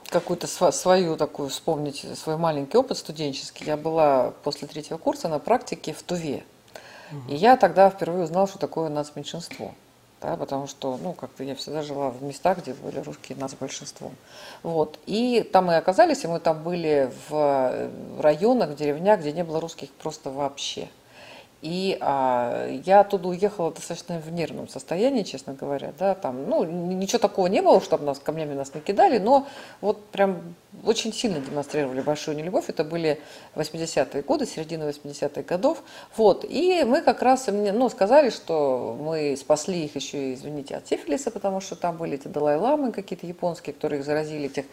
какую-то 0.09 0.71
свою 0.71 1.15
такую 1.17 1.49
вспомнить, 1.49 2.05
свой 2.15 2.37
маленький 2.37 2.77
опыт 2.77 2.97
студенческий. 2.99 3.65
Я 3.65 3.75
была 3.75 4.33
после 4.43 4.67
третьего 4.67 4.99
курса 4.99 5.29
на 5.29 5.39
практике 5.39 5.93
в 5.93 6.03
Туве. 6.03 6.43
Угу. 7.11 7.33
И 7.33 7.35
я 7.35 7.57
тогда 7.57 7.89
впервые 7.89 8.25
узнала, 8.25 8.47
что 8.47 8.59
такое 8.59 8.89
у 8.89 8.93
нас 8.93 9.13
меньшинство 9.15 9.73
да, 10.21 10.37
потому 10.37 10.67
что, 10.67 10.97
ну, 10.97 11.13
как-то 11.13 11.43
я 11.43 11.55
всегда 11.55 11.81
жила 11.81 12.09
в 12.09 12.23
местах, 12.23 12.59
где 12.59 12.73
были 12.73 12.99
русские 12.99 13.37
нас 13.37 13.53
большинством. 13.53 14.15
Вот. 14.63 14.99
И 15.05 15.47
там 15.51 15.65
мы 15.65 15.75
оказались, 15.75 16.23
и 16.23 16.27
мы 16.27 16.39
там 16.39 16.63
были 16.63 17.11
в 17.29 17.89
районах, 18.19 18.71
в 18.71 18.75
деревнях, 18.75 19.19
где 19.19 19.31
не 19.33 19.43
было 19.43 19.59
русских 19.59 19.91
просто 19.91 20.29
вообще. 20.29 20.87
И 21.65 21.97
а, 21.99 22.69
я 22.85 22.99
оттуда 22.99 23.29
уехала 23.29 23.71
достаточно 23.71 24.19
в 24.19 24.31
нервном 24.31 24.67
состоянии, 24.67 25.23
честно 25.23 25.55
говоря, 25.55 25.93
да, 25.97 26.13
там, 26.13 26.47
ну, 26.47 26.63
ничего 26.63 27.17
такого 27.17 27.47
не 27.47 27.63
было, 27.63 27.81
чтобы 27.81 28.03
нас 28.03 28.19
камнями 28.19 28.53
нас 28.53 28.71
накидали, 28.75 29.17
но 29.17 29.47
вот 29.81 30.05
прям 30.09 30.53
очень 30.83 31.11
сильно 31.11 31.39
демонстрировали 31.39 32.01
большую 32.01 32.37
нелюбовь. 32.37 32.65
Это 32.69 32.83
были 32.83 33.19
80-е 33.55 34.21
годы, 34.21 34.45
середина 34.45 34.83
80-х 34.83 35.41
годов. 35.41 35.81
Вот. 36.15 36.45
И 36.47 36.83
мы 36.83 37.01
как 37.01 37.23
раз 37.23 37.47
мне, 37.47 37.71
ну, 37.71 37.89
сказали, 37.89 38.29
что 38.29 38.95
мы 39.01 39.35
спасли 39.35 39.85
их 39.85 39.95
еще, 39.95 40.35
извините, 40.35 40.75
от 40.75 40.87
сифилиса, 40.87 41.31
потому 41.31 41.61
что 41.61 41.75
там 41.75 41.97
были 41.97 42.13
эти 42.13 42.27
Далай-ламы 42.27 42.91
какие-то 42.91 43.25
японские, 43.25 43.73
которые 43.73 44.01
их 44.01 44.05
заразили, 44.05 44.49
тех 44.49 44.65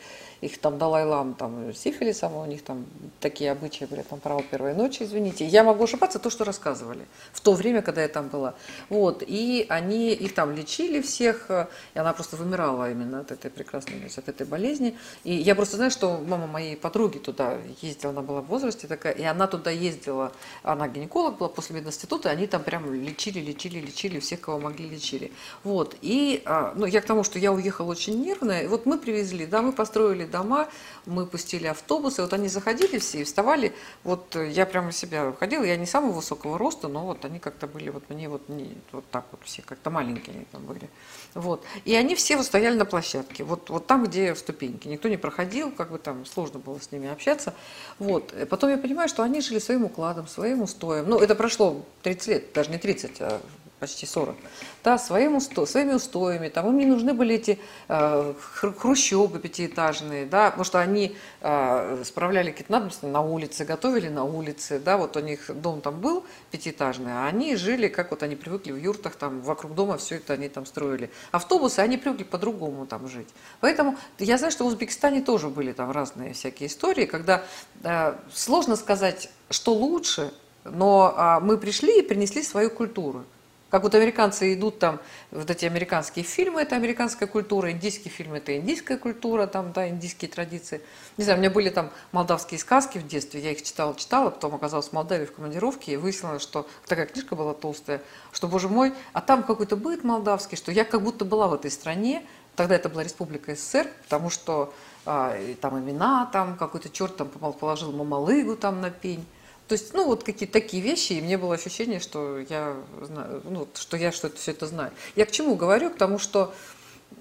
их 0.43 0.59
там 0.59 0.77
Далай-Лам 0.77 1.35
там 1.35 1.73
сифилисом, 1.73 2.35
у 2.35 2.45
них 2.45 2.63
там 2.63 2.85
такие 3.21 3.53
обычаи 3.53 3.85
были, 3.85 4.03
там 4.03 4.19
право 4.19 4.43
первой 4.43 4.75
ночи, 4.75 5.05
извините. 5.05 5.47
Я 5.47 5.63
могу 5.63 5.85
ошибаться, 5.85 6.19
то, 6.19 6.31
что 6.31 6.45
рассказывали 6.45 7.07
в 7.33 7.41
то 7.41 7.53
время, 7.53 7.81
когда 7.81 8.03
я 8.03 8.09
там 8.09 8.29
была. 8.29 8.55
Вот, 8.89 9.23
и 9.25 9.67
они 9.69 10.13
их 10.13 10.35
там 10.35 10.53
лечили 10.53 11.01
всех, 11.01 11.49
и 11.95 11.99
она 11.99 12.13
просто 12.13 12.37
вымирала 12.37 12.91
именно 12.91 13.21
от 13.21 13.31
этой 13.31 13.53
прекрасной, 13.53 14.03
от 14.17 14.29
этой 14.29 14.45
болезни. 14.45 14.99
И 15.23 15.33
я 15.33 15.55
просто 15.55 15.77
знаю, 15.77 15.93
что 15.93 16.21
мама 16.27 16.49
моей 16.49 16.77
подруги 16.77 17.19
туда 17.19 17.59
ездила, 17.81 18.11
она 18.11 18.23
была 18.23 18.41
в 18.41 18.47
возрасте 18.47 18.89
такая, 18.89 19.13
и 19.13 19.23
она 19.23 19.47
туда 19.47 19.71
ездила, 19.71 20.33
она 20.65 20.89
гинеколог 20.89 21.39
была 21.39 21.49
после 21.49 21.77
мединститута, 21.77 22.31
и 22.31 22.33
они 22.33 22.49
там 22.49 22.65
прям 22.65 22.93
лечили, 22.93 23.39
лечили, 23.39 23.79
лечили, 23.79 24.19
всех, 24.19 24.41
кого 24.41 24.59
могли, 24.59 24.89
лечили. 24.89 25.31
Вот, 25.63 25.97
и, 26.03 26.43
а, 26.47 26.73
ну, 26.75 26.87
я 26.87 27.01
к 27.01 27.05
тому, 27.05 27.23
что 27.23 27.39
я 27.39 27.53
уехала 27.53 27.93
очень 27.93 28.21
нервная, 28.21 28.69
вот 28.69 28.87
мы 28.87 28.99
привезли, 28.99 29.47
да, 29.47 29.63
мы 29.63 29.73
построили 29.73 30.32
дома, 30.33 30.69
мы 31.07 31.27
пустили 31.27 31.69
автобусы, 31.69 32.23
вот 32.23 32.33
они 32.33 32.49
заходили 32.49 32.99
все 32.99 33.21
и 33.21 33.25
вставали, 33.25 33.73
вот 34.03 34.35
э, 34.35 34.51
я 34.51 34.67
прямо 34.67 34.91
себя 34.91 35.33
ходила, 35.39 35.63
я 35.63 35.77
не 35.77 35.87
самого 35.87 36.13
высокого 36.13 36.59
роста, 36.59 36.89
но 36.89 37.07
вот 37.07 37.25
они 37.25 37.39
как-то 37.39 37.69
были, 37.69 37.91
вот 37.91 38.11
мне 38.11 38.29
вот, 38.29 38.49
не, 38.49 38.77
вот 38.91 39.05
так 39.11 39.27
вот 39.31 39.41
все, 39.45 39.63
как-то 39.63 39.91
маленькие 39.91 40.35
они 40.35 40.45
там 40.51 40.65
были. 40.65 40.91
Вот. 41.35 41.65
И 41.85 41.95
они 41.95 42.15
все 42.17 42.37
вот 42.37 42.47
стояли 42.47 42.77
на 42.77 42.85
площадке, 42.85 43.45
вот, 43.45 43.71
вот 43.71 43.87
там, 43.87 44.05
где 44.05 44.35
ступеньки. 44.35 44.89
Никто 44.89 45.09
не 45.09 45.17
проходил, 45.17 45.71
как 45.71 45.93
бы 45.93 45.99
там 45.99 46.27
сложно 46.27 46.59
было 46.59 46.79
с 46.81 46.91
ними 46.91 47.09
общаться. 47.09 47.55
Вот. 47.99 48.35
Потом 48.51 48.71
я 48.71 48.79
понимаю, 48.79 49.09
что 49.09 49.23
они 49.23 49.41
жили 49.41 49.59
своим 49.59 49.85
укладом, 49.85 50.27
своим 50.27 50.63
устоем. 50.63 51.09
Ну, 51.09 51.19
это 51.19 51.35
прошло 51.35 51.85
30 52.03 52.29
лет, 52.29 52.53
даже 52.53 52.71
не 52.71 52.79
30, 52.79 53.21
а 53.21 53.41
почти 53.83 54.07
40, 54.07 54.37
да, 54.85 54.97
своим 54.97 55.35
усто, 55.35 55.67
своими 55.67 55.95
устоями. 55.95 56.49
Там 56.49 56.69
им 56.69 56.79
не 56.79 56.87
нужны 56.87 57.15
были 57.15 57.35
эти 57.35 57.59
э, 57.89 58.35
хрущебы 58.79 59.41
пятиэтажные, 59.41 60.25
да, 60.25 60.51
потому 60.51 60.63
что 60.63 60.79
они 60.79 61.17
э, 61.41 62.03
справляли 62.05 62.53
какие-то 62.53 62.71
надобности 62.71 63.07
на 63.07 63.23
улице, 63.23 63.65
готовили 63.65 64.09
на 64.09 64.23
улице, 64.23 64.79
да, 64.79 64.97
вот 64.97 65.17
у 65.17 65.21
них 65.21 65.51
дом 65.61 65.81
там 65.81 66.01
был 66.01 66.25
пятиэтажный, 66.53 67.11
а 67.13 67.27
они 67.27 67.57
жили, 67.57 67.89
как 67.89 68.13
вот 68.13 68.23
они 68.23 68.37
привыкли 68.37 68.71
в 68.71 68.77
юртах, 68.77 69.17
там 69.17 69.41
вокруг 69.41 69.75
дома 69.75 69.97
все 69.97 70.15
это 70.15 70.35
они 70.35 70.49
там 70.49 70.65
строили. 70.65 71.11
Автобусы, 71.33 71.81
они 71.81 71.97
привыкли 71.97 72.23
по-другому 72.23 72.87
там 72.87 73.09
жить. 73.09 73.29
Поэтому 73.59 73.97
я 74.21 74.39
знаю, 74.39 74.53
что 74.53 74.63
в 74.63 74.69
Узбекистане 74.69 75.23
тоже 75.23 75.49
были 75.49 75.73
там 75.73 75.91
разные 75.91 76.35
всякие 76.35 76.69
истории, 76.69 77.07
когда 77.07 77.43
э, 77.83 78.15
сложно 78.33 78.77
сказать, 78.77 79.29
что 79.51 79.75
лучше, 79.75 80.33
но 80.65 81.15
а, 81.17 81.41
мы 81.41 81.59
пришли 81.59 81.99
и 81.99 82.03
принесли 82.03 82.45
свою 82.45 82.71
культуру. 82.71 83.25
Как 83.73 83.85
вот 83.85 83.95
американцы 83.95 84.53
идут 84.53 84.79
там, 84.79 85.01
вот 85.31 85.51
эти 85.51 85.65
американские 85.65 86.27
фильмы, 86.27 86.61
это 86.61 86.77
американская 86.77 87.27
культура, 87.27 87.71
индийские 87.71 88.13
фильмы, 88.13 88.37
это 88.37 88.55
индийская 88.59 88.99
культура, 88.99 89.47
там, 89.47 89.73
да, 89.73 89.89
индийские 89.89 90.31
традиции. 90.31 90.83
Не 91.17 91.25
знаю, 91.25 91.39
у 91.39 91.41
меня 91.41 91.51
были 91.51 91.71
там 91.71 91.89
молдавские 92.13 92.61
сказки 92.61 92.99
в 92.99 93.07
детстве, 93.07 93.41
я 93.41 93.53
их 93.53 93.63
читала, 93.63 93.97
читала, 93.97 94.29
потом 94.29 94.55
оказалась 94.55 94.89
в 94.89 94.93
Молдавии 94.93 95.25
в 95.25 95.33
командировке 95.33 95.93
и 95.93 95.97
выяснилось, 95.97 96.43
что 96.43 96.69
такая 96.87 97.07
книжка 97.07 97.35
была 97.35 97.55
толстая, 97.55 98.03
что, 98.31 98.47
боже 98.47 98.69
мой, 98.69 98.93
а 99.15 99.23
там 99.23 99.43
какой-то 99.43 99.77
быт 99.77 100.05
молдавский, 100.05 100.59
что 100.59 100.71
я 100.71 100.85
как 100.85 101.01
будто 101.01 101.25
была 101.25 101.49
в 101.49 101.55
этой 101.55 101.71
стране, 101.71 102.27
тогда 102.57 102.75
это 102.75 102.91
была 102.91 103.03
Республика 103.05 103.57
СССР, 103.57 103.87
потому 104.03 104.29
что 104.29 104.75
а, 105.07 105.35
там 105.63 105.79
имена, 105.79 106.29
там 106.31 106.59
какой-то 106.59 106.91
черт 106.91 107.17
там 107.17 107.29
положил 107.31 107.91
мамалыгу 107.93 108.55
там 108.55 108.83
на 108.83 108.91
пень. 108.91 109.25
То 109.73 109.77
есть, 109.77 109.95
ну, 109.95 110.05
вот 110.05 110.23
какие-то 110.23 110.53
такие 110.53 110.83
вещи, 110.83 111.15
и 111.15 111.23
мне 111.23 111.39
было 111.39 111.55
ощущение, 111.55 111.99
что 111.99 112.39
я, 112.51 112.77
знаю, 113.01 113.41
ну, 113.45 113.67
что 113.75 113.97
я 113.97 114.13
что-то 114.13 114.37
все 114.37 114.51
это 114.51 114.67
знаю. 114.67 114.93
Я 115.17 115.25
к 115.25 115.31
чему 115.31 115.57
говорю? 115.57 115.89
К 115.89 115.97
тому, 115.97 116.19
что 116.19 116.53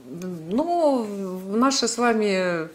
ну, 0.06 1.08
наши 1.48 1.88
с 1.88 1.98
вами 1.98 2.68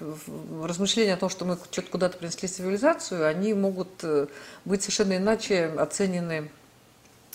размышления 0.65 1.13
о 1.13 1.19
том, 1.19 1.29
что 1.29 1.45
мы 1.45 1.59
что-то 1.71 1.91
куда-то 1.91 2.17
принесли 2.17 2.49
цивилизацию, 2.49 3.27
они 3.27 3.53
могут 3.53 3.91
э, 4.03 4.29
быть 4.65 4.81
совершенно 4.81 5.19
иначе 5.19 5.67
оценены 5.77 6.51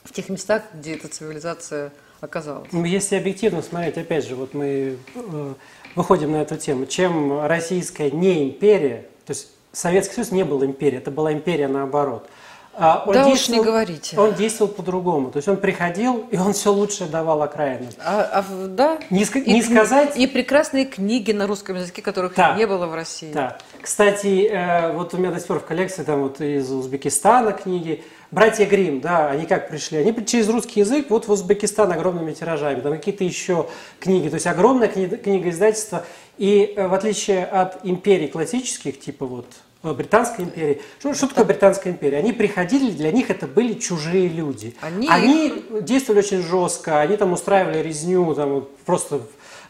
в 0.04 0.12
тех 0.12 0.27
местах, 0.30 0.63
где 0.73 0.95
эта 0.95 1.10
цивилизация 1.10 1.93
оказалась. 2.21 2.69
Ну, 2.71 2.86
если 2.86 3.17
объективно 3.17 3.62
смотреть, 3.62 3.99
опять 3.99 4.27
же, 4.27 4.36
вот 4.36 4.56
мы 4.56 4.97
э, 5.13 5.54
выходим 5.93 6.32
на 6.32 6.41
эту 6.41 6.58
тему, 6.58 6.88
чем 6.88 7.45
российская 7.45 8.10
не 8.10 8.49
империя, 8.49 9.06
то 9.27 9.34
есть 9.34 9.49
Советский 9.71 10.15
Союз 10.15 10.31
не 10.31 10.43
был 10.43 10.63
империей, 10.63 10.99
это 10.99 11.12
была 11.12 11.34
империя 11.34 11.67
наоборот. 11.67 12.27
А 12.73 13.03
он 13.05 13.13
да 13.13 13.27
уж 13.27 13.49
не 13.49 13.62
говорите. 13.62 14.17
Он 14.17 14.34
действовал 14.34 14.71
по-другому. 14.71 15.29
То 15.29 15.38
есть 15.38 15.47
он 15.47 15.57
приходил, 15.57 16.25
и 16.31 16.38
он 16.38 16.53
все 16.53 16.71
лучшее 16.71 17.10
давал 17.10 17.41
окраинам. 17.43 17.89
А, 17.99 18.43
а, 18.49 18.67
да. 18.67 18.97
Не, 19.10 19.23
и, 19.23 19.53
не 19.53 19.62
сказать... 19.62 20.15
И 20.17 20.25
прекрасные 20.25 20.86
книги 20.86 21.34
на 21.34 21.47
русском 21.47 21.75
языке, 21.75 22.01
которых 22.01 22.34
да. 22.36 22.55
не 22.55 22.65
было 22.65 22.86
в 22.86 22.95
России. 22.95 23.34
Да. 23.34 23.57
Кстати, 23.81 24.47
э, 24.49 24.93
вот 24.93 25.13
у 25.13 25.17
меня 25.17 25.31
до 25.31 25.39
сих 25.39 25.47
пор 25.47 25.60
в 25.60 25.65
коллекции 25.65 26.03
там 26.03 26.21
вот 26.21 26.39
из 26.39 26.71
Узбекистана 26.71 27.51
книги. 27.51 28.03
Братья 28.31 28.65
Грим, 28.65 29.01
да, 29.01 29.29
они 29.29 29.45
как 29.45 29.67
пришли? 29.67 29.97
Они 29.97 30.25
через 30.25 30.47
русский 30.47 30.79
язык 30.79 31.07
вот 31.10 31.27
в 31.27 31.31
Узбекистан 31.31 31.91
огромными 31.91 32.31
тиражами. 32.31 32.79
Там 32.79 32.93
какие-то 32.93 33.25
еще 33.25 33.67
книги. 33.99 34.29
То 34.29 34.36
есть 34.36 34.47
огромная 34.47 34.88
книга, 34.88 35.17
книга 35.17 35.49
издательства. 35.49 36.05
И 36.41 36.73
э, 36.75 36.88
в 36.88 36.93
отличие 36.95 37.45
от 37.45 37.86
империй 37.86 38.27
классических, 38.27 38.99
типа 38.99 39.27
вот 39.27 39.45
э, 39.84 39.93
Британской 39.93 40.45
империи. 40.45 40.82
Что, 40.97 41.13
что 41.13 41.27
такое 41.27 41.45
Британская 41.45 41.91
империя? 41.91 42.17
Они 42.17 42.34
приходили, 42.34 42.89
для 42.89 43.12
них 43.12 43.30
это 43.30 43.45
были 43.45 43.75
чужие 43.75 44.27
люди. 44.27 44.75
Они, 44.82 45.08
они 45.08 45.63
действовали 45.82 46.21
очень 46.21 46.41
жестко, 46.41 46.99
они 46.99 47.15
там 47.15 47.34
устраивали 47.34 47.84
резню, 47.84 48.34
там 48.34 48.67
просто 48.88 49.17
э, 49.17 49.19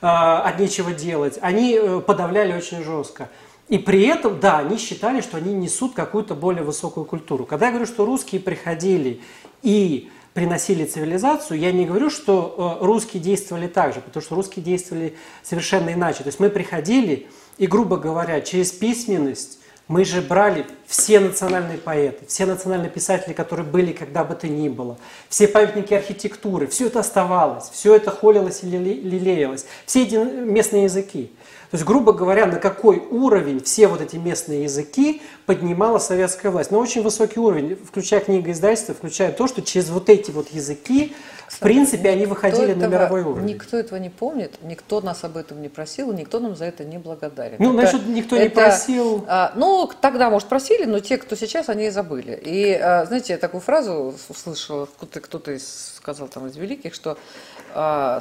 от 0.08 0.60
нечего 0.60 0.94
делать. 0.94 1.40
Они 1.42 1.74
э, 1.78 2.00
подавляли 2.00 2.54
очень 2.54 2.86
жестко. 2.86 3.30
И 3.68 3.78
при 3.78 4.04
этом, 4.04 4.40
да, 4.40 4.60
они 4.60 4.78
считали, 4.78 5.20
что 5.20 5.36
они 5.36 5.54
несут 5.54 5.94
какую-то 5.94 6.36
более 6.36 6.64
высокую 6.64 7.06
культуру. 7.06 7.46
Когда 7.46 7.66
я 7.66 7.74
говорю, 7.74 7.86
что 7.86 8.06
русские 8.06 8.40
приходили 8.40 9.20
и 9.62 10.10
приносили 10.34 10.86
цивилизацию, 10.86 11.60
я 11.60 11.72
не 11.72 11.86
говорю, 11.86 12.10
что 12.10 12.78
э, 12.82 12.86
русские 12.86 13.22
действовали 13.22 13.68
так 13.68 13.94
же, 13.94 14.02
потому 14.02 14.24
что 14.24 14.36
русские 14.36 14.64
действовали 14.64 15.16
совершенно 15.44 15.92
иначе. 15.92 16.20
То 16.20 16.28
есть 16.28 16.40
мы 16.40 16.50
приходили 16.50 17.28
и, 17.58 17.68
грубо 17.68 17.98
говоря, 17.98 18.40
через 18.42 18.72
письменность 18.72 19.60
мы 19.88 20.06
же 20.06 20.22
брали 20.22 20.66
все 20.88 21.20
национальные 21.20 21.78
поэты, 21.78 22.26
все 22.26 22.46
национальные 22.46 22.90
писатели, 22.90 23.34
которые 23.34 23.66
были 23.66 23.92
когда 23.92 24.24
бы 24.24 24.36
то 24.36 24.48
ни 24.48 24.70
было, 24.70 24.98
все 25.28 25.50
памятники 25.50 25.94
архитектуры, 25.94 26.68
все 26.68 26.88
это 26.88 27.02
оставалось, 27.02 27.70
все 27.70 27.96
это 27.96 28.10
холилось 28.10 28.64
и 28.64 28.68
лелеялось, 28.68 29.66
все 29.86 30.04
эти 30.04 30.16
местные 30.16 30.86
языки. 30.86 31.34
То 31.72 31.78
есть, 31.78 31.86
грубо 31.86 32.12
говоря, 32.12 32.48
на 32.48 32.58
какой 32.58 32.98
уровень 32.98 33.64
все 33.64 33.88
вот 33.88 34.02
эти 34.02 34.18
местные 34.18 34.64
языки 34.64 35.22
поднимала 35.46 36.00
советская 36.00 36.52
власть. 36.52 36.70
На 36.70 36.78
очень 36.78 37.02
высокий 37.02 37.40
уровень, 37.40 37.78
включая 37.78 38.20
книгоиздательство, 38.20 38.94
включая 38.94 39.32
то, 39.32 39.48
что 39.48 39.62
через 39.62 39.90
вот 39.90 40.10
эти 40.10 40.32
вот 40.32 40.50
языки, 40.50 41.16
в 41.48 41.60
принципе, 41.60 42.10
они 42.10 42.26
выходили 42.26 42.72
этого, 42.72 42.82
на 42.82 42.88
мировой 42.88 43.22
уровень. 43.22 43.46
Никто 43.46 43.78
этого 43.78 43.98
не 44.00 44.10
помнит, 44.10 44.56
никто 44.62 45.00
нас 45.00 45.24
об 45.24 45.38
этом 45.38 45.62
не 45.62 45.70
просил, 45.70 46.12
никто 46.12 46.42
нам 46.42 46.58
за 46.58 46.66
это 46.66 46.84
не 46.84 46.98
благодарен. 46.98 47.56
Ну, 47.58 47.74
это, 47.74 47.84
насчет 47.84 48.06
никто 48.06 48.36
это, 48.36 48.44
не 48.44 48.50
просил. 48.50 49.26
А, 49.30 49.54
ну, 49.56 49.90
тогда, 50.02 50.30
может, 50.30 50.50
просили, 50.50 50.84
но 50.84 51.00
те, 51.00 51.18
кто 51.18 51.38
сейчас, 51.38 51.70
они 51.70 51.90
забыли. 51.90 52.38
И, 52.44 52.74
а, 52.74 53.06
знаете, 53.06 53.32
я 53.32 53.40
такую 53.40 53.62
фразу 53.62 54.14
услышала, 54.28 54.88
кто-то, 54.88 55.22
кто-то 55.22 55.58
сказал 55.58 56.28
там 56.28 56.48
из 56.48 56.58
великих, 56.58 56.94
что 56.94 57.18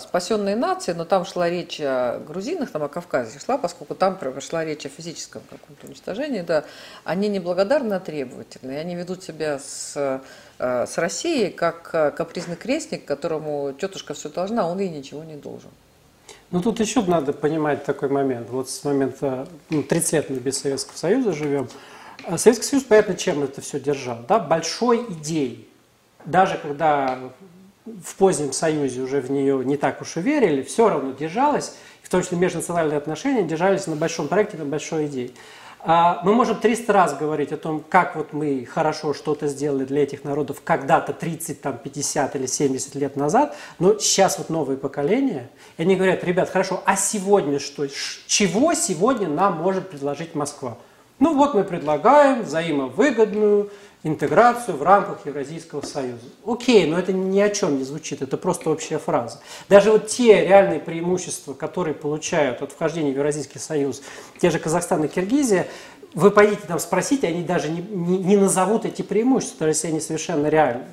спасенные 0.00 0.56
нации, 0.56 0.92
но 0.92 1.04
там 1.04 1.24
шла 1.24 1.48
речь 1.48 1.80
о 1.80 2.18
грузинах, 2.20 2.70
там 2.70 2.82
о 2.82 2.88
Кавказе 2.88 3.38
шла, 3.38 3.58
поскольку 3.58 3.94
там 3.94 4.18
шла 4.40 4.64
речь 4.64 4.86
о 4.86 4.88
физическом 4.88 5.42
каком-то 5.50 5.86
уничтожении, 5.86 6.42
да, 6.42 6.64
они 7.04 7.28
неблагодарны, 7.28 7.94
а 7.94 8.00
требовательны, 8.00 8.72
они 8.72 8.94
ведут 8.94 9.22
себя 9.22 9.58
с, 9.58 9.94
э, 10.58 10.86
с 10.86 10.98
Россией 10.98 11.50
как 11.50 11.90
э, 11.92 12.10
капризный 12.10 12.56
крестник, 12.56 13.04
которому 13.04 13.72
тетушка 13.72 14.14
все 14.14 14.28
должна, 14.28 14.62
а 14.62 14.66
он 14.66 14.78
ей 14.78 14.88
ничего 14.88 15.24
не 15.24 15.36
должен. 15.36 15.70
Ну 16.50 16.60
тут 16.60 16.80
еще 16.80 17.02
надо 17.02 17.32
понимать 17.32 17.84
такой 17.84 18.08
момент. 18.08 18.50
Вот 18.50 18.68
с 18.68 18.84
момента 18.84 19.46
ну, 19.68 19.82
30 19.82 20.12
лет 20.12 20.42
без 20.42 20.58
Советского 20.58 20.96
Союза 20.96 21.32
живем. 21.32 21.68
А 22.24 22.38
Советский 22.38 22.66
Союз, 22.66 22.84
понятно, 22.84 23.14
чем 23.14 23.42
это 23.42 23.60
все 23.60 23.78
держал. 23.78 24.18
Да? 24.28 24.38
Большой 24.38 25.06
идеей. 25.12 25.68
Даже 26.24 26.58
когда 26.58 27.18
в 27.86 28.14
позднем 28.16 28.52
союзе 28.52 29.00
уже 29.00 29.20
в 29.20 29.30
нее 29.30 29.64
не 29.64 29.76
так 29.76 30.00
уж 30.00 30.16
и 30.16 30.20
верили, 30.20 30.62
все 30.62 30.88
равно 30.88 31.12
держалась, 31.12 31.76
в 32.02 32.08
том 32.08 32.22
числе 32.22 32.38
межнациональные 32.38 32.98
отношения 32.98 33.42
держались 33.42 33.86
на 33.86 33.96
большом 33.96 34.28
проекте, 34.28 34.56
на 34.58 34.64
большой 34.64 35.06
идее. 35.06 35.30
А, 35.82 36.20
мы 36.24 36.34
можем 36.34 36.56
300 36.56 36.92
раз 36.92 37.16
говорить 37.16 37.52
о 37.52 37.56
том, 37.56 37.82
как 37.88 38.14
вот 38.14 38.34
мы 38.34 38.66
хорошо 38.66 39.14
что-то 39.14 39.46
сделали 39.46 39.86
для 39.86 40.02
этих 40.02 40.24
народов 40.24 40.60
когда-то 40.62 41.14
30, 41.14 41.62
там, 41.62 41.78
50 41.78 42.36
или 42.36 42.46
70 42.46 42.94
лет 42.96 43.16
назад, 43.16 43.56
но 43.78 43.98
сейчас 43.98 44.36
вот 44.36 44.50
новые 44.50 44.76
поколения, 44.76 45.48
и 45.78 45.82
они 45.82 45.96
говорят, 45.96 46.22
ребят, 46.22 46.50
хорошо, 46.50 46.82
а 46.84 46.96
сегодня 46.96 47.58
что? 47.58 47.86
Чего 48.26 48.74
сегодня 48.74 49.28
нам 49.28 49.56
может 49.56 49.88
предложить 49.88 50.34
Москва? 50.34 50.76
Ну 51.18 51.34
вот 51.34 51.54
мы 51.54 51.64
предлагаем 51.64 52.42
взаимовыгодную 52.42 53.70
интеграцию 54.02 54.76
в 54.76 54.82
рамках 54.82 55.26
Евразийского 55.26 55.82
союза. 55.82 56.24
Окей, 56.46 56.86
но 56.86 56.98
это 56.98 57.12
ни 57.12 57.40
о 57.40 57.50
чем 57.50 57.78
не 57.78 57.84
звучит, 57.84 58.22
это 58.22 58.36
просто 58.36 58.70
общая 58.70 58.98
фраза. 58.98 59.40
Даже 59.68 59.92
вот 59.92 60.08
те 60.08 60.46
реальные 60.46 60.80
преимущества, 60.80 61.52
которые 61.52 61.94
получают 61.94 62.62
от 62.62 62.72
вхождения 62.72 63.12
в 63.12 63.16
Евразийский 63.16 63.58
союз, 63.58 64.02
те 64.40 64.50
же 64.50 64.58
Казахстан 64.58 65.04
и 65.04 65.08
Киргизия, 65.08 65.66
вы 66.14 66.30
пойдите 66.30 66.62
там 66.66 66.78
спросите, 66.78 67.28
они 67.28 67.42
даже 67.42 67.68
не, 67.68 67.82
не, 67.82 68.18
не 68.18 68.36
назовут 68.36 68.84
эти 68.84 69.02
преимущества, 69.02 69.66
есть 69.66 69.84
они 69.84 70.00
совершенно 70.00 70.48
реальны. 70.48 70.86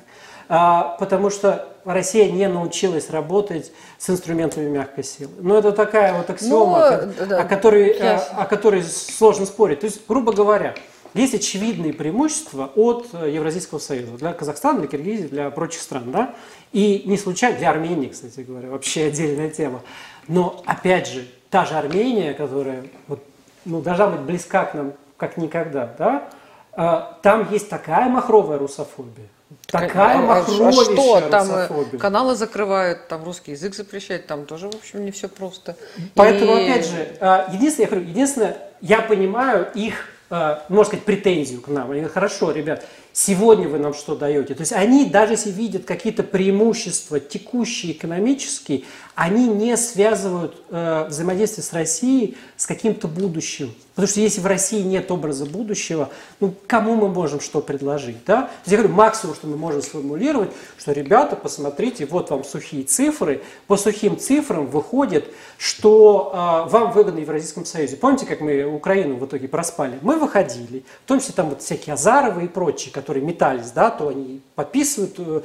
А, 0.50 0.96
потому 0.98 1.28
что 1.28 1.68
Россия 1.84 2.30
не 2.30 2.48
научилась 2.48 3.10
работать 3.10 3.70
с 3.98 4.08
инструментами 4.08 4.68
мягкой 4.68 5.04
силы. 5.04 5.32
Но 5.40 5.58
это 5.58 5.72
такая 5.72 6.14
вот 6.14 6.30
аксиома, 6.30 6.78
ну, 6.78 7.24
о, 7.24 7.26
да, 7.26 7.40
о, 7.40 7.44
которой, 7.44 7.90
о, 7.90 8.16
о 8.16 8.46
которой 8.46 8.82
сложно 8.82 9.44
спорить. 9.44 9.80
То 9.80 9.86
есть, 9.86 10.00
грубо 10.08 10.32
говоря, 10.32 10.74
есть 11.22 11.34
очевидные 11.34 11.92
преимущества 11.92 12.70
от 12.74 13.08
э, 13.12 13.30
Евразийского 13.30 13.78
союза 13.78 14.12
для 14.12 14.32
Казахстана, 14.32 14.80
для 14.80 14.88
Киргизии, 14.88 15.26
для 15.26 15.50
прочих 15.50 15.82
стран. 15.82 16.10
Да? 16.12 16.34
И 16.72 17.02
не 17.06 17.16
случайно, 17.16 17.58
для 17.58 17.70
Армении, 17.70 18.08
кстати 18.08 18.40
говоря, 18.40 18.70
вообще 18.70 19.06
отдельная 19.06 19.50
тема. 19.50 19.82
Но, 20.26 20.62
опять 20.66 21.08
же, 21.08 21.26
та 21.50 21.64
же 21.64 21.74
Армения, 21.74 22.34
которая 22.34 22.84
вот, 23.06 23.22
ну, 23.64 23.80
должна 23.80 24.08
быть 24.08 24.20
близка 24.20 24.64
к 24.64 24.74
нам 24.74 24.92
как 25.16 25.36
никогда, 25.36 25.92
да? 25.98 26.28
А, 26.72 27.18
там 27.22 27.50
есть 27.50 27.68
такая 27.68 28.08
махровая 28.08 28.58
русофобия. 28.58 29.26
Такая 29.66 30.18
а, 30.18 30.38
а 30.38 30.72
что? 30.72 31.20
Там 31.22 31.50
э, 31.50 31.66
русофобия. 31.66 31.98
каналы 31.98 32.34
закрывают, 32.36 33.08
там 33.08 33.24
русский 33.24 33.52
язык 33.52 33.74
запрещают, 33.74 34.26
там 34.26 34.46
тоже, 34.46 34.70
в 34.70 34.74
общем, 34.74 35.04
не 35.04 35.10
все 35.10 35.28
просто. 35.28 35.76
Поэтому, 36.14 36.56
И... 36.56 36.64
опять 36.64 36.86
же, 36.86 37.16
а, 37.20 37.48
единственное, 37.52 37.86
я 37.86 37.90
говорю, 37.90 38.08
единственное, 38.08 38.56
я 38.80 39.00
понимаю 39.00 39.68
их 39.74 40.06
можно 40.30 40.84
сказать, 40.84 41.04
претензию 41.04 41.60
к 41.60 41.68
нам. 41.68 41.90
Они 41.90 42.00
говорят, 42.00 42.12
хорошо, 42.12 42.50
ребят, 42.50 42.84
сегодня 43.12 43.68
вы 43.68 43.78
нам 43.78 43.94
что 43.94 44.14
даете? 44.14 44.54
То 44.54 44.60
есть 44.60 44.72
они, 44.72 45.06
даже 45.06 45.34
если 45.34 45.50
видят 45.50 45.84
какие-то 45.84 46.22
преимущества 46.22 47.18
текущие, 47.18 47.92
экономические, 47.92 48.84
они 49.18 49.48
не 49.48 49.76
связывают 49.76 50.62
э, 50.70 51.06
взаимодействие 51.08 51.64
с 51.64 51.72
Россией 51.72 52.36
с 52.56 52.66
каким-то 52.66 53.08
будущим. 53.08 53.74
Потому 53.98 54.12
что 54.12 54.20
если 54.20 54.40
в 54.40 54.46
России 54.46 54.80
нет 54.80 55.10
образа 55.10 55.44
будущего, 55.44 56.10
ну 56.38 56.54
кому 56.68 56.94
мы 56.94 57.08
можем 57.08 57.40
что 57.40 57.60
предложить? 57.60 58.18
Да? 58.24 58.42
То 58.42 58.50
есть 58.64 58.70
я 58.70 58.78
говорю, 58.78 58.94
максимум, 58.94 59.34
что 59.34 59.48
мы 59.48 59.56
можем 59.56 59.82
сформулировать, 59.82 60.52
что 60.78 60.92
ребята, 60.92 61.34
посмотрите, 61.34 62.06
вот 62.06 62.30
вам 62.30 62.44
сухие 62.44 62.84
цифры, 62.84 63.42
по 63.66 63.76
сухим 63.76 64.16
цифрам 64.16 64.68
выходит, 64.68 65.34
что 65.56 66.30
э, 66.32 66.70
вам 66.70 66.92
выгодно 66.92 67.18
в 67.18 67.22
Евразийском 67.24 67.64
Союзе. 67.64 67.96
Помните, 67.96 68.24
как 68.24 68.40
мы 68.40 68.62
Украину 68.66 69.16
в 69.16 69.26
итоге 69.26 69.48
проспали? 69.48 69.98
Мы 70.00 70.16
выходили, 70.16 70.84
в 71.04 71.08
том 71.08 71.18
числе 71.18 71.34
там 71.34 71.48
вот 71.48 71.62
всякие 71.62 71.94
Азаровы 71.94 72.44
и 72.44 72.46
прочие, 72.46 72.92
которые 72.92 73.24
метались, 73.24 73.72
да, 73.72 73.90
то 73.90 74.06
они 74.06 74.42
подписывают 74.54 75.16
э, 75.18 75.42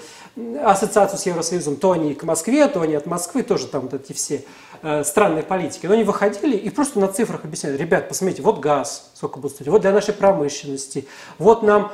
ассоциацию 0.63 1.17
с 1.17 1.25
Евросоюзом, 1.25 1.77
то 1.77 1.93
они 1.93 2.13
к 2.13 2.21
Москве, 2.21 2.67
то 2.67 2.81
они 2.81 2.93
от 2.93 3.07
Москвы, 3.07 3.41
тоже 3.41 3.62
там 3.67 3.81
вот 3.81 3.93
эти 3.93 4.13
все 4.13 4.43
э, 4.81 5.03
странные 5.03 5.43
политики. 5.43 5.85
Но 5.85 5.93
они 5.93 6.03
выходили 6.03 6.55
и 6.55 6.69
просто 6.69 6.99
на 6.99 7.07
цифрах 7.07 7.45
объясняли, 7.45 7.77
ребят, 7.77 8.09
посмотрите, 8.09 8.41
вот 8.41 8.59
газ, 8.59 9.11
сколько 9.15 9.39
будет 9.39 9.53
стоить, 9.53 9.69
вот 9.69 9.81
для 9.81 9.91
нашей 9.91 10.13
промышленности, 10.13 11.07
вот 11.37 11.63
нам 11.63 11.91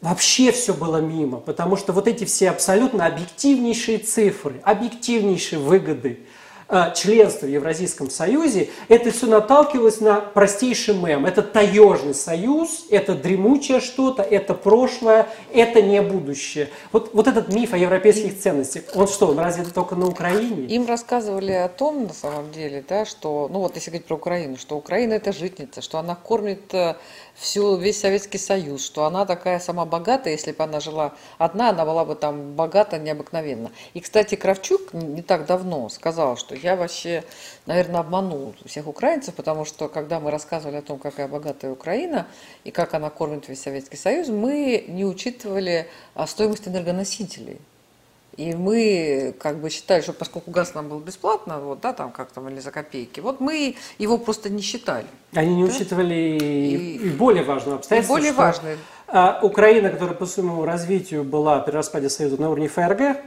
вообще 0.00 0.50
все 0.52 0.72
было 0.72 0.98
мимо, 0.98 1.38
потому 1.38 1.76
что 1.76 1.92
вот 1.92 2.08
эти 2.08 2.24
все 2.24 2.50
абсолютно 2.50 3.06
объективнейшие 3.06 3.98
цифры, 3.98 4.60
объективнейшие 4.64 5.58
выгоды– 5.58 6.20
Э, 6.72 6.92
членства 6.94 7.46
в 7.46 7.48
Евразийском 7.48 8.10
Союзе, 8.10 8.68
это 8.86 9.10
все 9.10 9.26
наталкивалось 9.26 10.00
на 10.00 10.20
простейший 10.20 10.94
мем. 10.94 11.26
Это 11.26 11.42
таежный 11.42 12.14
союз, 12.14 12.86
это 12.90 13.16
дремучее 13.16 13.80
что-то, 13.80 14.22
это 14.22 14.54
прошлое, 14.54 15.26
это 15.52 15.82
не 15.82 16.00
будущее. 16.00 16.68
Вот, 16.92 17.12
вот 17.12 17.26
этот 17.26 17.52
миф 17.52 17.72
о 17.72 17.76
европейских 17.76 18.38
ценностях, 18.38 18.84
он 18.94 19.08
что, 19.08 19.26
он 19.26 19.40
разве 19.40 19.64
это 19.64 19.74
только 19.74 19.96
на 19.96 20.06
Украине? 20.06 20.66
Им 20.66 20.86
рассказывали 20.86 21.50
о 21.50 21.68
том, 21.68 22.04
на 22.04 22.14
самом 22.14 22.52
деле, 22.52 22.84
да, 22.88 23.04
что, 23.04 23.48
ну 23.50 23.58
вот 23.58 23.74
если 23.74 23.90
говорить 23.90 24.06
про 24.06 24.14
Украину, 24.14 24.56
что 24.56 24.76
Украина 24.76 25.14
это 25.14 25.32
житница, 25.32 25.82
что 25.82 25.98
она 25.98 26.14
кормит 26.14 26.72
э, 26.72 26.94
всю, 27.34 27.78
весь 27.78 27.98
Советский 27.98 28.38
Союз, 28.38 28.86
что 28.86 29.06
она 29.06 29.26
такая 29.26 29.58
сама 29.58 29.84
богатая, 29.86 30.34
если 30.34 30.52
бы 30.52 30.62
она 30.62 30.78
жила 30.78 31.14
одна, 31.36 31.70
она 31.70 31.84
была 31.84 32.04
бы 32.04 32.14
там 32.14 32.52
богата 32.54 32.96
необыкновенно. 32.96 33.72
И, 33.94 33.98
кстати, 33.98 34.36
Кравчук 34.36 34.92
не 34.92 35.22
так 35.22 35.46
давно 35.46 35.88
сказал, 35.88 36.36
что 36.36 36.59
я 36.62 36.76
вообще, 36.76 37.24
наверное, 37.66 38.00
обманул 38.00 38.54
всех 38.64 38.86
украинцев, 38.86 39.34
потому 39.34 39.64
что 39.64 39.88
когда 39.88 40.20
мы 40.20 40.30
рассказывали 40.30 40.76
о 40.76 40.82
том, 40.82 40.98
какая 40.98 41.28
богатая 41.28 41.72
Украина 41.72 42.26
и 42.64 42.70
как 42.70 42.94
она 42.94 43.10
кормит 43.10 43.48
весь 43.48 43.62
Советский 43.62 43.96
Союз, 43.96 44.28
мы 44.28 44.84
не 44.88 45.04
учитывали 45.04 45.88
а, 46.14 46.26
стоимость 46.26 46.68
энергоносителей. 46.68 47.58
И 48.36 48.54
мы 48.54 49.34
как 49.38 49.58
бы 49.58 49.70
считали, 49.70 50.00
что 50.00 50.12
поскольку 50.12 50.50
газ 50.50 50.74
нам 50.74 50.88
был 50.88 51.00
бесплатно, 51.00 51.60
вот, 51.60 51.80
да, 51.80 51.92
там 51.92 52.12
как 52.12 52.30
там 52.30 52.48
или 52.48 52.60
за 52.60 52.70
копейки, 52.70 53.20
вот 53.20 53.40
мы 53.40 53.76
его 53.98 54.18
просто 54.18 54.48
не 54.48 54.62
считали. 54.62 55.06
Они 55.34 55.56
не 55.56 55.64
да? 55.66 55.74
учитывали 55.74 56.38
и, 56.40 56.96
и 56.96 57.08
более 57.10 57.42
важную 57.42 57.76
обстоятельство, 57.76 58.14
и 58.14 58.16
более 58.16 58.32
что 58.32 58.40
важное. 58.40 58.78
А, 59.08 59.40
Украина, 59.42 59.90
которая 59.90 60.14
по 60.14 60.26
своему 60.26 60.64
развитию 60.64 61.24
была 61.24 61.58
при 61.58 61.72
распаде 61.72 62.08
Союза 62.08 62.40
на 62.40 62.48
уровне 62.50 62.68
ФРГ, 62.68 63.18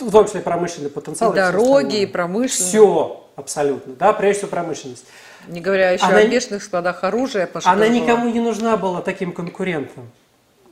в 0.00 0.10
том 0.10 0.26
числе 0.26 0.40
промышленный 0.40 0.90
потенциал. 0.90 1.32
И 1.32 1.36
дороги, 1.36 2.02
и 2.02 2.06
промышленность. 2.06 2.68
Все 2.68 3.24
абсолютно, 3.36 3.94
да, 3.94 4.12
прежде 4.12 4.40
всего 4.40 4.50
промышленность. 4.50 5.06
Не 5.48 5.60
говоря 5.60 5.90
еще 5.90 6.04
она, 6.04 6.18
о 6.18 6.26
бешеных 6.26 6.62
складах 6.62 7.04
оружия. 7.04 7.48
Она 7.64 7.88
никому 7.88 8.28
не 8.30 8.40
нужна 8.40 8.76
была 8.76 9.00
таким 9.00 9.32
конкурентом. 9.32 10.10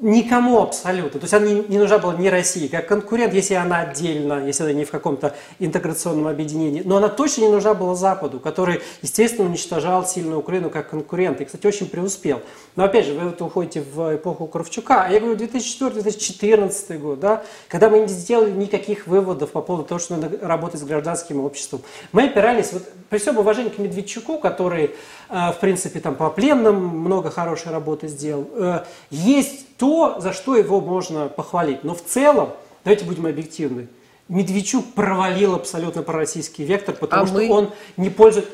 Никому 0.05 0.61
абсолютно. 0.61 1.19
То 1.19 1.25
есть 1.25 1.33
она 1.33 1.47
не, 1.47 1.63
не 1.67 1.79
нужна 1.79 1.99
была 1.99 2.15
ни 2.15 2.29
России 2.29 2.69
как 2.69 2.87
конкурент, 2.87 3.33
если 3.33 3.55
она 3.55 3.81
отдельно, 3.81 4.47
если 4.47 4.65
она 4.65 4.75
не 4.75 4.85
в 4.85 4.91
каком-то 4.91 5.35
интеграционном 5.59 6.27
объединении. 6.27 6.83
Но 6.85 6.99
она 6.99 7.09
точно 7.09 7.45
не 7.45 7.49
нужна 7.49 7.73
была 7.73 7.95
Западу, 7.95 8.39
который, 8.39 8.83
естественно, 9.01 9.49
уничтожал 9.49 10.07
сильную 10.07 10.41
Украину 10.41 10.69
как 10.69 10.91
конкурент. 10.91 11.41
И, 11.41 11.47
кстати, 11.47 11.67
очень 11.67 11.89
преуспел. 11.89 12.43
Но 12.77 12.85
опять 12.85 13.07
же, 13.07 13.15
вы 13.15 13.31
вот 13.31 13.41
уходите 13.41 13.81
в 13.81 14.17
эпоху 14.17 14.47
Кравчука. 14.47 15.05
А 15.05 15.09
я 15.11 15.21
говорю, 15.21 15.39
2004-2014 15.39 16.99
год, 16.99 17.21
да, 17.21 17.43
когда 17.69 17.89
мы 17.89 18.01
не 18.01 18.09
сделали 18.09 18.51
никаких 18.51 19.07
выводов 19.07 19.53
по 19.53 19.63
поводу 19.63 19.89
того, 19.89 19.99
что 20.01 20.17
надо 20.17 20.39
работать 20.47 20.81
с 20.81 20.85
гражданским 20.85 21.41
обществом. 21.41 21.81
Мы 22.13 22.25
опирались, 22.25 22.75
вот, 22.75 22.83
при 23.09 23.17
всем 23.17 23.39
уважении 23.39 23.71
к 23.71 23.79
Медведчуку, 23.79 24.37
который, 24.37 24.91
э, 25.31 25.53
в 25.53 25.57
принципе, 25.61 25.99
там 26.01 26.15
по 26.15 26.29
пленным 26.29 26.77
много 26.77 27.31
хорошей 27.31 27.73
работы 27.73 28.09
сделал, 28.09 28.47
э, 28.53 28.81
есть 29.11 29.74
то, 29.85 30.19
за 30.19 30.33
что 30.33 30.57
его 30.57 30.81
можно 30.81 31.29
похвалить. 31.29 31.85
Но 31.85 31.95
в 31.95 32.03
целом, 32.03 32.55
давайте 32.85 33.05
будем 33.05 33.27
объективны, 33.27 33.89
Медведчук 34.29 34.95
провалил 34.95 35.55
абсолютно 35.55 36.03
пророссийский 36.03 36.65
вектор, 36.65 36.95
потому 36.95 37.25
а 37.25 37.27
что 37.27 37.37
мы... 37.37 37.51
он 37.51 37.71
не 37.99 38.09
пользуется... 38.09 38.51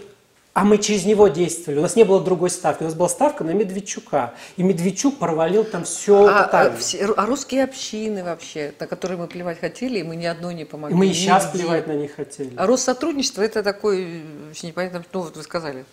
А 0.55 0.65
мы 0.65 0.79
через 0.79 1.05
него 1.05 1.29
действовали. 1.29 1.79
У 1.79 1.83
нас 1.83 1.95
не 1.95 2.03
было 2.03 2.21
другой 2.21 2.51
ставки. 2.51 2.83
У 2.83 2.87
нас 2.87 2.95
была 2.95 3.09
ставка 3.09 3.45
на 3.45 3.53
Медведчука. 3.53 4.35
И 4.57 4.65
Медведчук 4.65 5.19
провалил 5.19 5.63
там 5.63 5.85
все 5.85 6.27
а, 6.27 6.43
тотально. 6.43 6.77
А, 6.77 7.23
а 7.23 7.27
русские 7.27 7.63
общины 7.63 8.25
вообще, 8.25 8.75
на 8.81 8.89
которые 8.89 9.17
мы 9.17 9.29
плевать 9.29 9.61
хотели, 9.61 10.01
и 10.01 10.03
мы 10.03 10.17
ни 10.17 10.27
одной 10.27 10.55
не 10.55 10.65
помогли. 10.65 10.97
И 10.97 10.99
мы 10.99 11.07
и 11.07 11.13
сейчас 11.13 11.47
плевать 11.53 11.87
на 11.87 11.93
них 11.93 12.17
хотели. 12.17 12.53
А 12.57 12.67
Россотрудничество 12.67 13.43
это 13.43 13.63
такой, 13.63 14.25
очень 14.51 14.71
непонятно, 14.71 15.05
ну 15.13 15.21
вот 15.21 15.37
вы 15.37 15.45
сказали, 15.45 15.85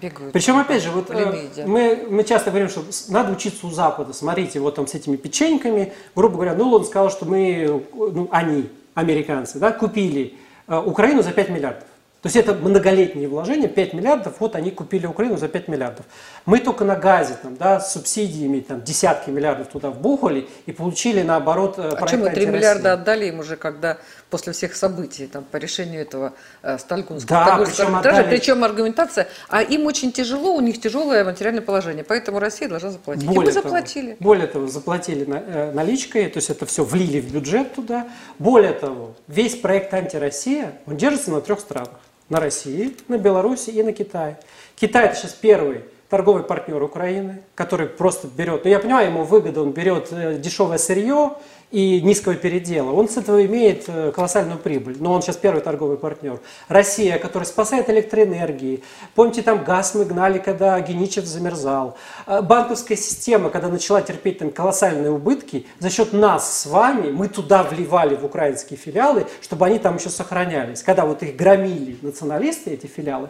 бегают. 0.00 0.32
Причем, 0.32 0.58
опять 0.58 0.82
же, 0.82 0.90
вот 0.90 1.10
э, 1.10 1.48
мы, 1.66 2.06
мы 2.08 2.24
часто 2.24 2.50
говорим, 2.50 2.68
что 2.68 2.84
надо 3.08 3.32
учиться 3.32 3.66
у 3.66 3.70
Запада. 3.70 4.12
Смотрите, 4.12 4.60
вот 4.60 4.74
там 4.76 4.86
с 4.86 4.94
этими 4.94 5.16
печеньками, 5.16 5.92
грубо 6.14 6.34
говоря, 6.34 6.54
ну, 6.54 6.72
он 6.72 6.84
сказал, 6.84 7.10
что 7.10 7.24
мы, 7.26 7.84
ну, 7.94 8.28
они, 8.30 8.68
американцы, 8.94 9.58
да, 9.58 9.72
купили 9.72 10.34
э, 10.66 10.78
Украину 10.78 11.22
за 11.22 11.32
5 11.32 11.48
миллиардов. 11.50 11.84
То 12.20 12.26
есть 12.26 12.34
это 12.34 12.52
многолетние 12.52 13.28
вложения, 13.28 13.68
5 13.68 13.92
миллиардов, 13.92 14.40
вот 14.40 14.56
они 14.56 14.72
купили 14.72 15.06
Украину 15.06 15.36
за 15.36 15.46
5 15.46 15.68
миллиардов. 15.68 16.04
Мы 16.46 16.58
только 16.58 16.84
на 16.84 16.96
газе 16.96 17.38
там, 17.40 17.56
да, 17.56 17.78
с 17.78 17.92
субсидиями 17.92 18.58
там, 18.58 18.82
десятки 18.82 19.30
миллиардов 19.30 19.68
туда 19.68 19.90
вбухали 19.90 20.48
и 20.66 20.72
получили 20.72 21.22
наоборот 21.22 21.78
э, 21.78 21.90
А 21.96 22.08
чем 22.08 22.22
мы 22.22 22.30
3 22.30 22.46
миллиарда 22.46 22.94
отдали 22.94 23.26
им 23.26 23.38
уже, 23.38 23.54
когда 23.54 23.98
после 24.30 24.52
всех 24.52 24.74
событий 24.74 25.28
там, 25.28 25.44
по 25.44 25.58
решению 25.58 26.02
этого 26.02 26.32
э, 26.62 26.78
Сталькунского 26.78 27.44
да, 27.44 27.64
причем, 27.64 27.94
отдали... 27.94 28.28
причем 28.28 28.64
аргументация, 28.64 29.28
а 29.48 29.62
им 29.62 29.86
очень 29.86 30.10
тяжело, 30.10 30.56
у 30.56 30.60
них 30.60 30.80
тяжелое 30.80 31.24
материальное 31.24 31.62
положение, 31.62 32.02
поэтому 32.02 32.40
Россия 32.40 32.68
должна 32.68 32.90
заплатить. 32.90 33.26
Более 33.26 33.42
и 33.42 33.46
мы 33.46 33.52
заплатили. 33.52 34.14
Того, 34.14 34.16
более 34.18 34.48
того, 34.48 34.66
заплатили 34.66 35.24
на, 35.24 35.36
э, 35.36 35.72
наличкой, 35.72 36.26
то 36.26 36.38
есть 36.38 36.50
это 36.50 36.66
все 36.66 36.82
влили 36.82 37.20
в 37.20 37.32
бюджет 37.32 37.76
туда. 37.76 38.08
Более 38.40 38.72
того, 38.72 39.14
весь 39.28 39.54
проект 39.54 39.94
«Антироссия», 39.94 40.72
он 40.84 40.96
держится 40.96 41.30
на 41.30 41.40
трех 41.40 41.60
странах 41.60 42.00
на 42.28 42.40
России, 42.40 42.96
на 43.08 43.18
Беларуси 43.18 43.70
и 43.70 43.82
на 43.82 43.92
Китае. 43.92 44.38
Китай 44.76 45.06
это 45.06 45.16
сейчас 45.16 45.32
первый 45.32 45.84
торговый 46.08 46.42
партнер 46.42 46.82
Украины, 46.82 47.42
который 47.54 47.86
просто 47.86 48.28
берет, 48.28 48.64
ну 48.64 48.70
я 48.70 48.78
понимаю, 48.78 49.08
ему 49.08 49.24
выгода, 49.24 49.62
он 49.62 49.72
берет 49.72 50.08
э, 50.10 50.38
дешевое 50.38 50.78
сырье 50.78 51.34
и 51.70 52.00
низкого 52.00 52.34
передела. 52.34 52.92
Он 52.92 53.08
с 53.08 53.16
этого 53.16 53.44
имеет 53.44 53.84
э, 53.88 54.10
колоссальную 54.12 54.58
прибыль, 54.58 54.96
но 55.00 55.12
он 55.12 55.22
сейчас 55.22 55.36
первый 55.36 55.60
торговый 55.60 55.98
партнер. 55.98 56.40
Россия, 56.68 57.18
которая 57.18 57.46
спасает 57.46 57.90
электроэнергии. 57.90 58.82
Помните, 59.14 59.42
там 59.42 59.64
газ 59.64 59.94
мы 59.94 60.06
гнали, 60.06 60.38
когда 60.38 60.80
Геничев 60.80 61.26
замерзал. 61.26 61.96
Э, 62.26 62.40
банковская 62.40 62.96
система, 62.96 63.50
когда 63.50 63.68
начала 63.68 64.00
терпеть 64.00 64.38
там 64.38 64.50
колоссальные 64.50 65.10
убытки, 65.10 65.66
за 65.78 65.90
счет 65.90 66.12
нас 66.14 66.62
с 66.62 66.66
вами 66.66 67.10
мы 67.10 67.28
туда 67.28 67.62
вливали 67.62 68.16
в 68.16 68.24
украинские 68.24 68.78
филиалы, 68.78 69.26
чтобы 69.42 69.66
они 69.66 69.78
там 69.78 69.96
еще 69.96 70.08
сохранялись. 70.08 70.82
Когда 70.82 71.04
вот 71.04 71.22
их 71.22 71.36
громили 71.36 71.98
националисты, 72.00 72.70
эти 72.70 72.86
филиалы, 72.86 73.28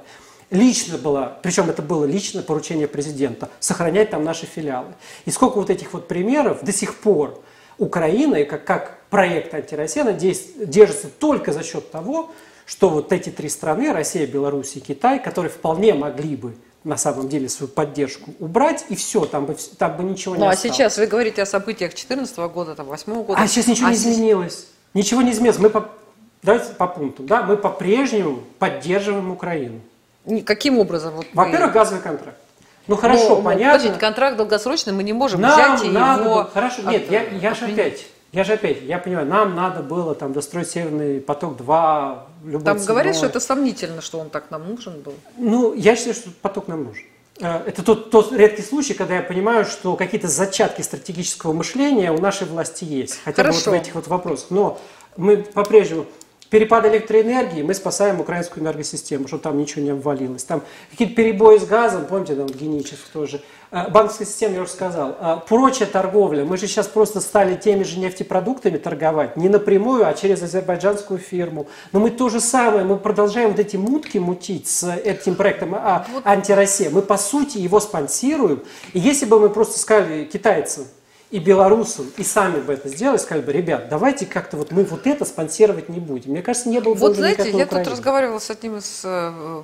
лично 0.50 0.96
было, 0.96 1.38
причем 1.42 1.68
это 1.68 1.82
было 1.82 2.04
личное 2.04 2.42
поручение 2.42 2.86
президента, 2.86 3.48
сохранять 3.58 4.10
там 4.10 4.22
наши 4.22 4.46
филиалы. 4.46 4.94
И 5.24 5.30
сколько 5.32 5.56
вот 5.56 5.70
этих 5.70 5.92
вот 5.92 6.06
примеров 6.06 6.62
до 6.62 6.72
сих 6.72 6.94
пор 6.94 7.42
Украина, 7.78 8.44
как, 8.44 8.64
как 8.64 8.98
проект 9.10 9.54
антироссияна, 9.54 10.12
держится 10.12 11.08
только 11.08 11.52
за 11.52 11.62
счет 11.62 11.90
того, 11.90 12.30
что 12.66 12.90
вот 12.90 13.12
эти 13.12 13.30
три 13.30 13.48
страны, 13.48 13.92
Россия, 13.92 14.26
Беларусь 14.26 14.76
и 14.76 14.80
Китай, 14.80 15.22
которые 15.22 15.50
вполне 15.50 15.94
могли 15.94 16.36
бы 16.36 16.54
на 16.84 16.96
самом 16.96 17.28
деле 17.28 17.48
свою 17.48 17.70
поддержку 17.70 18.32
убрать, 18.40 18.84
и 18.88 18.96
все, 18.96 19.24
там 19.24 19.46
бы, 19.46 19.56
там 19.78 19.96
бы 19.96 20.04
ничего 20.04 20.34
ну, 20.34 20.40
не 20.40 20.44
ну, 20.46 20.50
осталось. 20.50 20.72
а 20.72 20.74
сейчас 20.74 20.98
вы 20.98 21.06
говорите 21.06 21.42
о 21.42 21.46
событиях 21.46 21.90
2014 21.90 22.36
года, 22.52 22.74
там, 22.74 22.86
2008 22.86 23.24
года. 23.24 23.40
А 23.40 23.46
сейчас 23.46 23.66
ничего 23.66 23.88
а 23.88 23.90
не 23.90 23.96
изменилось. 23.96 24.66
Ничего 24.94 25.22
не 25.22 25.32
изменилось. 25.32 25.58
Мы 25.58 25.70
по, 25.70 25.88
давайте 26.42 26.72
по 26.74 26.86
пункту. 26.86 27.22
Да, 27.22 27.42
мы 27.42 27.56
по-прежнему 27.56 28.40
поддерживаем 28.58 29.30
Украину. 29.30 29.80
Каким 30.44 30.78
образом? 30.78 31.14
Вот 31.14 31.26
Во-первых, 31.32 31.72
газовый 31.72 32.02
контракт. 32.02 32.38
Ну 32.88 32.96
хорошо, 32.96 33.36
ну, 33.36 33.42
понятно. 33.42 33.72
Подождите, 33.74 34.00
контракт 34.00 34.36
долгосрочный, 34.36 34.92
мы 34.92 35.02
не 35.02 35.12
можем 35.12 35.42
нам 35.42 35.76
взять 35.76 35.92
надо 35.92 36.22
его. 36.22 36.34
Было, 36.34 36.50
хорошо, 36.52 36.82
нет, 36.82 37.10
я, 37.10 37.22
я 37.28 37.54
же 37.54 37.66
опять, 37.66 38.06
я 38.32 38.44
же 38.44 38.54
опять, 38.54 38.82
я 38.82 38.98
понимаю, 38.98 39.26
нам 39.26 39.54
надо 39.54 39.82
было 39.82 40.14
там 40.14 40.32
достроить 40.32 40.70
Северный 40.70 41.20
поток 41.20 41.56
2, 41.58 42.26
любой 42.44 42.64
Там 42.64 42.78
ценой. 42.78 42.88
говорят, 42.88 43.16
что 43.16 43.26
это 43.26 43.40
сомнительно, 43.40 44.00
что 44.00 44.18
он 44.18 44.30
так 44.30 44.50
нам 44.50 44.68
нужен 44.68 45.00
был. 45.02 45.14
Ну, 45.36 45.74
я 45.74 45.96
считаю, 45.96 46.14
что 46.14 46.30
поток 46.40 46.66
нам 46.68 46.84
нужен. 46.84 47.04
Э, 47.40 47.62
это 47.66 47.82
тот, 47.82 48.10
тот 48.10 48.32
редкий 48.32 48.62
случай, 48.62 48.94
когда 48.94 49.16
я 49.16 49.22
понимаю, 49.22 49.64
что 49.64 49.94
какие-то 49.96 50.28
зачатки 50.28 50.82
стратегического 50.82 51.52
мышления 51.52 52.10
у 52.10 52.18
нашей 52.18 52.46
власти 52.46 52.84
есть. 52.84 53.20
Хотя 53.24 53.42
Хорошо. 53.42 53.58
бы 53.58 53.70
вот 53.70 53.78
в 53.78 53.82
этих 53.82 53.94
вот 53.94 54.06
вопросах. 54.08 54.46
Но 54.50 54.80
мы 55.16 55.38
по-прежнему 55.38 56.06
перепад 56.50 56.86
электроэнергии, 56.86 57.62
мы 57.62 57.74
спасаем 57.74 58.20
украинскую 58.20 58.64
энергосистему, 58.64 59.28
чтобы 59.28 59.42
там 59.42 59.58
ничего 59.58 59.82
не 59.82 59.90
обвалилось. 59.90 60.44
Там 60.44 60.62
какие-то 60.90 61.14
перебои 61.14 61.58
с 61.58 61.64
газом, 61.64 62.06
помните, 62.06 62.34
там 62.34 62.46
Геничев 62.46 63.00
тоже. 63.12 63.42
А, 63.70 63.90
банковская 63.90 64.24
система, 64.24 64.54
я 64.54 64.62
уже 64.62 64.70
сказал. 64.70 65.16
А, 65.20 65.36
прочая 65.36 65.88
торговля. 65.88 66.44
Мы 66.44 66.56
же 66.56 66.66
сейчас 66.66 66.86
просто 66.86 67.20
стали 67.20 67.54
теми 67.54 67.82
же 67.82 67.98
нефтепродуктами 67.98 68.78
торговать. 68.78 69.36
Не 69.36 69.48
напрямую, 69.50 70.06
а 70.08 70.14
через 70.14 70.42
азербайджанскую 70.42 71.18
фирму. 71.18 71.66
Но 71.92 72.00
мы 72.00 72.10
то 72.10 72.30
же 72.30 72.40
самое, 72.40 72.84
мы 72.84 72.96
продолжаем 72.96 73.50
вот 73.50 73.58
эти 73.58 73.76
мутки 73.76 74.16
мутить 74.16 74.68
с 74.68 74.90
этим 74.90 75.34
проектом 75.34 75.74
а, 75.74 76.06
антироссия. 76.24 76.88
Мы, 76.88 77.02
по 77.02 77.18
сути, 77.18 77.58
его 77.58 77.78
спонсируем. 77.80 78.62
И 78.94 78.98
если 78.98 79.26
бы 79.26 79.38
мы 79.38 79.50
просто 79.50 79.78
сказали 79.78 80.24
китайцам, 80.24 80.86
и 81.30 81.38
белорусам, 81.38 82.10
и 82.16 82.22
сами 82.22 82.60
бы 82.60 82.72
это 82.72 82.88
сделали, 82.88 83.18
сказали 83.18 83.44
бы, 83.44 83.52
ребят, 83.52 83.88
давайте 83.90 84.24
как-то 84.24 84.56
вот 84.56 84.70
мы 84.70 84.84
вот 84.84 85.06
это 85.06 85.26
спонсировать 85.26 85.90
не 85.90 86.00
будем. 86.00 86.30
Мне 86.30 86.40
кажется, 86.40 86.70
не 86.70 86.80
было 86.80 86.94
бы 86.94 87.00
Вот 87.00 87.16
знаете, 87.16 87.50
я 87.50 87.66
тут 87.66 87.86
разговаривала 87.86 88.38
с 88.38 88.50
одним 88.50 88.78
из 88.78 89.02
э, 89.04 89.62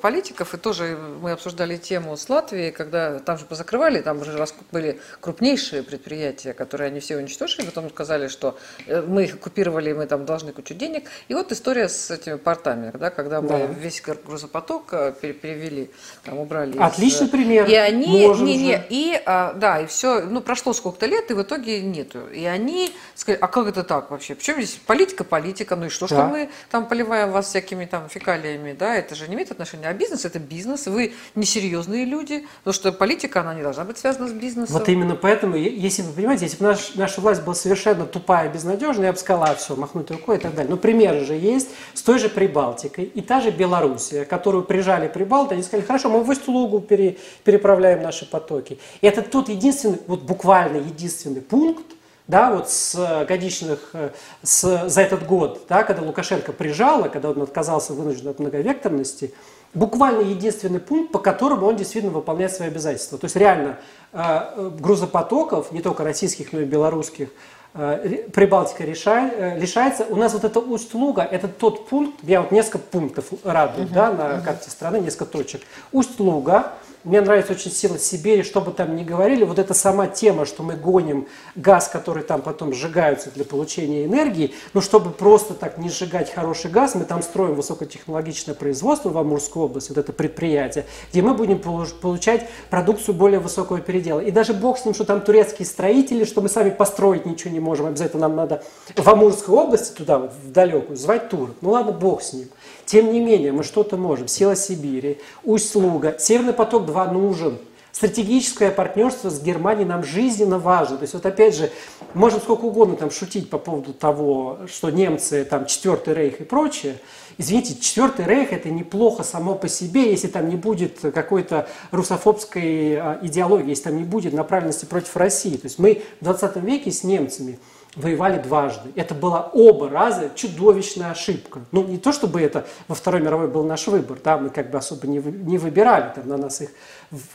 политиков, 0.00 0.54
и 0.54 0.56
тоже 0.56 0.96
мы 1.20 1.32
обсуждали 1.32 1.76
тему 1.78 2.16
с 2.16 2.28
Латвией, 2.28 2.70
когда 2.70 3.18
там 3.18 3.38
же 3.38 3.44
позакрывали, 3.44 4.00
там 4.02 4.20
уже 4.20 4.46
были 4.70 5.00
крупнейшие 5.20 5.82
предприятия, 5.82 6.52
которые 6.52 6.88
они 6.88 7.00
все 7.00 7.16
уничтожили, 7.16 7.66
потом 7.66 7.90
сказали, 7.90 8.28
что 8.28 8.56
э, 8.86 9.02
мы 9.02 9.24
их 9.24 9.34
оккупировали, 9.34 9.92
мы 9.92 10.06
там 10.06 10.24
должны 10.24 10.52
кучу 10.52 10.74
денег. 10.74 11.08
И 11.26 11.34
вот 11.34 11.50
история 11.50 11.88
с 11.88 12.12
этими 12.12 12.36
портами, 12.36 12.92
да, 12.96 13.10
когда 13.10 13.40
мы 13.40 13.48
да. 13.48 13.66
весь 13.66 14.00
грузопоток 14.00 14.92
э, 14.92 15.12
перевели, 15.20 15.90
там 16.24 16.38
убрали. 16.38 16.78
Отличный 16.78 17.26
из... 17.26 17.30
пример. 17.30 17.66
И 17.66 17.74
они, 17.74 18.28
Можем 18.28 18.46
не, 18.46 18.56
не, 18.56 18.82
и, 18.88 19.20
а, 19.26 19.54
да, 19.54 19.80
и 19.80 19.86
все, 19.86 20.20
ну 20.20 20.40
прошло 20.40 20.72
сколько 20.72 20.99
сколько-то 21.00 21.06
лет, 21.06 21.30
и 21.30 21.34
в 21.34 21.42
итоге 21.42 21.80
нету. 21.80 22.20
И 22.32 22.44
они 22.44 22.92
сказали, 23.14 23.38
а 23.40 23.48
как 23.48 23.66
это 23.66 23.84
так 23.84 24.10
вообще? 24.10 24.34
Причем 24.34 24.54
здесь 24.56 24.78
политика, 24.86 25.24
политика, 25.24 25.76
ну 25.76 25.86
и 25.86 25.88
что, 25.88 26.06
да. 26.06 26.14
что 26.14 26.24
мы 26.26 26.50
там 26.70 26.86
поливаем 26.86 27.30
вас 27.30 27.46
всякими 27.46 27.86
там 27.86 28.08
фекалиями, 28.08 28.72
да, 28.78 28.94
это 28.94 29.14
же 29.14 29.28
не 29.28 29.34
имеет 29.34 29.50
отношения. 29.50 29.88
А 29.88 29.94
бизнес 29.94 30.24
это 30.24 30.38
бизнес, 30.38 30.86
вы 30.86 31.14
несерьезные 31.34 32.04
люди, 32.04 32.46
потому 32.58 32.74
что 32.74 32.92
политика, 32.92 33.40
она 33.40 33.54
не 33.54 33.62
должна 33.62 33.84
быть 33.84 33.98
связана 33.98 34.28
с 34.28 34.32
бизнесом. 34.32 34.74
Вот 34.74 34.88
именно 34.88 35.16
поэтому, 35.16 35.56
если 35.56 36.02
вы 36.02 36.12
понимаете, 36.12 36.44
если 36.44 36.58
бы 36.58 36.64
наш, 36.64 36.94
наша 36.94 37.20
власть 37.20 37.42
была 37.42 37.54
совершенно 37.54 38.06
тупая, 38.06 38.48
безнадежная, 38.48 39.06
я 39.06 39.12
бы 39.12 39.18
сказала, 39.18 39.46
а, 39.46 39.54
все, 39.54 39.76
махнуть 39.76 40.10
рукой 40.10 40.36
и 40.36 40.40
так 40.40 40.54
далее. 40.54 40.70
Но 40.70 40.76
примеры 40.76 41.24
же 41.24 41.34
есть 41.34 41.68
с 41.94 42.02
той 42.02 42.18
же 42.18 42.28
Прибалтикой 42.28 43.04
и 43.04 43.20
та 43.20 43.40
же 43.40 43.50
Белоруссия, 43.50 44.24
которую 44.24 44.64
прижали 44.64 45.08
Прибалты, 45.08 45.54
они 45.54 45.62
сказали, 45.62 45.86
хорошо, 45.86 46.08
мы 46.10 46.22
в 46.22 46.28
Усть-Лугу 46.28 46.80
пере, 46.80 47.16
переправляем 47.44 48.02
наши 48.02 48.28
потоки. 48.28 48.78
И 49.00 49.06
это 49.06 49.22
тот 49.22 49.48
единственный, 49.48 49.98
вот 50.06 50.22
буквально 50.22 50.89
единственный 50.90 51.40
пункт, 51.40 51.86
да, 52.30 52.52
вот 52.52 52.70
с 52.70 52.94
э, 52.94 53.24
годичных, 53.24 53.90
э, 53.92 54.10
с, 54.42 54.88
за 54.88 55.00
этот 55.02 55.26
год, 55.26 55.66
да, 55.68 55.82
когда 55.82 56.02
Лукашенко 56.02 56.52
прижало, 56.52 57.08
когда 57.08 57.30
он 57.30 57.42
отказался 57.42 57.92
вынужден 57.92 58.28
от 58.28 58.38
многовекторности, 58.38 59.34
буквально 59.74 60.20
единственный 60.20 60.78
пункт, 60.78 61.12
по 61.12 61.18
которому 61.18 61.66
он 61.66 61.76
действительно 61.76 62.12
выполняет 62.12 62.52
свои 62.52 62.68
обязательства. 62.68 63.18
То 63.18 63.24
есть 63.24 63.36
реально 63.36 63.78
э, 64.12 64.70
грузопотоков, 64.78 65.72
не 65.72 65.82
только 65.82 66.04
российских, 66.04 66.52
но 66.52 66.60
и 66.60 66.64
белорусских, 66.64 67.30
Прибалтика 67.72 68.82
лишается. 68.82 70.04
У 70.08 70.16
нас 70.16 70.32
вот 70.32 70.42
это 70.42 70.58
Усть-Луга, 70.58 71.22
это 71.22 71.46
тот 71.46 71.86
пункт, 71.86 72.18
я 72.24 72.42
вот 72.42 72.50
несколько 72.50 72.78
пунктов 72.78 73.26
радует, 73.44 73.90
uh-huh, 73.90 73.94
да, 73.94 74.12
на 74.12 74.22
uh-huh. 74.22 74.44
карте 74.44 74.70
страны, 74.70 74.96
несколько 74.96 75.26
точек. 75.26 75.62
Усть-Луга, 75.92 76.72
мне 77.04 77.20
нравится 77.20 77.52
очень 77.52 77.70
сила 77.70 77.98
Сибири, 77.98 78.42
что 78.42 78.60
бы 78.60 78.72
там 78.72 78.94
ни 78.94 79.04
говорили, 79.04 79.44
вот 79.44 79.58
эта 79.58 79.72
сама 79.72 80.06
тема, 80.06 80.44
что 80.44 80.62
мы 80.62 80.74
гоним 80.74 81.28
газ, 81.54 81.88
который 81.88 82.22
там 82.22 82.42
потом 82.42 82.74
сжигаются 82.74 83.30
для 83.30 83.44
получения 83.44 84.04
энергии, 84.04 84.52
но 84.74 84.80
чтобы 84.80 85.10
просто 85.10 85.54
так 85.54 85.78
не 85.78 85.88
сжигать 85.88 86.32
хороший 86.32 86.70
газ, 86.70 86.94
мы 86.94 87.04
там 87.04 87.22
строим 87.22 87.54
высокотехнологичное 87.54 88.54
производство 88.54 89.08
в 89.08 89.18
Амурской 89.18 89.62
области, 89.62 89.90
вот 89.90 89.98
это 89.98 90.12
предприятие, 90.12 90.84
где 91.10 91.22
мы 91.22 91.34
будем 91.34 91.58
получать 91.58 92.48
продукцию 92.68 93.14
более 93.14 93.40
высокого 93.40 93.80
передела. 93.80 94.20
И 94.20 94.30
даже 94.30 94.52
бог 94.52 94.78
с 94.78 94.84
ним, 94.84 94.94
что 94.94 95.04
там 95.04 95.22
турецкие 95.22 95.66
строители, 95.66 96.24
что 96.24 96.42
мы 96.42 96.48
сами 96.48 96.70
построить 96.70 97.24
ничего 97.24 97.52
не 97.52 97.60
можем, 97.60 97.86
обязательно 97.86 98.28
нам 98.28 98.36
надо 98.36 98.62
в 98.94 99.08
Амурской 99.08 99.54
области 99.54 99.94
туда, 99.94 100.18
вот, 100.18 100.32
в 100.32 100.52
далекую, 100.52 100.96
звать 100.96 101.30
тур. 101.30 101.54
Ну 101.62 101.70
ладно, 101.70 101.92
бог 101.92 102.22
с 102.22 102.34
ним. 102.34 102.48
Тем 102.90 103.12
не 103.12 103.20
менее, 103.20 103.52
мы 103.52 103.62
что-то 103.62 103.96
можем. 103.96 104.26
Сила 104.26 104.56
Сибири, 104.56 105.20
Усть-Луга, 105.44 106.16
Северный 106.18 106.52
поток-2 106.52 107.12
нужен. 107.12 107.58
Стратегическое 107.92 108.72
партнерство 108.72 109.30
с 109.30 109.40
Германией 109.40 109.86
нам 109.86 110.02
жизненно 110.02 110.58
важно. 110.58 110.96
То 110.96 111.02
есть 111.02 111.14
вот 111.14 111.24
опять 111.24 111.54
же, 111.54 111.70
можно 112.14 112.40
сколько 112.40 112.64
угодно 112.64 112.96
там 112.96 113.12
шутить 113.12 113.48
по 113.48 113.58
поводу 113.58 113.94
того, 113.94 114.58
что 114.66 114.90
немцы, 114.90 115.44
там, 115.44 115.66
Четвертый 115.66 116.14
Рейх 116.14 116.40
и 116.40 116.44
прочее. 116.44 116.96
Извините, 117.38 117.76
Четвертый 117.80 118.26
Рейх 118.26 118.52
это 118.52 118.70
неплохо 118.70 119.22
само 119.22 119.54
по 119.54 119.68
себе, 119.68 120.10
если 120.10 120.26
там 120.26 120.48
не 120.48 120.56
будет 120.56 120.98
какой-то 121.14 121.68
русофобской 121.92 122.96
а, 122.96 123.20
идеологии, 123.22 123.70
если 123.70 123.84
там 123.84 123.98
не 123.98 124.04
будет 124.04 124.32
направленности 124.32 124.84
против 124.84 125.16
России. 125.16 125.56
То 125.56 125.66
есть 125.66 125.78
мы 125.78 126.02
в 126.20 126.24
20 126.24 126.56
веке 126.56 126.90
с 126.90 127.04
немцами 127.04 127.60
воевали 127.96 128.40
дважды. 128.40 128.90
Это 128.94 129.14
была 129.14 129.50
оба 129.52 129.88
раза 129.88 130.30
чудовищная 130.34 131.10
ошибка. 131.10 131.60
Ну, 131.72 131.84
не 131.84 131.98
то, 131.98 132.12
чтобы 132.12 132.40
это 132.40 132.66
во 132.86 132.94
Второй 132.94 133.20
мировой 133.20 133.48
был 133.48 133.64
наш 133.64 133.88
выбор, 133.88 134.18
да, 134.22 134.38
мы 134.38 134.50
как 134.50 134.70
бы 134.70 134.78
особо 134.78 135.08
не, 135.08 135.18
не 135.18 135.58
выбирали, 135.58 136.12
там 136.14 136.28
на 136.28 136.36
нас 136.36 136.60
их, 136.60 136.70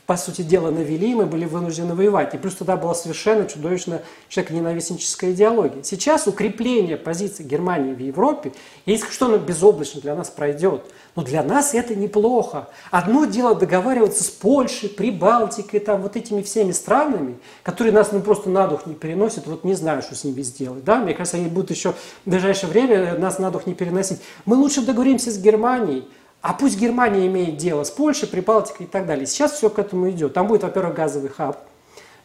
по 0.05 0.15
сути 0.15 0.43
дела, 0.43 0.71
навели, 0.71 1.13
мы 1.13 1.25
были 1.25 1.45
вынуждены 1.45 1.93
воевать. 1.93 2.33
И 2.33 2.37
плюс 2.37 2.55
тогда 2.55 2.77
была 2.77 2.93
совершенно 2.93 3.45
чудовищная 3.45 4.03
человеконенавистническая 4.29 5.31
идеология. 5.31 5.83
Сейчас 5.83 6.27
укрепление 6.27 6.95
позиций 6.95 7.45
Германии 7.45 7.93
в 7.93 7.99
Европе, 7.99 8.53
если 8.85 9.11
что 9.11 9.25
оно 9.25 9.37
безоблачно 9.37 9.99
для 9.99 10.15
нас 10.15 10.29
пройдет, 10.29 10.85
но 11.17 11.23
для 11.23 11.43
нас 11.43 11.73
это 11.73 11.95
неплохо. 11.95 12.69
Одно 12.91 13.25
дело 13.25 13.55
договариваться 13.55 14.23
с 14.23 14.29
Польшей, 14.29 14.89
Прибалтикой, 14.89 15.81
там, 15.81 16.01
вот 16.01 16.15
этими 16.15 16.41
всеми 16.41 16.71
странами, 16.71 17.37
которые 17.63 17.93
нас 17.93 18.11
ну, 18.13 18.21
просто 18.21 18.49
на 18.49 18.67
дух 18.67 18.85
не 18.85 18.95
переносят, 18.95 19.47
вот 19.47 19.65
не 19.65 19.73
знаю, 19.73 20.01
что 20.01 20.15
с 20.15 20.23
ними 20.23 20.44
сделать. 20.45 20.83
Да? 20.83 20.99
Мне 20.99 21.13
кажется, 21.13 21.37
они 21.37 21.47
будут 21.47 21.71
еще 21.71 21.93
в 22.25 22.29
ближайшее 22.29 22.69
время 22.69 23.17
нас 23.17 23.39
на 23.39 23.51
дух 23.51 23.65
не 23.65 23.73
переносить. 23.73 24.21
Мы 24.45 24.55
лучше 24.55 24.81
договоримся 24.81 25.31
с 25.31 25.37
Германией, 25.37 26.07
а 26.41 26.53
пусть 26.53 26.79
Германия 26.79 27.27
имеет 27.27 27.57
дело 27.57 27.83
с 27.83 27.89
Польшей, 27.89 28.27
Прибалтикой 28.27 28.85
и 28.85 28.89
так 28.89 29.05
далее. 29.05 29.25
Сейчас 29.25 29.53
все 29.53 29.69
к 29.69 29.79
этому 29.79 30.09
идет. 30.11 30.33
Там 30.33 30.47
будет, 30.47 30.63
во-первых, 30.63 30.95
газовый 30.95 31.29
хаб. 31.29 31.57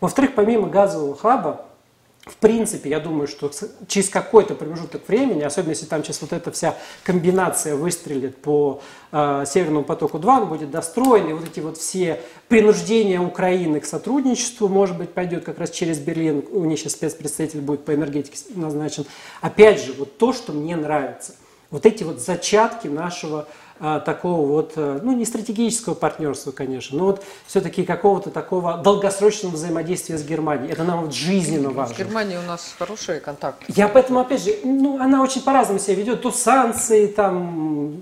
Во-вторых, 0.01 0.33
помимо 0.35 0.69
газового 0.69 1.17
хаба, 1.17 1.67
в 2.31 2.37
принципе, 2.37 2.91
я 2.91 3.01
думаю, 3.01 3.27
что 3.27 3.51
через 3.89 4.09
какой-то 4.09 4.55
промежуток 4.55 5.09
времени, 5.09 5.43
особенно 5.43 5.71
если 5.71 5.87
там 5.87 6.05
сейчас 6.05 6.23
вот 6.23 6.33
эта 6.33 6.53
вся 6.53 6.77
комбинация 7.03 7.75
выстрелит 7.75 8.37
по 8.37 8.81
э, 9.11 9.45
Северному 9.47 9.85
потоку-2, 9.85 10.43
он 10.43 10.49
будет 10.49 10.71
достроен, 10.71 11.29
и 11.29 11.33
вот 11.33 11.45
эти 11.45 11.61
вот 11.61 11.77
все 11.77 12.21
принуждения 12.49 13.21
Украины 13.21 13.81
к 13.81 13.85
сотрудничеству, 13.85 14.69
может 14.69 14.97
быть, 14.97 15.11
пойдет 15.11 15.45
как 15.45 15.59
раз 15.59 15.71
через 15.71 15.99
Берлин, 15.99 16.45
у 16.53 16.65
них 16.65 16.79
сейчас 16.79 16.93
спецпредставитель 16.93 17.61
будет 17.61 17.85
по 17.85 17.95
энергетике 17.95 18.39
назначен. 18.55 19.05
Опять 19.41 19.83
же, 19.83 19.93
вот 19.93 20.17
то, 20.17 20.33
что 20.33 20.53
мне 20.53 20.77
нравится, 20.77 21.35
вот 21.71 21.85
эти 21.85 22.05
вот 22.05 22.21
зачатки 22.21 22.87
нашего 22.87 23.49
такого 24.01 24.47
вот, 24.47 24.73
э, 24.77 25.01
ну 25.03 25.13
не 25.13 25.25
стратегического 25.25 25.95
партнерства, 25.95 26.53
конечно, 26.53 26.99
но 26.99 27.07
вот 27.07 27.25
все-таки 27.47 27.85
какого-то 27.85 28.31
такого 28.31 28.77
долгосрочного 28.77 29.55
взаимодействия 29.55 30.19
с 30.19 30.23
Германией. 30.23 30.71
Это 30.71 30.85
нам 30.85 31.03
вот 31.03 31.15
жизненно 31.15 31.71
важно. 31.71 31.95
С 31.95 31.99
Германией 31.99 32.39
у 32.39 32.43
нас 32.43 32.75
хорошие 32.79 33.21
контакты. 33.21 33.65
Я 33.69 33.89
поэтому, 33.89 34.21
опять 34.21 34.45
же, 34.45 34.55
ну 34.65 35.01
она 35.01 35.23
очень 35.23 35.41
по-разному 35.43 35.79
себя 35.79 35.95
ведет. 35.95 36.21
То 36.21 36.31
санкции, 36.31 37.07
там 37.07 38.01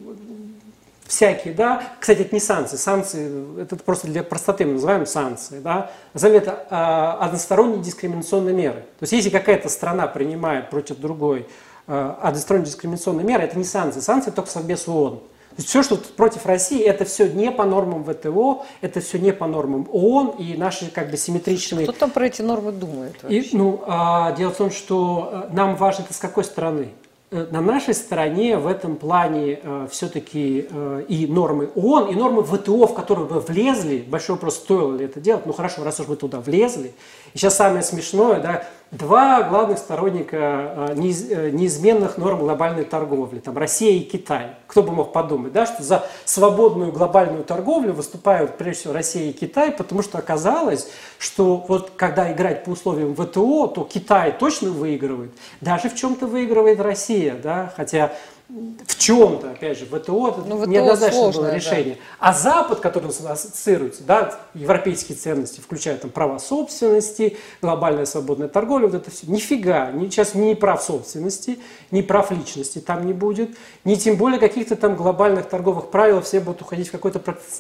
всякие, 1.06 1.54
да. 1.54 1.82
Кстати, 1.98 2.20
это 2.20 2.34
не 2.34 2.40
санкции. 2.40 2.76
Санкции, 2.76 3.60
это 3.62 3.76
просто 3.76 4.08
для 4.08 4.22
простоты 4.22 4.66
мы 4.66 4.74
называем 4.74 5.06
санкции, 5.06 5.60
да. 5.60 5.90
Назовем 6.12 6.36
это 6.36 6.66
а, 6.70 7.18
односторонние 7.20 7.82
дискриминационные 7.82 8.54
меры. 8.54 8.80
То 8.98 9.02
есть, 9.02 9.12
если 9.12 9.30
какая-то 9.30 9.68
страна 9.68 10.06
принимает 10.06 10.70
против 10.70 10.98
другой 10.98 11.48
а, 11.86 12.18
односторонние 12.22 12.66
дискриминационные 12.66 13.24
меры, 13.24 13.44
это 13.44 13.56
не 13.56 13.64
санкции. 13.64 14.00
Санкции 14.00 14.30
только 14.30 14.50
Совбез 14.50 14.86
ООН 14.86 15.22
все, 15.62 15.82
что 15.82 15.96
против 15.96 16.46
России, 16.46 16.82
это 16.82 17.04
все 17.04 17.28
не 17.28 17.50
по 17.50 17.64
нормам 17.64 18.04
ВТО, 18.04 18.64
это 18.80 19.00
все 19.00 19.18
не 19.18 19.32
по 19.32 19.46
нормам 19.46 19.88
ООН 19.90 20.36
и 20.38 20.56
наши 20.56 20.90
как 20.90 21.10
бы 21.10 21.16
симметричные... 21.16 21.84
Кто 21.84 21.92
там 21.92 22.10
про 22.10 22.26
эти 22.26 22.42
нормы 22.42 22.72
думает 22.72 23.16
вообще? 23.22 23.40
И, 23.40 23.56
ну, 23.56 23.82
а, 23.86 24.32
дело 24.32 24.52
в 24.52 24.56
том, 24.56 24.70
что 24.70 25.48
э, 25.50 25.54
нам 25.54 25.76
важно 25.76 26.04
это 26.04 26.14
с 26.14 26.18
какой 26.18 26.44
стороны. 26.44 26.90
Э, 27.30 27.46
на 27.50 27.60
нашей 27.60 27.92
стороне 27.92 28.56
в 28.56 28.66
этом 28.66 28.96
плане 28.96 29.60
э, 29.62 29.88
все-таки 29.90 30.66
э, 30.70 31.04
и 31.08 31.26
нормы 31.26 31.68
ООН, 31.74 32.08
и 32.08 32.14
нормы 32.14 32.42
ВТО, 32.42 32.86
в 32.86 32.94
которые 32.94 33.26
вы 33.26 33.40
влезли, 33.40 33.98
большой 33.98 34.36
вопрос, 34.36 34.56
стоило 34.56 34.96
ли 34.96 35.04
это 35.04 35.20
делать, 35.20 35.44
ну 35.44 35.52
хорошо, 35.52 35.84
раз 35.84 36.00
уж 36.00 36.08
мы 36.08 36.16
туда 36.16 36.40
влезли. 36.40 36.94
И 37.34 37.38
сейчас 37.38 37.56
самое 37.56 37.82
смешное, 37.82 38.40
да, 38.40 38.64
два 38.90 39.42
главных 39.42 39.78
сторонника 39.78 40.36
э, 40.36 40.94
э, 40.96 41.50
неизменных 41.50 42.16
норм 42.16 42.38
глобальной 42.40 42.84
торговли, 42.84 43.38
там 43.38 43.58
Россия 43.58 43.92
и 43.92 44.00
Китай. 44.00 44.56
Кто 44.66 44.82
бы 44.82 44.92
мог 44.92 45.12
подумать, 45.12 45.52
да, 45.52 45.66
что 45.66 45.82
за 45.82 46.06
свободную 46.24 46.92
глобальную 46.92 47.44
торговлю 47.44 47.92
выступают 47.92 48.56
прежде 48.56 48.80
всего 48.80 48.94
Россия 48.94 49.30
и 49.30 49.32
Китай, 49.32 49.72
потому 49.72 50.02
что 50.02 50.18
оказалось, 50.18 50.90
что 51.18 51.64
вот 51.68 51.92
когда 51.96 52.32
играть 52.32 52.64
по 52.64 52.70
условиям 52.70 53.14
ВТО, 53.14 53.66
то 53.66 53.84
Китай 53.84 54.32
точно 54.32 54.70
выигрывает, 54.70 55.32
даже 55.60 55.90
в 55.90 55.94
чем-то 55.94 56.26
выигрывает 56.26 56.80
Россия, 56.80 57.34
да, 57.34 57.72
хотя 57.76 58.12
в 58.48 58.96
чем-то, 58.96 59.50
опять 59.50 59.78
же, 59.78 59.84
ВТО 59.84 60.42
ну, 60.46 60.64
неоднозначно 60.64 61.30
было 61.30 61.54
решение. 61.54 61.96
Да. 61.96 62.30
А 62.30 62.32
Запад, 62.32 62.80
который 62.80 63.10
ассоциируется, 63.10 64.02
да, 64.04 64.40
европейские 64.54 65.18
ценности, 65.18 65.60
включая 65.60 65.98
там 65.98 66.10
права 66.10 66.38
собственности, 66.38 67.36
глобальная 67.60 68.06
свободная 68.06 68.48
торговля, 68.48 68.86
вот 68.86 68.94
это 68.94 69.10
все, 69.10 69.26
нифига, 69.26 69.90
ни, 69.92 70.08
сейчас 70.08 70.34
ни 70.34 70.54
прав 70.54 70.82
собственности, 70.82 71.58
ни 71.90 72.00
прав 72.00 72.30
личности 72.30 72.78
там 72.78 73.04
не 73.04 73.12
будет, 73.12 73.50
ни 73.84 73.96
тем 73.96 74.16
более 74.16 74.40
каких-то 74.40 74.76
там 74.76 74.96
глобальных 74.96 75.46
торговых 75.46 75.90
правил, 75.90 76.22
все 76.22 76.40
будут 76.40 76.62
уходить 76.62 76.88
в 76.88 76.92
какой-то 76.92 77.18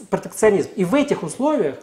протекционизм. 0.08 0.70
И 0.74 0.86
в 0.86 0.94
этих 0.94 1.22
условиях 1.22 1.76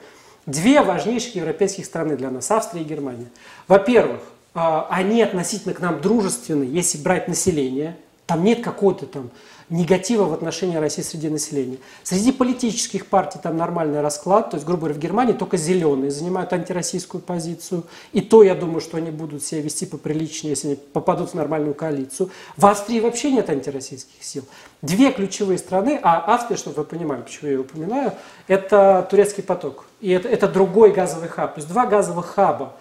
две 0.47 0.81
важнейших 0.81 1.35
европейских 1.35 1.85
страны 1.85 2.17
для 2.17 2.31
нас, 2.31 2.49
Австрия 2.49 2.81
и 2.81 2.85
Германия. 2.85 3.27
Во-первых, 3.67 4.21
а, 4.55 4.87
они 4.89 5.21
относительно 5.21 5.75
к 5.75 5.79
нам 5.79 6.01
дружественны, 6.01 6.63
если 6.63 6.97
брать 6.97 7.27
население– 7.27 7.97
там 8.25 8.43
нет 8.43 8.63
какого-то 8.63 9.05
там 9.05 9.29
негатива 9.69 10.25
в 10.25 10.33
отношении 10.33 10.77
России 10.77 11.01
среди 11.01 11.29
населения. 11.29 11.77
Среди 12.03 12.31
политических 12.31 13.07
партий 13.07 13.39
там 13.41 13.57
нормальный 13.57 14.01
расклад. 14.01 14.51
То 14.51 14.57
есть, 14.57 14.65
грубо 14.65 14.81
говоря, 14.81 14.95
в 14.95 14.99
Германии 14.99 15.33
только 15.33 15.57
зеленые 15.57 16.11
занимают 16.11 16.53
антироссийскую 16.53 17.21
позицию. 17.21 17.83
И 18.13 18.21
то, 18.21 18.43
я 18.43 18.55
думаю, 18.55 18.81
что 18.81 18.97
они 18.97 19.11
будут 19.11 19.43
себя 19.43 19.61
вести 19.61 19.85
поприличнее, 19.85 20.51
если 20.51 20.67
они 20.67 20.75
попадут 20.75 21.31
в 21.31 21.33
нормальную 21.33 21.73
коалицию. 21.73 22.29
В 22.57 22.65
Австрии 22.65 22.99
вообще 22.99 23.31
нет 23.31 23.49
антироссийских 23.49 24.23
сил. 24.23 24.43
Две 24.81 25.11
ключевые 25.11 25.57
страны, 25.57 25.99
а 26.01 26.33
Австрия, 26.33 26.57
чтобы 26.57 26.77
вы 26.77 26.83
понимали, 26.83 27.21
почему 27.21 27.47
я 27.47 27.53
ее 27.53 27.61
упоминаю, 27.61 28.13
это 28.47 29.07
турецкий 29.09 29.43
поток. 29.43 29.85
И 29.99 30.11
это, 30.11 30.29
это 30.29 30.47
другой 30.47 30.91
газовый 30.91 31.29
хаб. 31.29 31.55
То 31.55 31.59
есть 31.59 31.69
два 31.69 31.87
газовых 31.87 32.27
хаба 32.27 32.73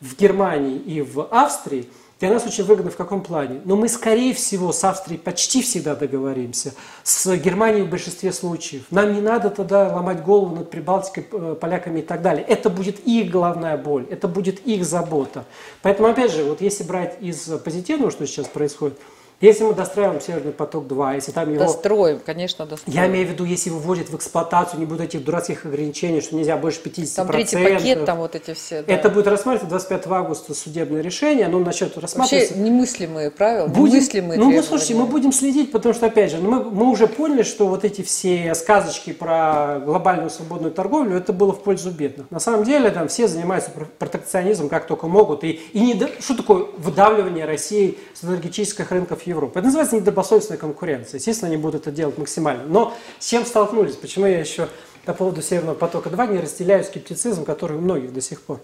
в 0.00 0.16
Германии 0.16 0.76
и 0.76 1.02
в 1.02 1.28
Австрии– 1.30 1.88
для 2.22 2.30
нас 2.30 2.46
очень 2.46 2.62
выгодно 2.62 2.92
в 2.92 2.96
каком 2.96 3.20
плане? 3.20 3.60
Но 3.64 3.74
мы, 3.74 3.88
скорее 3.88 4.32
всего, 4.32 4.70
с 4.70 4.84
Австрией 4.84 5.18
почти 5.18 5.60
всегда 5.60 5.96
договоримся, 5.96 6.72
с 7.02 7.36
Германией 7.36 7.82
в 7.82 7.90
большинстве 7.90 8.32
случаев. 8.32 8.84
Нам 8.92 9.12
не 9.12 9.20
надо 9.20 9.50
тогда 9.50 9.92
ломать 9.92 10.22
голову 10.22 10.54
над 10.54 10.70
Прибалтикой, 10.70 11.26
э, 11.32 11.56
поляками 11.60 11.98
и 11.98 12.02
так 12.02 12.22
далее. 12.22 12.44
Это 12.46 12.70
будет 12.70 13.00
их 13.00 13.28
главная 13.28 13.76
боль, 13.76 14.06
это 14.08 14.28
будет 14.28 14.64
их 14.64 14.84
забота. 14.84 15.46
Поэтому, 15.82 16.10
опять 16.10 16.30
же, 16.30 16.44
вот 16.44 16.60
если 16.60 16.84
брать 16.84 17.16
из 17.20 17.40
позитивного, 17.64 18.12
что 18.12 18.24
сейчас 18.24 18.46
происходит– 18.46 19.00
если 19.42 19.64
мы 19.64 19.74
достраиваем 19.74 20.20
Северный 20.20 20.52
поток-2, 20.52 21.16
если 21.16 21.32
там 21.32 21.52
его... 21.52 21.64
Достроим, 21.64 22.20
конечно, 22.24 22.64
достроим. 22.64 22.96
Я 22.96 23.06
имею 23.08 23.26
в 23.26 23.30
виду, 23.30 23.44
если 23.44 23.70
выводят 23.70 24.08
в 24.08 24.16
эксплуатацию, 24.16 24.78
не 24.78 24.86
будет 24.86 25.00
этих 25.00 25.24
дурацких 25.24 25.66
ограничений, 25.66 26.20
что 26.20 26.36
нельзя 26.36 26.56
больше 26.56 26.80
50%. 26.80 27.14
Там 27.16 27.26
третий 27.26 27.56
пакет, 27.56 28.04
там 28.04 28.18
вот 28.18 28.36
эти 28.36 28.54
все. 28.54 28.82
Да. 28.82 28.92
Это 28.92 29.10
будет 29.10 29.26
рассматриваться 29.26 29.68
25 29.68 30.06
августа 30.06 30.54
судебное 30.54 31.02
решение, 31.02 31.46
оно 31.46 31.58
начнет 31.58 31.98
рассматриваться. 31.98 32.54
Вообще 32.54 32.62
немыслимые 32.62 33.30
правила, 33.32 33.66
будем, 33.66 33.94
немыслимые 33.94 34.38
Ну, 34.38 34.52
мы, 34.52 34.62
слушайте, 34.62 34.94
мы 34.94 35.06
будем 35.06 35.32
следить, 35.32 35.72
потому 35.72 35.92
что, 35.92 36.06
опять 36.06 36.30
же, 36.30 36.38
ну, 36.38 36.48
мы, 36.48 36.70
мы 36.70 36.90
уже 36.90 37.08
поняли, 37.08 37.42
что 37.42 37.66
вот 37.66 37.84
эти 37.84 38.02
все 38.02 38.54
сказочки 38.54 39.12
про 39.12 39.80
глобальную 39.84 40.30
свободную 40.30 40.72
торговлю, 40.72 41.16
это 41.16 41.32
было 41.32 41.52
в 41.52 41.64
пользу 41.64 41.90
бедных. 41.90 42.30
На 42.30 42.38
самом 42.38 42.62
деле, 42.62 42.90
там 42.90 43.08
все 43.08 43.26
занимаются 43.26 43.72
протекционизмом 43.98 44.68
как 44.68 44.86
только 44.86 45.08
могут. 45.08 45.42
И, 45.42 45.60
и 45.72 45.80
не, 45.80 46.00
что 46.20 46.36
такое 46.36 46.66
выдавливание 46.78 47.44
России 47.44 47.98
с 48.14 48.22
энергетических 48.24 48.90
рынков 48.92 49.22
Европы? 49.32 49.58
Это 49.58 49.66
называется 49.66 49.96
недобросовестная 49.96 50.58
конкуренция. 50.58 51.18
Естественно, 51.18 51.48
они 51.50 51.56
будут 51.56 51.82
это 51.82 51.90
делать 51.90 52.16
максимально. 52.18 52.64
Но 52.66 52.94
с 53.18 53.26
чем 53.26 53.44
столкнулись? 53.44 53.96
Почему 53.96 54.26
я 54.26 54.38
еще 54.38 54.68
по 55.04 55.14
поводу 55.14 55.42
Северного 55.42 55.74
потока-2 55.74 56.32
не 56.32 56.40
разделяю 56.40 56.84
скептицизм, 56.84 57.44
который 57.44 57.76
у 57.76 57.80
многих 57.80 58.12
до 58.12 58.20
сих 58.20 58.40
пор. 58.40 58.60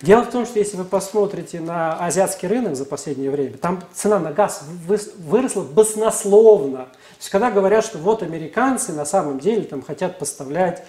Дело 0.00 0.22
в 0.22 0.30
том, 0.30 0.46
что 0.46 0.58
если 0.58 0.76
вы 0.76 0.84
посмотрите 0.84 1.60
на 1.60 1.94
азиатский 1.94 2.48
рынок 2.48 2.74
за 2.74 2.84
последнее 2.84 3.30
время, 3.30 3.56
там 3.56 3.84
цена 3.92 4.18
на 4.18 4.32
газ 4.32 4.64
выросла 4.86 5.62
баснословно. 5.62 6.86
То 6.86 7.18
есть, 7.18 7.30
когда 7.30 7.52
говорят, 7.52 7.84
что 7.84 7.98
вот 7.98 8.22
американцы 8.22 8.92
на 8.92 9.04
самом 9.04 9.38
деле 9.38 9.62
там 9.62 9.80
хотят 9.82 10.18
поставлять 10.18 10.84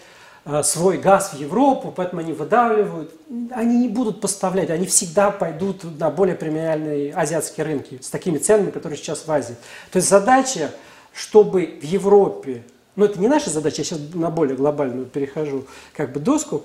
свой 0.63 0.97
газ 0.97 1.33
в 1.33 1.39
Европу, 1.39 1.93
поэтому 1.95 2.21
они 2.21 2.33
выдавливают. 2.33 3.13
Они 3.51 3.77
не 3.77 3.87
будут 3.87 4.19
поставлять, 4.19 4.69
они 4.69 4.85
всегда 4.85 5.31
пойдут 5.31 5.83
на 5.99 6.09
более 6.09 6.35
премиальные 6.35 7.13
азиатские 7.13 7.65
рынки 7.65 7.99
с 8.01 8.09
такими 8.09 8.37
ценами, 8.37 8.71
которые 8.71 8.97
сейчас 8.97 9.25
в 9.25 9.31
Азии. 9.31 9.55
То 9.91 9.97
есть 9.97 10.09
задача, 10.09 10.71
чтобы 11.13 11.79
в 11.81 11.85
Европе, 11.85 12.63
ну 12.97 13.05
это 13.05 13.19
не 13.19 13.29
наша 13.29 13.49
задача, 13.49 13.81
я 13.81 13.83
сейчас 13.85 13.99
на 14.13 14.29
более 14.29 14.57
глобальную 14.57 15.05
перехожу 15.05 15.65
как 15.95 16.11
бы 16.11 16.19
доску, 16.19 16.63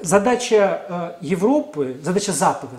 задача 0.00 1.16
э, 1.20 1.24
Европы, 1.26 1.96
задача 2.02 2.32
Запада, 2.32 2.76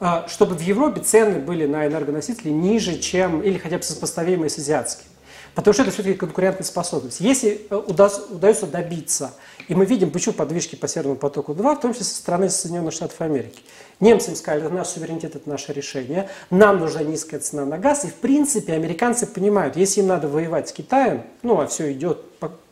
э, 0.00 0.22
чтобы 0.28 0.54
в 0.54 0.60
Европе 0.60 1.00
цены 1.00 1.40
были 1.40 1.66
на 1.66 1.86
энергоносители 1.86 2.50
ниже, 2.50 2.98
чем, 2.98 3.42
или 3.42 3.58
хотя 3.58 3.78
бы 3.78 3.82
сопоставимые 3.82 4.50
с 4.50 4.58
азиатскими. 4.58 5.08
Потому 5.54 5.74
что 5.74 5.82
это 5.82 5.92
все-таки 5.92 6.16
конкурентная 6.16 6.64
способность. 6.64 7.20
Если 7.20 7.66
удается 7.70 8.66
добиться 8.66 9.32
и 9.70 9.74
мы 9.76 9.86
видим, 9.86 10.10
почему 10.10 10.34
подвижки 10.34 10.74
по 10.74 10.88
Северному 10.88 11.16
потоку-2, 11.16 11.76
в 11.76 11.80
том 11.80 11.92
числе 11.92 12.04
со 12.04 12.16
стороны 12.16 12.50
Соединенных 12.50 12.92
Штатов 12.92 13.20
Америки. 13.20 13.62
Немцы 14.00 14.30
им 14.30 14.36
сказали, 14.36 14.66
наш 14.66 14.88
суверенитет– 14.88 15.36
это 15.36 15.48
наше 15.48 15.72
решение, 15.72 16.28
нам 16.50 16.80
нужна 16.80 17.04
низкая 17.04 17.38
цена 17.38 17.64
на 17.64 17.78
газ, 17.78 18.04
и 18.04 18.08
в 18.08 18.14
принципе 18.14 18.72
американцы 18.72 19.28
понимают, 19.28 19.76
если 19.76 20.00
им 20.00 20.08
надо 20.08 20.26
воевать 20.26 20.68
с 20.68 20.72
Китаем, 20.72 21.22
ну 21.44 21.60
а 21.60 21.68
все 21.68 21.92
идет, 21.92 22.20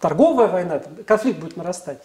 торговая 0.00 0.48
война, 0.48 0.82
конфликт 1.06 1.38
будет 1.38 1.56
нарастать, 1.56 1.98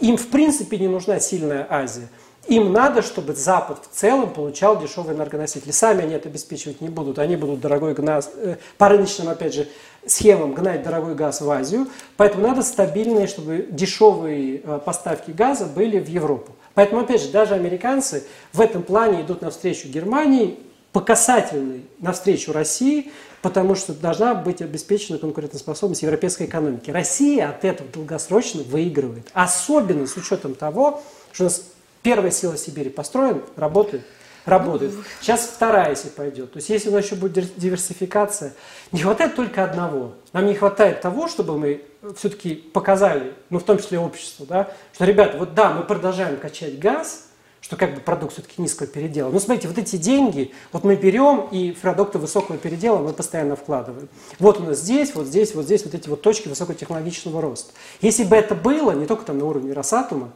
им 0.00 0.16
в 0.16 0.28
принципе 0.28 0.78
не 0.78 0.88
нужна 0.88 1.20
сильная 1.20 1.66
Азия. 1.68 2.08
Им 2.48 2.72
надо, 2.72 3.02
чтобы 3.02 3.34
Запад 3.34 3.80
в 3.90 3.94
целом 3.94 4.32
получал 4.32 4.80
дешевые 4.80 5.14
энергоносители. 5.14 5.70
Сами 5.70 6.04
они 6.04 6.14
это 6.14 6.30
обеспечивать 6.30 6.80
не 6.80 6.88
будут. 6.88 7.18
Они 7.18 7.36
будут 7.36 7.60
дорогой 7.60 7.92
газ, 7.92 8.30
э, 8.36 8.56
по 8.78 8.88
рыночным, 8.88 9.28
опять 9.28 9.52
же, 9.52 9.68
схемам 10.06 10.54
гнать 10.54 10.82
дорогой 10.82 11.14
газ 11.14 11.42
в 11.42 11.50
Азию. 11.50 11.88
Поэтому 12.16 12.48
надо 12.48 12.62
стабильные, 12.62 13.26
чтобы 13.26 13.68
дешевые 13.70 14.62
э, 14.64 14.80
поставки 14.82 15.30
газа 15.30 15.66
были 15.66 15.98
в 15.98 16.08
Европу. 16.08 16.52
Поэтому, 16.72 17.02
опять 17.02 17.20
же, 17.20 17.28
даже 17.28 17.52
американцы 17.52 18.24
в 18.54 18.62
этом 18.62 18.82
плане 18.82 19.20
идут 19.20 19.42
навстречу 19.42 19.88
Германии, 19.88 20.58
по 20.92 21.00
касательной 21.00 21.84
навстречу 21.98 22.52
России, 22.52 23.12
потому 23.42 23.74
что 23.74 23.92
должна 23.92 24.34
быть 24.34 24.62
обеспечена 24.62 25.18
конкурентоспособность 25.18 26.02
европейской 26.02 26.44
экономики. 26.46 26.90
Россия 26.90 27.50
от 27.50 27.64
этого 27.64 27.90
долгосрочно 27.90 28.62
выигрывает. 28.62 29.28
Особенно 29.34 30.06
с 30.06 30.16
учетом 30.16 30.54
того, 30.54 31.02
что 31.32 31.44
у 31.44 31.46
нас 31.46 31.62
Первая 32.08 32.30
сила 32.30 32.56
Сибири 32.56 32.88
построена, 32.88 33.42
работает. 33.54 34.02
работает. 34.46 34.94
Сейчас 35.20 35.42
вторая, 35.42 35.90
если 35.90 36.08
пойдет. 36.08 36.50
То 36.50 36.56
есть 36.56 36.70
если 36.70 36.88
у 36.88 36.92
нас 36.92 37.04
еще 37.04 37.16
будет 37.16 37.54
диверсификация, 37.58 38.54
не 38.92 39.02
хватает 39.02 39.36
только 39.36 39.62
одного. 39.62 40.14
Нам 40.32 40.46
не 40.46 40.54
хватает 40.54 41.02
того, 41.02 41.28
чтобы 41.28 41.58
мы 41.58 41.84
все-таки 42.16 42.54
показали, 42.54 43.34
ну 43.50 43.58
в 43.58 43.62
том 43.62 43.76
числе 43.76 43.98
обществу, 43.98 44.46
да, 44.46 44.70
что, 44.94 45.04
ребята, 45.04 45.36
вот 45.36 45.52
да, 45.52 45.68
мы 45.74 45.82
продолжаем 45.82 46.38
качать 46.38 46.78
газ, 46.78 47.26
что 47.60 47.76
как 47.76 47.94
бы 47.94 48.00
продукт 48.00 48.32
все-таки 48.32 48.62
низкого 48.62 48.86
передела. 48.86 49.28
Но 49.30 49.38
смотрите, 49.38 49.68
вот 49.68 49.76
эти 49.76 49.96
деньги, 49.96 50.54
вот 50.72 50.84
мы 50.84 50.96
берем 50.96 51.48
и 51.50 51.72
продукты 51.72 52.16
высокого 52.16 52.56
передела 52.56 52.96
мы 53.00 53.12
постоянно 53.12 53.54
вкладываем. 53.54 54.08
Вот 54.38 54.60
у 54.60 54.62
нас 54.62 54.78
здесь, 54.78 55.14
вот 55.14 55.26
здесь, 55.26 55.54
вот 55.54 55.66
здесь 55.66 55.84
вот 55.84 55.92
эти 55.92 56.08
вот 56.08 56.22
точки 56.22 56.48
высокотехнологичного 56.48 57.42
роста. 57.42 57.74
Если 58.00 58.24
бы 58.24 58.34
это 58.34 58.54
было 58.54 58.92
не 58.92 59.04
только 59.04 59.26
там 59.26 59.36
на 59.36 59.44
уровне 59.44 59.74
Росатома, 59.74 60.32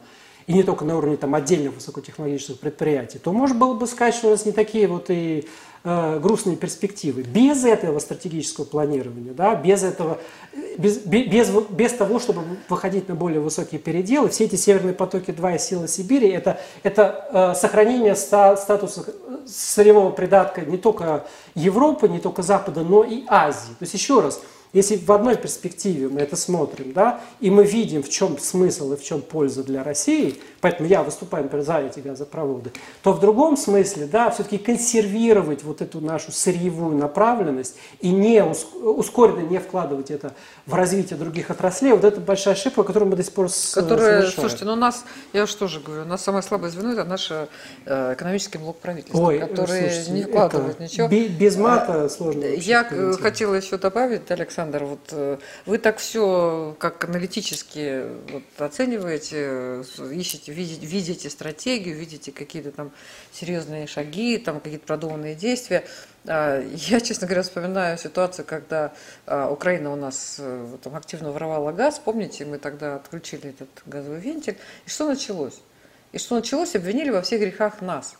и 0.47 0.53
не 0.53 0.63
только 0.63 0.85
на 0.85 0.97
уровне 0.97 1.17
там, 1.17 1.35
отдельных 1.35 1.75
высокотехнологичных 1.75 2.59
предприятий, 2.59 3.19
то 3.19 3.31
можно 3.31 3.55
было 3.55 3.73
бы 3.73 3.87
сказать, 3.87 4.15
что 4.15 4.27
у 4.27 4.31
нас 4.31 4.45
не 4.45 4.51
такие 4.51 4.87
вот 4.87 5.09
и 5.09 5.47
э, 5.83 6.19
грустные 6.19 6.57
перспективы. 6.57 7.21
Без 7.21 7.63
этого 7.65 7.99
стратегического 7.99 8.65
планирования, 8.65 9.33
да, 9.33 9.55
без, 9.55 9.83
этого, 9.83 10.19
без, 10.77 10.99
без, 10.99 11.49
без 11.69 11.93
того, 11.93 12.19
чтобы 12.19 12.43
выходить 12.69 13.07
на 13.07 13.15
более 13.15 13.39
высокие 13.39 13.79
переделы, 13.79 14.29
все 14.29 14.45
эти 14.45 14.55
северные 14.55 14.93
потоки 14.93 15.31
2 15.31 15.55
и 15.55 15.59
силы 15.59 15.87
Сибири, 15.87 16.29
это, 16.29 16.59
это 16.83 17.29
э, 17.31 17.59
сохранение 17.59 18.15
ста, 18.15 18.57
статуса 18.57 19.13
сырьевого 19.45 20.11
придатка 20.11 20.61
не 20.61 20.77
только 20.77 21.25
Европы, 21.55 22.07
не 22.07 22.19
только 22.19 22.41
Запада, 22.43 22.81
но 22.81 23.03
и 23.03 23.23
Азии. 23.27 23.73
То 23.79 23.81
есть 23.81 23.93
еще 23.93 24.21
раз, 24.21 24.41
если 24.73 24.97
в 24.97 25.11
одной 25.11 25.37
перспективе 25.37 26.09
мы 26.09 26.21
это 26.21 26.35
смотрим, 26.35 26.93
да, 26.93 27.21
и 27.39 27.49
мы 27.51 27.63
видим, 27.63 28.01
в 28.01 28.09
чем 28.09 28.39
смысл 28.39 28.93
и 28.93 28.97
в 28.97 29.03
чем 29.03 29.21
польза 29.21 29.63
для 29.63 29.83
России, 29.83 30.39
поэтому 30.61 30.89
я 30.89 31.03
выступаю, 31.03 31.43
например, 31.43 31.65
за 31.65 31.77
эти 31.77 31.99
газопроводы, 31.99 32.71
то 33.03 33.13
в 33.13 33.19
другом 33.19 33.55
смысле, 33.55 34.07
да, 34.07 34.31
все-таки 34.31 34.57
консервировать 34.57 35.63
вот 35.63 35.81
эту 35.81 36.01
нашу 36.01 36.31
сырьевую 36.31 36.97
направленность 36.97 37.75
и 38.01 38.09
не 38.09 38.43
ускоренно 38.43 39.41
не 39.47 39.59
вкладывать 39.59 40.09
это 40.09 40.33
в 40.65 40.73
развитие 40.73 41.19
других 41.19 41.51
отраслей, 41.51 41.91
вот 41.91 42.03
это 42.03 42.19
большая 42.19 42.55
ошибка, 42.55 42.83
которую 42.83 43.11
мы 43.11 43.15
до 43.15 43.23
сих 43.23 43.33
пор 43.33 43.49
Которая, 43.73 44.21
совершаем. 44.21 44.39
Слушайте, 44.39 44.65
ну 44.65 44.73
у 44.73 44.77
нас, 44.77 45.05
я 45.33 45.43
уж 45.43 45.53
тоже 45.53 45.79
говорю, 45.79 46.01
у 46.03 46.05
нас 46.05 46.23
самое 46.23 46.41
слабое 46.41 46.71
звено 46.71 46.93
это 46.93 47.03
наш 47.03 47.29
э, 47.29 47.47
экономический 48.13 48.57
блок 48.57 48.77
правительства, 48.77 49.19
Ой, 49.19 49.39
который 49.39 49.89
слушайте, 49.89 50.11
не 50.11 50.23
вкладывает 50.23 50.79
ничего. 50.79 51.07
Без 51.07 51.57
мата 51.57 52.09
сложно. 52.09 52.43
Я 52.45 52.85
хотела 53.21 53.53
еще 53.53 53.77
добавить, 53.77 54.31
Александр, 54.31 54.62
Александр, 54.63 54.83
вот 54.85 55.09
э, 55.11 55.37
вы 55.65 55.77
так 55.77 55.97
все 55.97 56.75
как 56.79 57.03
аналитически 57.03 58.03
вот, 58.31 58.43
оцениваете, 58.57 59.83
ищете, 60.11 60.53
видите, 60.53 60.85
видите 60.85 61.29
стратегию, 61.29 61.97
видите 61.97 62.31
какие-то 62.31 62.71
там 62.71 62.91
серьезные 63.31 63.87
шаги, 63.87 64.37
там 64.37 64.59
какие-то 64.59 64.85
продуманные 64.85 65.35
действия. 65.35 65.83
А, 66.25 66.61
я, 66.61 67.01
честно 67.01 67.27
говоря, 67.27 67.43
вспоминаю 67.43 67.97
ситуацию, 67.97 68.45
когда 68.45 68.93
а, 69.25 69.49
Украина 69.51 69.91
у 69.91 69.95
нас 69.95 70.37
э, 70.39 70.77
там, 70.81 70.95
активно 70.95 71.31
воровала 71.31 71.71
газ. 71.71 71.99
Помните, 72.03 72.45
мы 72.45 72.57
тогда 72.57 72.95
отключили 72.95 73.49
этот 73.49 73.69
газовый 73.85 74.19
вентиль. 74.19 74.57
И 74.85 74.89
что 74.89 75.07
началось? 75.07 75.59
И 76.13 76.17
что 76.17 76.35
началось? 76.35 76.75
Обвинили 76.75 77.09
во 77.09 77.21
всех 77.21 77.41
грехах 77.41 77.81
нас. 77.81 78.15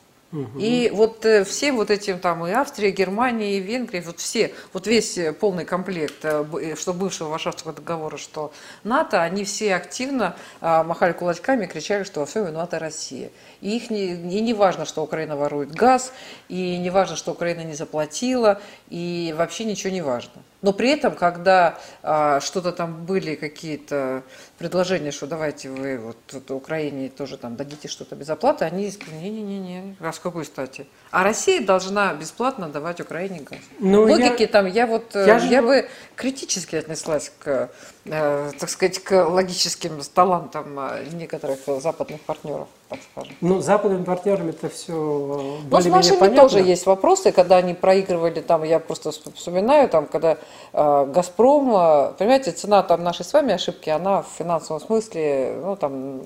И 0.58 0.92
вот 0.94 1.26
э, 1.26 1.44
все 1.44 1.72
вот 1.72 1.92
этим 1.92 2.20
там 2.20 2.46
и 2.48 2.52
Австрия, 2.52 2.90
и 2.90 2.92
Германия, 2.92 3.58
и 3.58 3.60
Венгрия, 3.60 4.02
вот 4.02 4.20
все, 4.20 4.54
вот 4.74 4.88
весь 4.88 5.18
э, 5.18 5.32
полный 5.32 5.64
комплект, 5.64 6.24
э, 6.24 6.76
что 6.76 6.94
бывшего 6.94 7.30
Варшавского 7.30 7.74
договора, 7.74 8.18
что 8.18 8.52
НАТО, 8.84 9.22
они 9.22 9.44
все 9.44 9.76
активно 9.76 10.36
э, 10.60 10.84
махали 10.84 11.14
кулачками 11.14 11.66
и 11.66 11.68
кричали, 11.68 12.04
что 12.04 12.22
во 12.22 12.26
всем 12.26 12.46
виновата 12.46 12.80
Россия. 12.80 13.30
И 13.62 13.78
их 13.78 13.92
не, 13.92 14.14
и 14.14 14.42
не 14.42 14.54
важно, 14.54 14.86
что 14.86 15.04
Украина 15.04 15.38
ворует 15.38 15.72
газ, 15.72 16.12
и 16.50 16.78
не 16.78 16.90
важно, 16.90 17.16
что 17.16 17.32
Украина 17.32 17.62
не 17.62 17.76
заплатила, 17.76 18.60
и 18.90 19.36
вообще 19.38 19.66
ничего 19.66 19.94
не 19.94 20.02
важно. 20.02 20.42
Но 20.64 20.72
при 20.72 20.90
этом, 20.90 21.14
когда 21.14 21.78
а, 22.02 22.40
что-то 22.40 22.72
там 22.72 23.06
были 23.06 23.36
какие-то 23.36 24.24
предложения, 24.58 25.12
что 25.12 25.28
давайте 25.28 25.70
вы 25.70 26.00
вот, 26.00 26.18
вот 26.32 26.50
Украине 26.52 27.10
тоже 27.10 27.38
там 27.38 27.58
дадите 27.58 27.90
что-то 27.90 28.16
без 28.16 28.30
оплаты, 28.30 28.64
они 28.64 28.90
сказали, 28.90 29.20
не-не-не, 29.20 29.98
а 30.00 30.14
с 30.14 30.20
какой 30.20 30.46
стати? 30.46 30.88
А 31.14 31.24
Россия 31.24 31.62
должна 31.62 32.12
бесплатно 32.16 32.70
давать 32.70 33.00
Украине 33.00 33.42
газ. 33.42 33.60
Ну, 33.80 34.02
Логики 34.02 34.42
я, 34.42 34.48
там, 34.48 34.66
я 34.66 34.88
вот, 34.88 35.14
я, 35.14 35.38
я 35.38 35.40
же... 35.40 35.62
бы 35.62 35.88
критически 36.16 36.76
отнеслась 36.76 37.32
к, 37.38 37.70
э, 38.06 38.52
так 38.60 38.68
сказать, 38.68 38.98
к 38.98 39.24
логическим 39.24 40.02
талантам 40.12 40.80
э, 40.80 41.06
некоторых 41.14 41.60
западных 41.84 42.20
партнеров, 42.22 42.68
так 42.90 42.98
скажем. 43.12 43.36
Ну, 43.42 43.62
западными 43.62 44.04
партнерами 44.04 44.50
это 44.50 44.70
все 44.70 44.92
Ну, 44.92 45.82
с 45.82 45.86
нашими 45.86 46.18
понятно. 46.18 46.42
тоже 46.42 46.62
есть 46.62 46.88
вопросы, 46.88 47.32
когда 47.32 47.58
они 47.58 47.76
проигрывали, 47.76 48.42
там, 48.42 48.64
я 48.64 48.80
просто 48.80 49.12
вспоминаю, 49.12 49.90
там, 49.90 50.08
когда 50.08 50.40
э, 50.74 51.06
Газпром, 51.14 51.76
э, 51.76 52.14
понимаете, 52.18 52.54
цена 52.54 52.82
там 52.82 53.04
нашей 53.04 53.24
с 53.24 53.34
вами 53.34 53.54
ошибки, 53.54 53.92
она 53.92 54.24
в 54.24 54.30
финансовом 54.36 54.82
смысле, 54.82 55.60
ну, 55.62 55.76
там, 55.76 56.24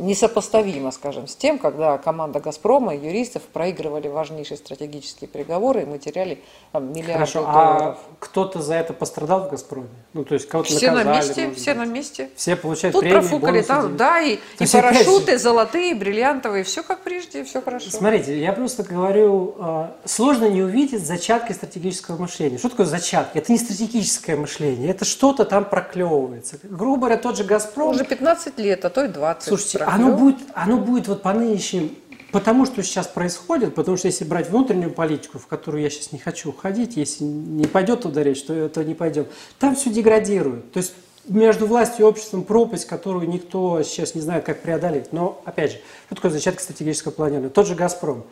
несопоставимо, 0.00 0.90
скажем, 0.90 1.26
с 1.26 1.36
тем, 1.36 1.58
когда 1.58 1.98
команда 1.98 2.40
«Газпрома» 2.40 2.94
и 2.94 2.98
юристов 2.98 3.42
проигрывали 3.42 4.08
важнейшие 4.08 4.58
стратегические 4.58 5.28
переговоры, 5.28 5.82
и 5.82 5.84
мы 5.84 5.98
теряли 5.98 6.40
там, 6.72 6.92
миллиарды 6.92 7.12
Хорошо, 7.12 7.44
а 7.46 7.52
долларов. 7.52 7.98
а 7.98 8.14
кто-то 8.18 8.62
за 8.62 8.74
это 8.74 8.92
пострадал 8.92 9.46
в 9.46 9.50
«Газпроме»? 9.50 9.88
Ну, 10.12 10.24
то 10.24 10.34
есть 10.34 10.48
кого-то 10.48 10.70
Все 10.70 10.90
наказали, 10.90 11.06
на 11.06 11.16
месте, 11.16 11.50
все 11.54 11.74
на 11.74 11.84
месте. 11.84 12.30
Все 12.36 12.56
получают 12.56 12.94
Тут 12.94 13.02
премии, 13.02 13.18
профукали, 13.20 13.62
там, 13.62 13.96
да, 13.96 14.20
и, 14.20 14.38
и 14.58 14.66
парашюты 14.66 15.38
золотые, 15.38 15.94
бриллиантовые, 15.94 16.64
все 16.64 16.82
как 16.82 17.02
прежде, 17.02 17.44
все 17.44 17.60
хорошо. 17.60 17.90
Смотрите, 17.90 18.38
я 18.40 18.52
просто 18.52 18.82
говорю, 18.82 19.54
а, 19.58 19.96
сложно 20.04 20.46
не 20.46 20.62
увидеть 20.62 21.06
зачатки 21.06 21.52
стратегического 21.52 22.20
мышления. 22.20 22.58
Что 22.58 22.70
такое 22.70 22.86
зачатки? 22.86 23.38
Это 23.38 23.52
не 23.52 23.58
стратегическое 23.58 24.36
мышление, 24.36 24.90
это 24.90 25.04
что-то 25.04 25.44
там 25.44 25.64
проклевывается. 25.64 26.58
Грубо 26.62 27.00
говоря, 27.00 27.16
тот 27.16 27.36
же 27.36 27.44
«Газпром». 27.44 27.90
Уже 27.90 28.04
15 28.04 28.58
лет, 28.58 28.84
а 28.84 28.90
то 28.90 29.04
и 29.04 29.08
20. 29.08 29.48
Слушайте, 29.48 29.78
оно 29.94 30.16
будет, 30.16 30.36
оно 30.54 30.78
будет 30.78 31.08
вот 31.08 31.22
по 31.22 31.32
нынешним, 31.32 31.94
потому 32.32 32.66
что 32.66 32.82
сейчас 32.82 33.06
происходит, 33.06 33.74
потому 33.74 33.96
что 33.96 34.06
если 34.06 34.24
брать 34.24 34.48
внутреннюю 34.48 34.92
политику, 34.92 35.38
в 35.38 35.46
которую 35.46 35.82
я 35.82 35.90
сейчас 35.90 36.12
не 36.12 36.18
хочу 36.18 36.50
уходить, 36.50 36.96
если 36.96 37.24
не 37.24 37.66
пойдет 37.66 38.02
туда 38.02 38.22
речь, 38.22 38.42
то 38.42 38.54
это 38.54 38.84
не 38.84 38.94
пойдем, 38.94 39.26
там 39.58 39.74
все 39.74 39.90
деградирует. 39.90 40.72
То 40.72 40.78
есть 40.78 40.94
между 41.28 41.66
властью 41.66 42.06
и 42.06 42.08
обществом 42.08 42.44
пропасть, 42.44 42.86
которую 42.86 43.28
никто 43.28 43.82
сейчас 43.82 44.14
не 44.14 44.20
знает, 44.20 44.44
как 44.44 44.62
преодолеть. 44.62 45.12
Но, 45.12 45.40
опять 45.44 45.72
же, 45.72 45.78
что 46.06 46.14
такое 46.16 46.30
зачатка 46.30 46.62
стратегического 46.62 47.12
планирования? 47.12 47.50
Тот 47.50 47.66
же 47.66 47.74
«Газпром». 47.74 48.24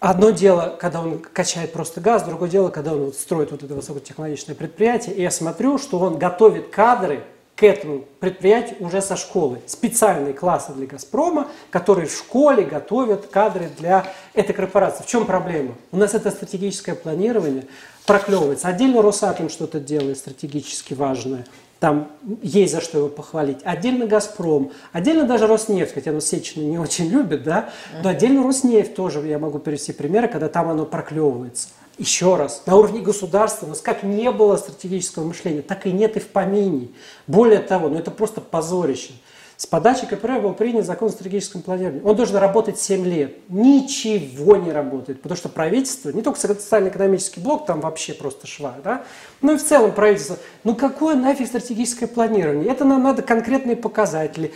Одно 0.00 0.30
дело, 0.30 0.76
когда 0.78 1.00
он 1.00 1.18
качает 1.18 1.72
просто 1.72 2.00
газ, 2.00 2.22
другое 2.22 2.48
дело, 2.48 2.68
когда 2.68 2.92
он 2.92 3.06
вот 3.06 3.16
строит 3.16 3.50
вот 3.50 3.64
это 3.64 3.74
высокотехнологичное 3.74 4.54
предприятие, 4.54 5.16
и 5.16 5.22
я 5.22 5.30
смотрю, 5.32 5.76
что 5.76 5.98
он 5.98 6.18
готовит 6.18 6.68
кадры 6.68 7.24
к 7.58 7.64
этому 7.64 8.04
предприятию 8.20 8.76
уже 8.78 9.02
со 9.02 9.16
школы. 9.16 9.58
Специальные 9.66 10.32
классы 10.32 10.72
для 10.72 10.86
«Газпрома», 10.86 11.48
которые 11.70 12.06
в 12.06 12.12
школе 12.12 12.62
готовят 12.62 13.26
кадры 13.26 13.68
для 13.76 14.06
этой 14.32 14.52
корпорации. 14.52 15.02
В 15.02 15.06
чем 15.08 15.26
проблема? 15.26 15.74
У 15.90 15.96
нас 15.96 16.14
это 16.14 16.30
стратегическое 16.30 16.94
планирование 16.94 17.66
проклевывается. 18.06 18.68
Отдельно 18.68 19.02
Росатом 19.02 19.48
что-то 19.48 19.80
делает 19.80 20.18
стратегически 20.18 20.94
важное. 20.94 21.46
Там 21.80 22.12
есть 22.42 22.72
за 22.72 22.80
что 22.80 22.98
его 22.98 23.08
похвалить. 23.08 23.58
Отдельно 23.64 24.06
«Газпром», 24.06 24.70
отдельно 24.92 25.24
даже 25.24 25.48
«Роснефть», 25.48 25.94
хотя 25.94 26.12
ну, 26.12 26.20
Сечина 26.20 26.62
не 26.62 26.78
очень 26.78 27.08
любит, 27.08 27.42
да, 27.42 27.70
но 28.04 28.10
отдельно 28.10 28.44
«Роснефть» 28.44 28.94
тоже 28.94 29.26
я 29.26 29.40
могу 29.40 29.58
привести 29.58 29.92
примеры, 29.92 30.28
когда 30.28 30.48
там 30.48 30.68
оно 30.68 30.86
проклевывается. 30.86 31.70
Еще 31.98 32.36
раз, 32.36 32.62
на 32.66 32.76
уровне 32.76 33.00
государства 33.00 33.66
у 33.66 33.70
нас 33.70 33.80
как 33.80 34.04
не 34.04 34.30
было 34.30 34.56
стратегического 34.56 35.24
мышления, 35.24 35.62
так 35.62 35.84
и 35.84 35.90
нет 35.90 36.16
и 36.16 36.20
в 36.20 36.28
помине. 36.28 36.90
Более 37.26 37.58
того, 37.58 37.88
ну 37.88 37.98
это 37.98 38.12
просто 38.12 38.40
позорище. 38.40 39.14
С 39.58 39.66
подачи 39.66 40.06
КПР 40.06 40.38
был 40.38 40.54
принят 40.54 40.86
закон 40.86 41.08
о 41.08 41.10
стратегическом 41.10 41.62
планировании. 41.62 42.00
Он 42.04 42.14
должен 42.14 42.36
работать 42.36 42.78
7 42.78 43.04
лет. 43.04 43.38
Ничего 43.48 44.54
не 44.54 44.70
работает, 44.70 45.20
потому 45.20 45.36
что 45.36 45.48
правительство, 45.48 46.10
не 46.10 46.22
только 46.22 46.38
социально-экономический 46.38 47.40
блок, 47.40 47.66
там 47.66 47.80
вообще 47.80 48.14
просто 48.14 48.46
шва, 48.46 48.76
да, 48.84 49.02
ну 49.40 49.54
и 49.54 49.56
в 49.56 49.64
целом 49.64 49.90
правительство, 49.90 50.36
ну 50.62 50.76
какое 50.76 51.16
нафиг 51.16 51.48
стратегическое 51.48 52.06
планирование? 52.06 52.70
Это 52.70 52.84
нам 52.84 53.02
надо 53.02 53.22
конкретные 53.22 53.74
показатели. 53.74 54.54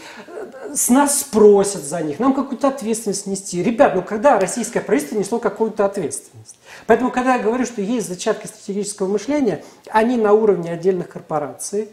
С 0.72 0.88
нас 0.88 1.18
спросят 1.18 1.82
за 1.82 2.00
них, 2.00 2.20
нам 2.20 2.32
какую-то 2.32 2.68
ответственность 2.68 3.26
нести. 3.26 3.60
Ребят, 3.60 3.96
ну 3.96 4.02
когда 4.02 4.38
российское 4.38 4.80
правительство 4.80 5.18
несло 5.18 5.40
какую-то 5.40 5.84
ответственность? 5.84 6.54
Поэтому, 6.86 7.10
когда 7.10 7.34
я 7.34 7.42
говорю, 7.42 7.66
что 7.66 7.82
есть 7.82 8.06
зачатки 8.06 8.46
стратегического 8.46 9.08
мышления, 9.08 9.64
они 9.90 10.16
на 10.16 10.32
уровне 10.32 10.70
отдельных 10.70 11.08
корпораций, 11.08 11.88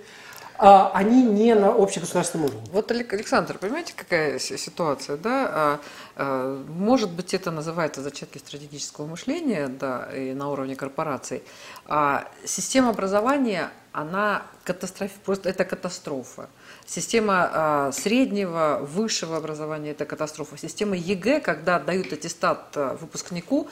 они 0.59 1.23
не 1.23 1.55
на 1.55 1.69
общегосударственном 1.69 2.47
уровне. 2.47 2.67
Вот, 2.71 2.91
Александр, 2.91 3.57
понимаете, 3.57 3.93
какая 3.95 4.39
ситуация, 4.39 5.15
да? 5.15 5.49
А, 5.51 5.79
а, 6.15 6.63
может 6.67 7.11
быть, 7.11 7.33
это 7.33 7.49
называется 7.49 8.01
зачатки 8.01 8.37
стратегического 8.39 9.05
мышления, 9.05 9.67
да, 9.67 10.09
и 10.13 10.33
на 10.33 10.49
уровне 10.49 10.75
корпораций. 10.75 11.43
А 11.85 12.27
система 12.43 12.89
образования, 12.89 13.71
она 13.93 14.43
катастроф, 14.65 15.11
просто 15.25 15.49
это 15.49 15.63
катастрофа. 15.63 16.49
Система 16.85 17.49
а, 17.51 17.91
среднего, 17.91 18.79
высшего 18.81 19.37
образования– 19.37 19.91
это 19.91 20.05
катастрофа. 20.05 20.57
Система 20.57 20.95
ЕГЭ, 20.95 21.39
когда 21.39 21.79
дают 21.79 22.11
аттестат 22.11 22.71
а, 22.75 22.97
выпускнику, 22.99 23.67
а, 23.67 23.69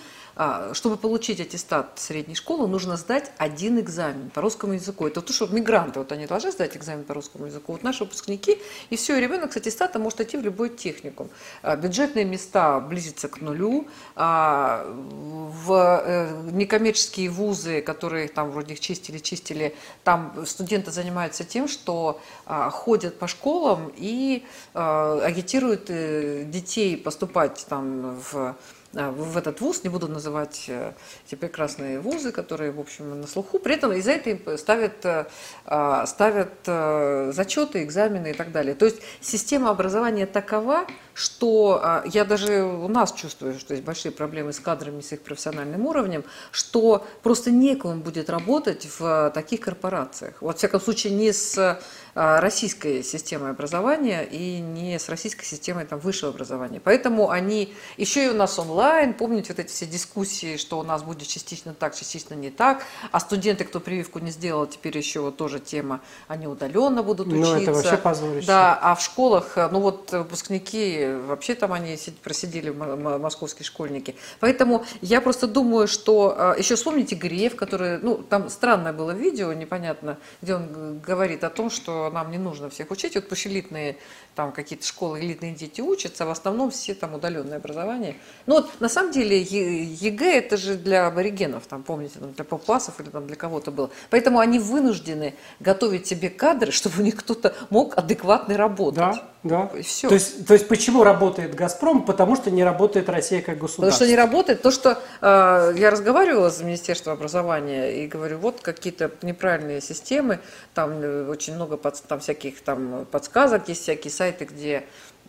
чтобы 0.74 0.98
получить 0.98 1.40
аттестат 1.40 1.94
средней 1.96 2.36
школы, 2.36 2.68
нужно 2.68 2.98
сдать 2.98 3.32
один 3.38 3.80
экзамен 3.80 4.30
по 4.30 4.42
русскому 4.42 4.74
языку. 4.74 5.08
Это 5.08 5.22
то, 5.22 5.34
что 5.34 5.48
мигранты, 5.48 6.00
вот 6.00 6.12
они 6.12 6.28
должны 6.28 6.52
сдать 6.52 6.78
экзамен 6.78 7.04
по 7.04 7.14
русскому 7.14 7.48
языку. 7.48 7.72
Вот 7.72 7.84
наши 7.84 8.04
выпускники, 8.04 8.60
и 8.90 8.96
все, 8.96 9.18
и 9.18 9.22
ребенок 9.22 9.54
с 9.54 9.58
аттестатом 9.58 10.04
может 10.04 10.22
идти 10.22 10.38
в 10.38 10.42
любой 10.42 10.70
техникум. 10.70 11.30
А, 11.62 11.76
бюджетные 11.76 12.26
места 12.26 12.80
близятся 12.80 13.28
к 13.28 13.42
нулю. 13.42 13.88
А, 14.16 14.86
в 14.88 16.04
э, 16.06 16.52
некоммерческие 16.52 17.30
вузы, 17.30 17.82
которые 17.82 18.28
там 18.28 18.52
вроде 18.52 18.74
их 18.74 18.80
чистили, 18.80 19.18
чистили, 19.18 19.76
там 20.04 20.46
студенты 20.46 20.92
занимаются 20.92 21.44
тем, 21.44 21.68
что 21.68 22.20
ходят 22.46 23.18
по 23.20 23.28
школам 23.28 23.92
и 23.96 24.46
агитируют 24.74 25.90
э, 25.90 26.44
детей 26.46 26.98
поступать 26.98 27.66
там 27.70 28.20
в 28.20 28.36
а, 28.36 28.56
в 28.98 29.38
этот 29.38 29.62
вуз, 29.62 29.84
не 29.84 29.90
буду 29.90 30.08
называть 30.08 30.66
э, 30.68 30.94
эти 31.26 31.36
прекрасные 31.36 32.00
вузы, 32.00 32.32
которые, 32.32 32.72
в 32.72 32.80
общем, 32.80 33.22
на 33.22 33.28
слуху. 33.28 33.60
При 33.60 33.76
этом 33.76 33.94
из-за 33.94 34.12
этого 34.12 34.58
ставят, 34.58 35.06
э, 35.06 35.26
а, 35.66 36.06
ставят 36.06 36.54
э, 36.66 37.32
зачеты, 37.34 37.84
экзамены 37.84 38.32
и 38.32 38.34
так 38.34 38.52
далее. 38.52 38.74
То 38.74 38.86
есть 38.86 38.98
система 39.22 39.70
образования 39.70 40.26
такова, 40.26 40.88
что 41.18 41.80
а, 41.82 42.04
я 42.06 42.26
даже 42.26 42.62
у 42.62 42.88
нас 42.88 43.12
чувствую, 43.12 43.58
что 43.58 43.74
есть 43.74 43.84
большие 43.84 44.12
проблемы 44.12 44.54
с 44.54 44.60
кадрами, 44.60 45.02
с 45.02 45.12
их 45.14 45.24
профессиональным 45.24 45.88
уровнем, 45.88 46.24
что 46.52 47.08
просто 47.24 47.50
некому 47.50 48.02
будет 48.02 48.30
работать 48.30 48.88
в 49.00 49.32
таких 49.34 49.62
корпорациях. 49.62 50.36
Вот, 50.42 50.54
во 50.54 50.58
всяком 50.58 50.80
случае, 50.80 51.14
не 51.14 51.34
с 51.34 51.80
а, 52.20 52.40
российской 52.40 53.04
системой 53.04 53.52
образования 53.52 54.24
и 54.24 54.60
не 54.60 55.00
с 55.00 55.10
российской 55.10 55.46
системой 55.46 55.86
там, 55.86 55.98
высшего 55.98 56.32
образования. 56.32 56.80
Поэтому 56.84 57.32
они, 57.32 57.74
еще 57.98 58.26
и 58.26 58.30
у 58.30 58.34
нас 58.34 58.60
онлайн, 58.60 59.16
помните 59.16 59.54
вот 59.54 59.60
эти 59.60 59.72
все 59.72 59.88
дискуссии, 59.88 60.58
что 60.58 60.80
у 60.80 60.84
нас 60.84 61.02
будет 61.02 61.28
частично 61.28 61.74
так, 61.74 61.96
частично 61.96 62.36
не 62.36 62.52
так, 62.52 62.84
а 63.12 63.20
студенты, 63.20 63.64
кто 63.64 63.80
прививку 63.80 64.20
не 64.20 64.30
сделал, 64.30 64.68
теперь 64.68 64.96
еще 64.96 65.22
вот 65.22 65.38
тоже 65.38 65.60
тема, 65.60 66.02
они 66.28 66.46
удаленно 66.48 67.02
будут 67.02 67.28
учиться. 67.28 67.54
Ну, 67.54 67.62
это 67.62 67.74
вообще 67.74 67.98
позорище. 67.98 68.48
Да, 68.48 68.80
а 68.80 68.94
в 68.94 69.02
школах, 69.02 69.56
ну 69.72 69.80
вот 69.80 70.12
выпускники, 70.12 71.07
вообще 71.16 71.56
там 71.56 71.74
они 71.74 71.98
просидели, 72.24 72.70
московские 72.70 73.66
школьники. 73.66 74.16
Поэтому 74.40 74.86
я 75.02 75.22
просто 75.22 75.48
думаю, 75.48 75.88
что, 75.88 76.36
а, 76.38 76.56
еще 76.58 76.76
вспомните 76.76 77.16
Греев, 77.16 77.56
который, 77.56 78.00
ну, 78.00 78.18
там 78.18 78.50
странное 78.50 78.94
было 78.94 79.12
видео, 79.12 79.54
непонятно, 79.54 80.18
где 80.42 80.56
он 80.56 81.00
говорит 81.00 81.44
о 81.44 81.50
том, 81.50 81.70
что 81.70 82.10
нам 82.10 82.32
не 82.32 82.38
нужно 82.38 82.70
всех 82.70 82.92
учить. 82.92 83.16
Вот 83.16 83.30
пусть 83.30 83.48
элитные 83.48 83.98
там 84.38 84.52
какие-то 84.52 84.86
школы, 84.86 85.20
элитные 85.20 85.56
дети 85.56 85.82
учатся, 85.82 86.24
в 86.28 86.30
основном 86.30 86.70
все 86.70 86.94
там 86.94 87.16
удаленное 87.16 87.58
образование. 87.58 88.18
Ну 88.46 88.58
вот 88.58 88.80
на 88.80 88.88
самом 88.88 89.12
деле 89.12 89.42
ЕГЭ 89.42 90.38
это 90.38 90.58
же 90.58 90.76
для 90.76 91.08
аборигенов, 91.08 91.66
там 91.66 91.82
помните, 91.82 92.20
там, 92.20 92.34
для 92.34 92.46
папуасов 92.46 93.00
или 93.00 93.10
там 93.10 93.26
для 93.26 93.36
кого-то 93.36 93.72
было. 93.72 93.90
Поэтому 94.12 94.38
они 94.38 94.60
вынуждены 94.60 95.34
готовить 95.60 96.06
себе 96.06 96.30
кадры, 96.30 96.72
чтобы 96.72 97.00
у 97.00 97.02
них 97.02 97.16
кто-то 97.16 97.56
мог 97.72 97.98
адекватно 97.98 98.56
работать. 98.58 99.00
Да, 99.00 99.24
да. 99.44 99.72
И 99.76 99.82
все. 99.82 100.08
То 100.08 100.14
есть, 100.14 100.46
то 100.46 100.54
есть 100.54 100.68
почему 100.68 101.04
работает 101.04 101.56
«Газпром»? 101.56 102.06
Потому 102.06 102.36
что 102.36 102.52
не 102.52 102.64
работает 102.64 103.10
Россия 103.10 103.42
как 103.42 103.58
государство. 103.58 103.82
Потому 103.82 103.96
что 103.96 104.08
не 104.08 104.16
работает. 104.16 104.62
То, 104.62 104.70
что 104.70 105.00
э, 105.22 105.74
я 105.78 105.90
разговаривала 105.90 106.52
с 106.52 106.62
Министерством 106.62 107.14
образования 107.14 108.04
и 108.04 108.08
говорю, 108.08 108.38
вот 108.38 108.62
какие-то 108.62 109.10
неправильные 109.24 109.82
системы, 109.82 110.40
там 110.76 110.92
э, 111.02 111.28
очень 111.28 111.56
много 111.56 111.78
под, 111.78 112.00
там 112.04 112.20
всяких 112.20 112.62
там 112.62 113.08
подсказок, 113.10 113.68
есть 113.70 113.82
всякие 113.82 114.12
сайты, 114.12 114.27
сайты, 114.28 114.46
где 114.46 114.84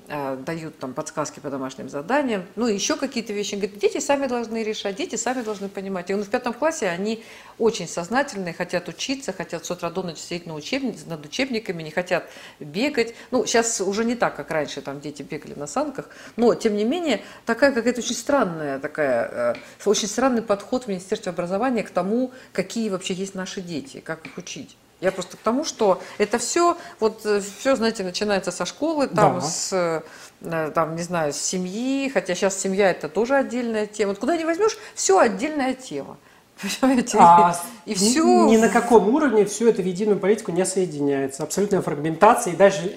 э, 0.08 0.36
дают 0.44 0.78
там 0.78 0.94
подсказки 0.94 1.40
по 1.40 1.50
домашним 1.50 1.88
заданиям, 1.88 2.44
ну 2.56 2.66
и 2.66 2.74
еще 2.74 2.96
какие-то 2.96 3.32
вещи. 3.32 3.54
Говорит, 3.54 3.78
дети 3.78 4.00
сами 4.00 4.26
должны 4.26 4.62
решать, 4.62 4.96
дети 4.96 5.16
сами 5.16 5.42
должны 5.42 5.68
понимать. 5.68 6.10
И 6.10 6.14
он 6.14 6.24
в 6.24 6.28
пятом 6.28 6.52
классе 6.52 6.88
они 6.88 7.22
очень 7.58 7.86
сознательные, 7.86 8.54
хотят 8.54 8.88
учиться, 8.88 9.32
хотят 9.32 9.64
с 9.64 9.70
утра 9.70 9.90
до 9.90 10.02
ночи 10.02 10.20
сидеть 10.20 10.46
на 10.46 10.54
учеб... 10.54 10.82
над 11.06 11.24
учебниками, 11.24 11.82
не 11.82 11.90
хотят 11.90 12.28
бегать. 12.58 13.14
Ну, 13.30 13.46
сейчас 13.46 13.80
уже 13.80 14.04
не 14.04 14.14
так, 14.14 14.34
как 14.36 14.50
раньше, 14.50 14.80
там 14.80 15.00
дети 15.00 15.22
бегали 15.22 15.54
на 15.54 15.66
санках, 15.66 16.08
но, 16.36 16.54
тем 16.54 16.76
не 16.76 16.84
менее, 16.84 17.20
такая 17.46 17.72
какая-то 17.72 18.00
очень 18.00 18.16
странная, 18.16 18.78
такая, 18.78 19.54
э, 19.84 19.88
очень 19.88 20.08
странный 20.08 20.42
подход 20.42 20.84
в 20.84 20.88
Министерстве 20.88 21.30
образования 21.30 21.82
к 21.82 21.90
тому, 21.90 22.32
какие 22.52 22.88
вообще 22.88 23.14
есть 23.14 23.34
наши 23.34 23.60
дети, 23.60 24.00
как 24.00 24.26
их 24.26 24.38
учить. 24.38 24.76
Я 25.00 25.12
просто 25.12 25.36
к 25.36 25.40
тому, 25.40 25.64
что 25.64 26.02
это 26.18 26.38
все, 26.38 26.76
вот 26.98 27.24
э, 27.24 27.40
все, 27.40 27.76
знаете, 27.76 28.02
начинается 28.02 28.50
со 28.50 28.66
школы, 28.66 29.06
там, 29.06 29.38
да. 29.38 29.40
с, 29.40 30.02
э, 30.42 30.70
там, 30.74 30.96
не 30.96 31.02
знаю, 31.02 31.32
с 31.32 31.36
семьи, 31.36 32.08
хотя 32.08 32.34
сейчас 32.34 32.58
семья 32.58 32.90
это 32.90 33.08
тоже 33.08 33.36
отдельная 33.36 33.86
тема. 33.86 34.10
Вот 34.10 34.18
куда 34.18 34.36
не 34.36 34.44
возьмешь, 34.44 34.76
все 34.94 35.18
отдельная 35.18 35.74
тема. 35.74 36.16
Понимаете? 36.80 37.16
А 37.20 37.56
и 37.86 37.94
все... 37.94 38.24
Ни, 38.46 38.52
ни 38.52 38.56
на 38.56 38.68
каком 38.68 39.08
уровне 39.14 39.44
все 39.44 39.68
это 39.70 39.82
в 39.82 39.86
единую 39.86 40.18
политику 40.18 40.50
не 40.50 40.66
соединяется. 40.66 41.44
Абсолютная 41.44 41.80
фрагментация, 41.80 42.52
и 42.52 42.56
даже 42.56 42.92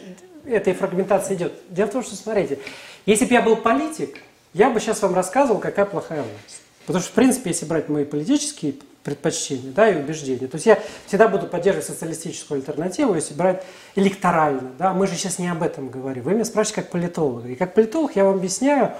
этой 0.45 0.73
фрагментация 0.73 1.35
идет. 1.35 1.53
Дело 1.69 1.87
в 1.87 1.91
том, 1.91 2.03
что, 2.03 2.15
смотрите, 2.15 2.59
если 3.05 3.25
бы 3.25 3.33
я 3.33 3.41
был 3.43 3.55
политик, 3.55 4.17
я 4.53 4.69
бы 4.69 4.79
сейчас 4.79 5.01
вам 5.01 5.13
рассказывал, 5.13 5.59
какая 5.59 5.85
плохая 5.85 6.23
власть. 6.23 6.61
Потому 6.85 7.03
что, 7.03 7.11
в 7.11 7.15
принципе, 7.15 7.51
если 7.51 7.65
брать 7.65 7.89
мои 7.89 8.05
политические 8.05 8.75
предпочтения 9.03 9.71
да, 9.71 9.89
и 9.89 9.99
убеждения. 9.99 10.47
То 10.47 10.55
есть 10.55 10.67
я 10.67 10.79
всегда 11.07 11.27
буду 11.27 11.47
поддерживать 11.47 11.87
социалистическую 11.87 12.59
альтернативу, 12.59 13.15
если 13.15 13.33
брать 13.33 13.63
электорально. 13.95 14.71
Да? 14.77 14.93
Мы 14.93 15.07
же 15.07 15.15
сейчас 15.15 15.39
не 15.39 15.47
об 15.47 15.63
этом 15.63 15.89
говорим. 15.89 16.23
Вы 16.23 16.33
меня 16.33 16.45
спрашиваете 16.45 16.83
как 16.83 16.91
политолога. 16.91 17.47
И 17.47 17.55
как 17.55 17.73
политолог 17.73 18.15
я 18.15 18.25
вам 18.25 18.35
объясняю, 18.35 18.93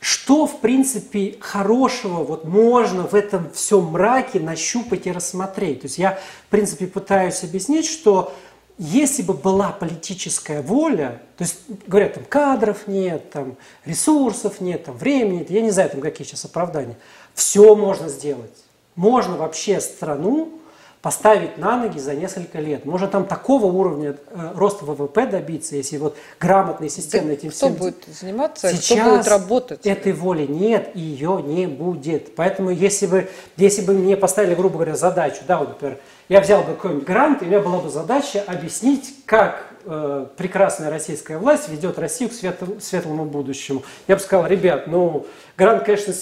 что, 0.00 0.46
в 0.46 0.60
принципе, 0.60 1.36
хорошего 1.40 2.24
вот 2.24 2.44
можно 2.44 3.06
в 3.06 3.14
этом 3.14 3.50
всем 3.52 3.84
мраке 3.86 4.40
нащупать 4.40 5.06
и 5.06 5.12
рассмотреть. 5.12 5.82
То 5.82 5.86
есть 5.86 5.98
я, 5.98 6.18
в 6.46 6.50
принципе, 6.50 6.86
пытаюсь 6.86 7.42
объяснить, 7.42 7.86
что 7.86 8.34
если 8.76 9.22
бы 9.22 9.34
была 9.34 9.70
политическая 9.70 10.62
воля, 10.62 11.22
то 11.36 11.44
есть 11.44 11.58
говорят, 11.86 12.14
там 12.14 12.24
кадров 12.24 12.86
нет, 12.88 13.30
там 13.30 13.56
ресурсов 13.84 14.60
нет, 14.60 14.84
там 14.84 14.96
времени, 14.96 15.46
я 15.48 15.60
не 15.60 15.70
знаю, 15.70 15.90
там 15.90 16.00
какие 16.00 16.26
сейчас 16.26 16.44
оправдания, 16.44 16.96
все 17.34 17.74
можно 17.76 18.08
сделать 18.08 18.63
можно 18.96 19.36
вообще 19.36 19.80
страну 19.80 20.60
поставить 21.04 21.58
на 21.58 21.76
ноги 21.76 21.98
за 21.98 22.14
несколько 22.14 22.60
лет. 22.60 22.86
Можно 22.86 23.08
там 23.08 23.26
такого 23.26 23.66
уровня 23.66 24.16
э, 24.30 24.52
роста 24.54 24.86
ВВП 24.86 25.26
добиться, 25.26 25.76
если 25.76 25.98
вот 25.98 26.16
грамотные 26.40 26.88
системы 26.88 27.34
этим 27.34 27.50
кто 27.50 27.56
всем... 27.58 27.74
будет 27.74 28.06
заниматься, 28.06 28.70
Сейчас 28.72 29.00
кто 29.00 29.16
будет 29.16 29.28
работать? 29.28 29.80
этой 29.84 30.14
воли 30.14 30.46
нет, 30.46 30.92
и 30.94 31.00
ее 31.00 31.42
не 31.42 31.66
будет. 31.66 32.34
Поэтому 32.34 32.70
если 32.70 33.06
бы, 33.06 33.28
если 33.58 33.82
бы 33.82 33.92
мне 33.92 34.16
поставили, 34.16 34.54
грубо 34.54 34.76
говоря, 34.76 34.96
задачу, 34.96 35.42
да, 35.46 35.58
вот, 35.58 35.68
например, 35.68 35.98
я 36.30 36.40
взял 36.40 36.62
бы 36.62 36.72
какой-нибудь 36.72 37.04
грант, 37.04 37.42
и 37.42 37.44
у 37.44 37.48
меня 37.48 37.60
была 37.60 37.80
бы 37.80 37.90
задача 37.90 38.42
объяснить, 38.46 39.26
как 39.26 39.62
э, 39.84 40.26
прекрасная 40.38 40.88
российская 40.88 41.36
власть 41.36 41.68
ведет 41.68 41.98
Россию 41.98 42.30
к 42.30 42.32
светлому, 42.32 42.80
светлому 42.80 43.26
будущему. 43.26 43.82
Я 44.08 44.16
бы 44.16 44.22
сказал, 44.22 44.46
ребят, 44.46 44.86
ну, 44.86 45.26
грант, 45.58 45.84
конечно, 45.84 46.14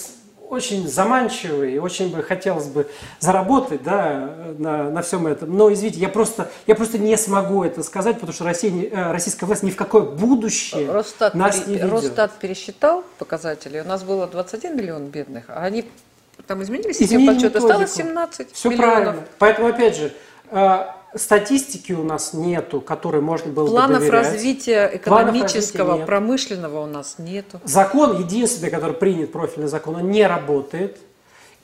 очень 0.53 0.87
заманчивый, 0.87 1.79
очень 1.79 2.15
бы 2.15 2.23
хотелось 2.23 2.67
бы 2.67 2.87
заработать 3.21 3.83
да, 3.83 4.35
на, 4.59 4.91
на 4.91 5.01
всем 5.01 5.27
этом. 5.27 5.57
Но, 5.57 5.73
извините, 5.73 5.99
я 5.99 6.11
просто, 6.11 6.51
я 6.67 6.75
просто 6.75 6.99
не 6.99 7.17
смогу 7.17 7.65
это 7.65 7.83
сказать, 7.83 8.17
потому 8.17 8.35
что 8.35 8.45
Россия, 8.45 8.91
э, 8.91 9.13
российская 9.13 9.47
власть 9.47 9.63
ни 9.63 9.71
в 9.71 9.77
какое 9.77 10.03
будущее 10.03 10.93
Росстат 10.93 11.35
нас 11.35 11.61
пере, 11.61 11.69
не 11.69 11.75
ведет. 11.77 11.91
Росстат 11.91 12.33
пересчитал 12.33 13.03
показатели, 13.19 13.81
у 13.81 13.85
нас 13.85 14.05
было 14.05 14.27
21 14.27 14.77
миллион 14.77 15.07
бедных, 15.07 15.45
а 15.49 15.65
они 15.65 15.87
там 16.47 16.63
изменились, 16.63 17.01
Изменили 17.01 17.29
подсчет, 17.29 17.57
осталось 17.57 17.95
17 17.95 18.53
Все 18.53 18.69
миллионов. 18.69 18.93
правильно. 18.95 19.25
Поэтому, 19.39 19.69
опять 19.69 19.97
же, 19.97 20.13
э, 20.51 20.85
статистики 21.15 21.93
у 21.93 22.05
нас 22.05 22.33
нету, 22.33 22.81
которой 22.81 23.21
можно 23.21 23.53
было 23.53 23.69
Планов 23.69 24.01
бы 24.01 24.07
доверять. 24.07 24.33
развития 24.33 24.91
экономического, 24.95 25.89
развития 25.89 26.07
промышленного 26.07 26.83
у 26.83 26.87
нас 26.87 27.17
нету. 27.19 27.61
Закон 27.65 28.19
единственный, 28.19 28.71
который 28.71 28.97
принят, 28.97 29.33
профильный 29.33 29.69
закон, 29.69 29.97
он 29.97 30.11
не 30.11 30.27
работает. 30.27 30.99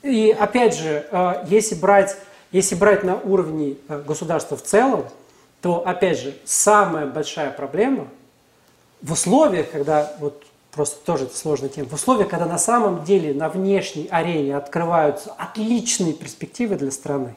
И 0.01 0.35
опять 0.37 0.77
же, 0.77 1.05
э, 1.11 1.45
если 1.47 1.75
брать, 1.75 2.15
если 2.51 2.75
брать 2.75 3.03
на 3.03 3.15
уровне 3.15 3.75
э, 3.87 4.01
государства 4.05 4.55
в 4.55 4.63
целом, 4.63 5.05
то, 5.61 5.85
опять 5.85 6.19
же, 6.19 6.33
самая 6.45 7.05
большая 7.05 7.51
проблема 7.51 8.07
в 9.01 9.11
условиях, 9.11 9.71
когда, 9.71 10.13
вот 10.19 10.43
просто 10.71 11.03
тоже 11.05 11.25
это 11.25 11.35
сложная 11.35 11.69
тема, 11.69 11.89
в 11.89 11.93
условиях, 11.93 12.29
когда 12.29 12.45
на 12.45 12.57
самом 12.57 13.03
деле 13.03 13.33
на 13.33 13.49
внешней 13.49 14.07
арене 14.09 14.55
открываются 14.55 15.33
отличные 15.37 16.13
перспективы 16.13 16.75
для 16.75 16.91
страны, 16.91 17.35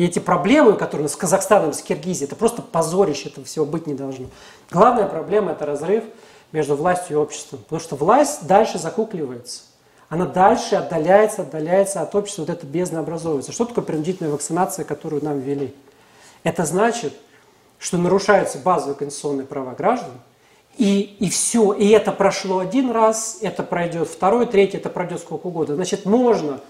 и 0.00 0.04
эти 0.06 0.18
проблемы, 0.18 0.76
которые 0.76 1.10
с 1.10 1.14
Казахстаном, 1.14 1.74
с 1.74 1.82
Киргизией, 1.82 2.26
это 2.26 2.34
просто 2.34 2.62
позорище, 2.62 3.28
этого 3.28 3.44
всего 3.44 3.66
быть 3.66 3.86
не 3.86 3.92
должно. 3.92 4.28
Главная 4.70 5.06
проблема– 5.06 5.52
это 5.52 5.66
разрыв 5.66 6.04
между 6.52 6.74
властью 6.74 7.18
и 7.18 7.20
обществом. 7.20 7.58
Потому 7.58 7.80
что 7.82 7.96
власть 7.96 8.46
дальше 8.46 8.78
закукливается. 8.78 9.60
Она 10.08 10.24
дальше 10.24 10.76
отдаляется, 10.76 11.42
отдаляется 11.42 12.00
от 12.00 12.14
общества, 12.14 12.44
вот 12.44 12.48
это 12.48 12.66
бездна 12.66 13.00
образовывается. 13.00 13.52
Что 13.52 13.66
такое 13.66 13.84
принудительная 13.84 14.32
вакцинация, 14.32 14.86
которую 14.86 15.22
нам 15.22 15.38
ввели? 15.38 15.74
Это 16.44 16.64
значит, 16.64 17.12
что 17.78 17.98
нарушаются 17.98 18.56
базовые 18.56 18.96
конституционные 18.96 19.46
права 19.46 19.74
граждан, 19.74 20.12
и, 20.78 21.14
и 21.20 21.28
все, 21.28 21.74
и 21.74 21.90
это 21.90 22.10
прошло 22.10 22.60
один 22.60 22.90
раз, 22.90 23.36
это 23.42 23.62
пройдет 23.62 24.08
второй, 24.08 24.46
третий, 24.46 24.78
это 24.78 24.88
пройдет 24.88 25.20
сколько 25.20 25.48
угодно. 25.48 25.74
Значит, 25.74 26.06
можно 26.06 26.62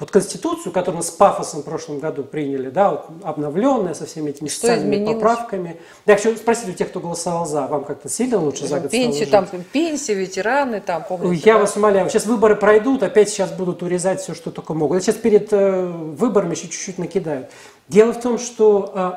вот 0.00 0.10
Конституцию, 0.10 0.72
которую 0.72 0.98
мы 0.98 1.02
с 1.04 1.10
пафосом 1.10 1.60
в 1.60 1.64
прошлом 1.64 2.00
году 2.00 2.24
приняли, 2.24 2.68
да, 2.68 2.90
вот 2.90 3.06
обновленная 3.22 3.94
со 3.94 4.06
всеми 4.06 4.30
этими 4.30 4.48
что 4.48 4.62
социальными 4.62 4.96
изменилось? 4.96 5.14
поправками. 5.14 5.80
Я 6.04 6.16
хочу 6.16 6.36
спросить 6.36 6.68
у 6.68 6.72
тех, 6.72 6.88
кто 6.88 6.98
голосовал 6.98 7.46
за, 7.46 7.68
вам 7.68 7.84
как-то 7.84 8.08
сильно 8.08 8.38
лучше 8.38 8.66
за 8.66 8.80
год 8.80 8.90
Пенсии, 8.90 9.24
там 9.24 9.46
пенсии, 9.72 10.12
ветераны, 10.12 10.80
там, 10.80 11.04
помните? 11.08 11.42
Я 11.46 11.54
да? 11.54 11.60
вас 11.60 11.76
умоляю, 11.76 12.10
сейчас 12.10 12.26
выборы 12.26 12.56
пройдут, 12.56 13.04
опять 13.04 13.28
сейчас 13.28 13.52
будут 13.52 13.84
урезать 13.84 14.20
все, 14.20 14.34
что 14.34 14.50
только 14.50 14.74
могут. 14.74 15.00
Сейчас 15.02 15.14
перед 15.14 15.52
э, 15.52 15.86
выборами 15.86 16.54
еще 16.54 16.68
чуть-чуть 16.68 16.98
накидают. 16.98 17.50
Дело 17.88 18.12
в 18.12 18.20
том, 18.20 18.40
что 18.40 18.92
э, 18.96 19.12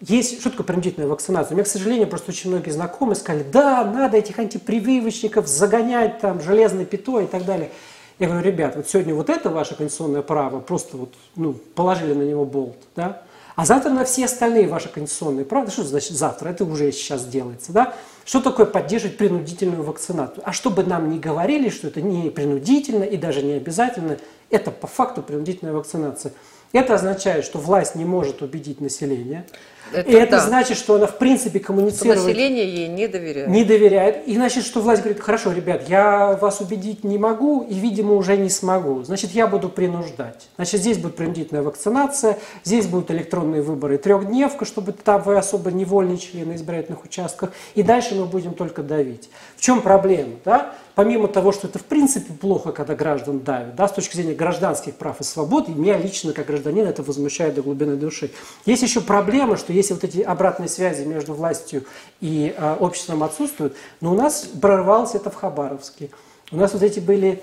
есть, 0.00 0.42
такое 0.42 0.64
принудительная 0.64 1.08
вакцинация? 1.08 1.52
У 1.52 1.54
меня, 1.56 1.64
к 1.64 1.68
сожалению, 1.68 2.08
просто 2.08 2.30
очень 2.30 2.50
многие 2.50 2.70
знакомые 2.70 3.16
сказали, 3.16 3.44
да, 3.44 3.84
надо 3.84 4.16
этих 4.16 4.38
антипрививочников 4.38 5.46
загонять, 5.46 6.20
там, 6.20 6.40
железной 6.40 6.86
пятой 6.86 7.24
и 7.24 7.26
так 7.26 7.44
далее. 7.44 7.70
Я 8.18 8.28
говорю, 8.28 8.44
ребят, 8.44 8.76
вот 8.76 8.88
сегодня 8.88 9.14
вот 9.14 9.30
это 9.30 9.50
ваше 9.50 9.74
конституционное 9.74 10.22
право, 10.22 10.60
просто 10.60 10.96
вот, 10.96 11.14
ну, 11.36 11.52
положили 11.52 12.14
на 12.14 12.22
него 12.22 12.44
болт, 12.44 12.76
да, 12.94 13.22
а 13.54 13.66
завтра 13.66 13.90
на 13.90 14.04
все 14.04 14.24
остальные 14.24 14.68
ваши 14.68 14.88
конституционные 14.88 15.44
права, 15.44 15.70
что 15.70 15.84
значит 15.84 16.12
завтра, 16.12 16.50
это 16.50 16.64
уже 16.64 16.90
сейчас 16.92 17.26
делается, 17.26 17.72
да, 17.72 17.94
что 18.24 18.40
такое 18.40 18.66
поддерживать 18.66 19.18
принудительную 19.18 19.82
вакцинацию? 19.82 20.42
А 20.44 20.52
чтобы 20.52 20.84
нам 20.84 21.10
не 21.10 21.18
говорили, 21.18 21.68
что 21.68 21.88
это 21.88 22.00
не 22.00 22.30
принудительно 22.30 23.04
и 23.04 23.16
даже 23.16 23.42
не 23.42 23.54
обязательно, 23.54 24.18
это 24.50 24.70
по 24.70 24.86
факту 24.86 25.22
принудительная 25.22 25.72
вакцинация. 25.72 26.32
Это 26.72 26.94
означает, 26.94 27.44
что 27.44 27.58
власть 27.58 27.94
не 27.94 28.04
может 28.04 28.40
убедить 28.42 28.80
население, 28.80 29.46
это, 29.92 30.10
и 30.10 30.14
это 30.14 30.32
да. 30.32 30.40
значит, 30.40 30.76
что 30.76 30.96
она 30.96 31.06
в 31.06 31.18
принципе 31.18 31.60
коммуницирует. 31.60 32.18
Что 32.18 32.28
население 32.28 32.68
ей 32.68 32.88
не 32.88 33.08
доверяет. 33.08 33.48
Не 33.48 33.64
доверяет. 33.64 34.26
И 34.26 34.34
значит, 34.34 34.64
что 34.64 34.80
власть 34.80 35.02
говорит, 35.02 35.22
хорошо, 35.22 35.52
ребят, 35.52 35.88
я 35.88 36.38
вас 36.40 36.60
убедить 36.60 37.04
не 37.04 37.18
могу 37.18 37.62
и, 37.62 37.74
видимо, 37.74 38.14
уже 38.14 38.36
не 38.36 38.50
смогу. 38.50 39.02
Значит, 39.02 39.32
я 39.32 39.46
буду 39.46 39.68
принуждать. 39.68 40.48
Значит, 40.56 40.80
здесь 40.80 40.98
будет 40.98 41.16
принудительная 41.16 41.62
вакцинация, 41.62 42.38
здесь 42.64 42.86
будут 42.86 43.10
электронные 43.10 43.62
выборы 43.62 43.98
трехдневка, 43.98 44.64
чтобы 44.64 44.92
там 44.92 45.22
вы 45.22 45.36
особо 45.36 45.70
не 45.70 45.84
вольничали 45.84 46.44
на 46.44 46.56
избирательных 46.56 47.04
участках. 47.04 47.52
И 47.74 47.82
дальше 47.82 48.14
мы 48.14 48.26
будем 48.26 48.54
только 48.54 48.82
давить. 48.82 49.28
В 49.56 49.60
чем 49.60 49.82
проблема? 49.82 50.34
Да? 50.44 50.74
помимо 50.94 51.28
того, 51.28 51.52
что 51.52 51.68
это 51.68 51.78
в 51.78 51.84
принципе 51.84 52.32
плохо, 52.32 52.72
когда 52.72 52.94
граждан 52.94 53.40
давят, 53.40 53.74
да, 53.74 53.88
с 53.88 53.92
точки 53.92 54.16
зрения 54.16 54.34
гражданских 54.34 54.94
прав 54.94 55.20
и 55.20 55.24
свобод, 55.24 55.68
и 55.68 55.72
меня 55.72 55.96
лично 55.98 56.32
как 56.32 56.46
гражданина 56.46 56.88
это 56.88 57.02
возмущает 57.02 57.54
до 57.54 57.62
глубины 57.62 57.96
души. 57.96 58.30
Есть 58.66 58.82
еще 58.82 59.00
проблема, 59.00 59.56
что 59.56 59.72
если 59.82 59.94
вот 59.94 60.04
эти 60.04 60.20
обратные 60.20 60.68
связи 60.68 61.04
между 61.04 61.34
властью 61.34 61.84
и 62.20 62.54
э, 62.56 62.76
обществом 62.80 63.22
отсутствуют, 63.22 63.76
но 64.00 64.12
у 64.12 64.14
нас 64.14 64.48
прорвалось 64.60 65.14
это 65.14 65.30
в 65.30 65.34
Хабаровске. 65.34 66.10
У 66.50 66.56
нас 66.56 66.72
вот 66.72 66.82
эти 66.82 67.00
были 67.00 67.42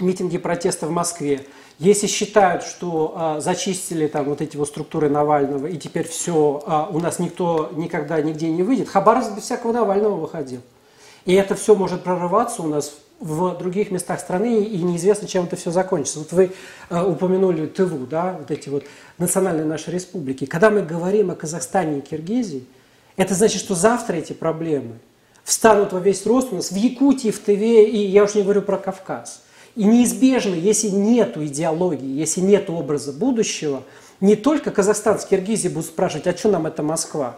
митинги 0.00 0.38
протеста 0.38 0.86
в 0.86 0.90
Москве. 0.90 1.46
Если 1.78 2.06
считают, 2.06 2.62
что 2.62 3.14
а, 3.16 3.40
зачистили 3.40 4.06
там 4.06 4.26
вот 4.26 4.40
эти 4.40 4.56
вот 4.56 4.68
структуры 4.68 5.08
Навального, 5.08 5.66
и 5.66 5.76
теперь 5.76 6.06
все, 6.06 6.62
а, 6.66 6.88
у 6.90 7.00
нас 7.00 7.18
никто 7.18 7.70
никогда 7.72 8.20
нигде 8.20 8.50
не 8.50 8.62
выйдет, 8.62 8.88
Хабаровск 8.88 9.32
без 9.32 9.42
всякого 9.42 9.72
Навального 9.72 10.16
выходил. 10.16 10.60
И 11.24 11.34
это 11.34 11.54
все 11.54 11.74
может 11.74 12.04
прорываться 12.04 12.62
у 12.62 12.68
нас 12.68 12.94
в 13.22 13.56
других 13.56 13.92
местах 13.92 14.18
страны, 14.18 14.64
и 14.64 14.82
неизвестно, 14.82 15.28
чем 15.28 15.44
это 15.44 15.54
все 15.54 15.70
закончится. 15.70 16.18
Вот 16.18 16.32
вы 16.32 16.50
э, 16.90 17.02
упомянули 17.02 17.66
ТВУ, 17.66 18.06
да, 18.06 18.36
вот 18.38 18.50
эти 18.50 18.68
вот 18.68 18.84
национальные 19.18 19.64
наши 19.64 19.90
республики. 19.92 20.44
Когда 20.44 20.70
мы 20.70 20.82
говорим 20.82 21.30
о 21.30 21.36
Казахстане 21.36 21.98
и 21.98 22.00
Киргизии, 22.00 22.64
это 23.16 23.34
значит, 23.34 23.60
что 23.60 23.76
завтра 23.76 24.16
эти 24.16 24.32
проблемы 24.32 24.98
встанут 25.44 25.92
во 25.92 26.00
весь 26.00 26.26
рост 26.26 26.52
у 26.52 26.56
нас 26.56 26.72
в 26.72 26.76
Якутии, 26.76 27.30
в 27.30 27.38
Тыве, 27.38 27.88
и 27.88 27.98
я 27.98 28.24
уж 28.24 28.34
не 28.34 28.42
говорю 28.42 28.62
про 28.62 28.76
Кавказ. 28.76 29.42
И 29.76 29.84
неизбежно, 29.84 30.54
если 30.54 30.88
нет 30.88 31.36
идеологии, 31.36 32.18
если 32.18 32.40
нет 32.40 32.68
образа 32.70 33.12
будущего, 33.12 33.84
не 34.20 34.34
только 34.34 34.70
Казахстан 34.70 35.20
с 35.20 35.24
Киргизией 35.24 35.72
будут 35.72 35.88
спрашивать, 35.88 36.26
а 36.26 36.36
что 36.36 36.50
нам 36.50 36.66
это 36.66 36.82
Москва, 36.82 37.36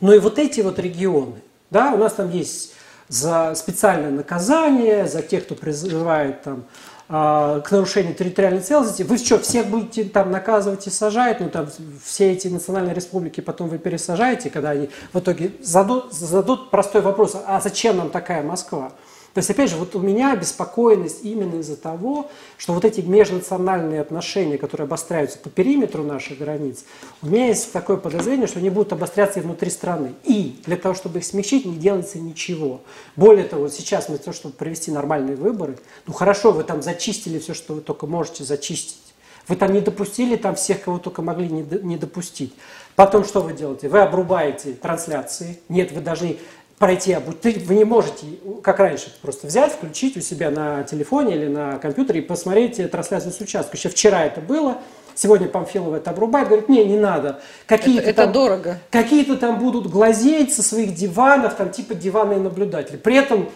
но 0.00 0.14
и 0.14 0.18
вот 0.18 0.38
эти 0.38 0.60
вот 0.60 0.78
регионы. 0.78 1.34
Да, 1.70 1.92
у 1.92 1.96
нас 1.96 2.12
там 2.12 2.30
есть 2.30 2.72
за 3.08 3.54
специальное 3.54 4.10
наказание, 4.10 5.06
за 5.06 5.22
тех, 5.22 5.44
кто 5.44 5.54
призывает 5.54 6.42
там, 6.42 6.64
а, 7.06 7.60
к 7.60 7.70
нарушению 7.70 8.14
территориальной 8.14 8.62
целостности. 8.62 9.02
Вы 9.02 9.18
что, 9.18 9.38
всех 9.38 9.66
будете 9.66 10.04
там 10.04 10.30
наказывать 10.30 10.86
и 10.86 10.90
сажать? 10.90 11.38
Ну, 11.40 11.50
там 11.50 11.68
все 12.02 12.32
эти 12.32 12.48
национальные 12.48 12.94
республики 12.94 13.42
потом 13.42 13.68
вы 13.68 13.78
пересажаете, 13.78 14.48
когда 14.48 14.70
они 14.70 14.88
в 15.12 15.18
итоге 15.18 15.52
зададут, 15.60 16.14
зададут 16.14 16.70
простой 16.70 17.02
вопрос, 17.02 17.36
а 17.46 17.60
зачем 17.60 17.98
нам 17.98 18.08
такая 18.08 18.42
Москва? 18.42 18.92
То 19.34 19.38
есть, 19.38 19.50
опять 19.50 19.68
же, 19.68 19.76
вот 19.76 19.96
у 19.96 19.98
меня 19.98 20.36
беспокойность 20.36 21.24
именно 21.24 21.58
из-за 21.58 21.76
того, 21.76 22.30
что 22.56 22.72
вот 22.72 22.84
эти 22.84 23.00
межнациональные 23.00 24.00
отношения, 24.00 24.58
которые 24.58 24.84
обостряются 24.84 25.38
по 25.38 25.50
периметру 25.50 26.04
наших 26.04 26.38
границ, 26.38 26.84
у 27.20 27.26
меня 27.26 27.48
есть 27.48 27.72
такое 27.72 27.96
подозрение, 27.96 28.46
что 28.46 28.60
они 28.60 28.70
будут 28.70 28.92
обостряться 28.92 29.40
и 29.40 29.42
внутри 29.42 29.70
страны. 29.70 30.12
И 30.22 30.60
для 30.64 30.76
того, 30.76 30.94
чтобы 30.94 31.18
их 31.18 31.24
смягчить, 31.24 31.66
не 31.66 31.76
делается 31.76 32.20
ничего. 32.20 32.82
Более 33.16 33.44
того, 33.44 33.68
сейчас 33.68 34.08
мы 34.08 34.18
то, 34.18 34.32
чтобы 34.32 34.54
провести 34.54 34.92
нормальные 34.92 35.34
выборы, 35.34 35.78
ну 36.06 36.12
хорошо, 36.14 36.52
вы 36.52 36.62
там 36.62 36.80
зачистили 36.80 37.40
все, 37.40 37.54
что 37.54 37.74
вы 37.74 37.80
только 37.80 38.06
можете 38.06 38.44
зачистить. 38.44 39.00
Вы 39.48 39.56
там 39.56 39.72
не 39.72 39.80
допустили 39.80 40.36
там 40.36 40.54
всех, 40.54 40.82
кого 40.82 40.98
только 40.98 41.20
могли 41.20 41.48
не 41.48 41.96
допустить. 41.96 42.54
Потом 42.96 43.24
что 43.24 43.40
вы 43.40 43.52
делаете? 43.52 43.88
Вы 43.88 44.00
обрубаете 44.00 44.72
трансляции. 44.74 45.58
Нет, 45.68 45.90
вы 45.90 46.00
должны 46.00 46.38
пройти 46.78 47.16
Вы 47.42 47.74
не 47.74 47.84
можете, 47.84 48.26
как 48.62 48.78
раньше, 48.78 49.14
просто 49.22 49.46
взять, 49.46 49.72
включить 49.72 50.16
у 50.16 50.20
себя 50.20 50.50
на 50.50 50.82
телефоне 50.84 51.36
или 51.36 51.46
на 51.46 51.78
компьютере 51.78 52.20
и 52.20 52.22
посмотреть 52.22 52.90
трансляцию 52.90 53.32
с 53.32 53.40
участка. 53.40 53.76
Еще 53.76 53.88
вчера 53.88 54.24
это 54.24 54.40
было, 54.40 54.78
сегодня 55.14 55.48
Памфилова 55.48 55.96
это 55.96 56.10
обрубает, 56.10 56.48
говорит, 56.48 56.68
не, 56.68 56.84
не 56.84 56.98
надо. 56.98 57.40
Какие-то 57.66 58.02
это, 58.02 58.10
это 58.10 58.22
там, 58.24 58.32
дорого. 58.32 58.78
Какие-то 58.90 59.36
там 59.36 59.58
будут 59.58 59.88
глазеть 59.88 60.52
со 60.52 60.62
своих 60.62 60.94
диванов, 60.94 61.54
там 61.54 61.70
типа 61.70 61.94
диванные 61.94 62.40
наблюдатели. 62.40 62.96
При 62.96 63.16
этом, 63.16 63.48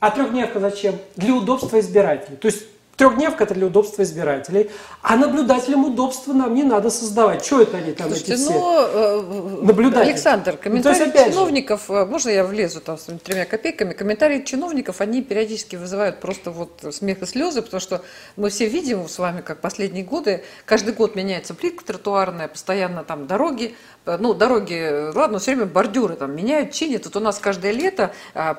а 0.00 0.10
трехдневка 0.10 0.60
зачем? 0.60 0.96
Для 1.16 1.34
удобства 1.34 1.80
избирателей. 1.80 2.36
То 2.36 2.46
есть 2.46 2.64
Трехдневка 2.96 3.44
это 3.44 3.54
для 3.54 3.66
удобства 3.66 4.02
избирателей, 4.02 4.70
а 5.02 5.16
наблюдателям 5.16 5.84
удобства 5.84 6.32
нам 6.32 6.54
не 6.54 6.62
надо 6.62 6.88
создавать. 6.88 7.44
Что 7.44 7.60
это 7.60 7.76
они 7.76 7.92
там 7.92 8.08
Слушайте, 8.08 8.32
эти 8.34 8.40
все 8.40 8.52
ну, 8.52 9.62
наблюдатели? 9.62 10.12
Александр, 10.12 10.56
комментарии 10.56 10.98
ну, 10.98 11.04
есть, 11.04 11.34
чиновников, 11.34 11.86
же... 11.88 11.92
Э, 11.92 12.04
можно 12.06 12.30
я 12.30 12.44
влезу 12.44 12.80
там 12.80 12.96
с 12.96 13.04
тремя 13.22 13.44
копейками? 13.44 13.92
Комментарии 13.92 14.42
чиновников, 14.42 15.02
они 15.02 15.20
периодически 15.20 15.76
вызывают 15.76 16.20
просто 16.20 16.50
вот 16.50 16.84
смех 16.90 17.20
и 17.20 17.26
слезы, 17.26 17.60
потому 17.60 17.82
что 17.82 18.02
мы 18.36 18.48
все 18.48 18.66
видим 18.66 19.06
с 19.08 19.18
вами, 19.18 19.42
как 19.42 19.60
последние 19.60 20.04
годы, 20.04 20.42
каждый 20.64 20.94
год 20.94 21.16
меняется 21.16 21.52
плитка 21.52 21.84
тротуарная, 21.84 22.48
постоянно 22.48 23.04
там 23.04 23.26
дороги, 23.26 23.74
ну, 24.06 24.34
дороги, 24.34 25.12
ладно, 25.14 25.38
все 25.38 25.54
время 25.54 25.66
бордюры 25.66 26.14
там 26.14 26.34
меняют, 26.34 26.72
чинят. 26.72 27.04
Вот 27.04 27.16
у 27.16 27.20
нас 27.20 27.38
каждое 27.38 27.72
лето 27.72 28.12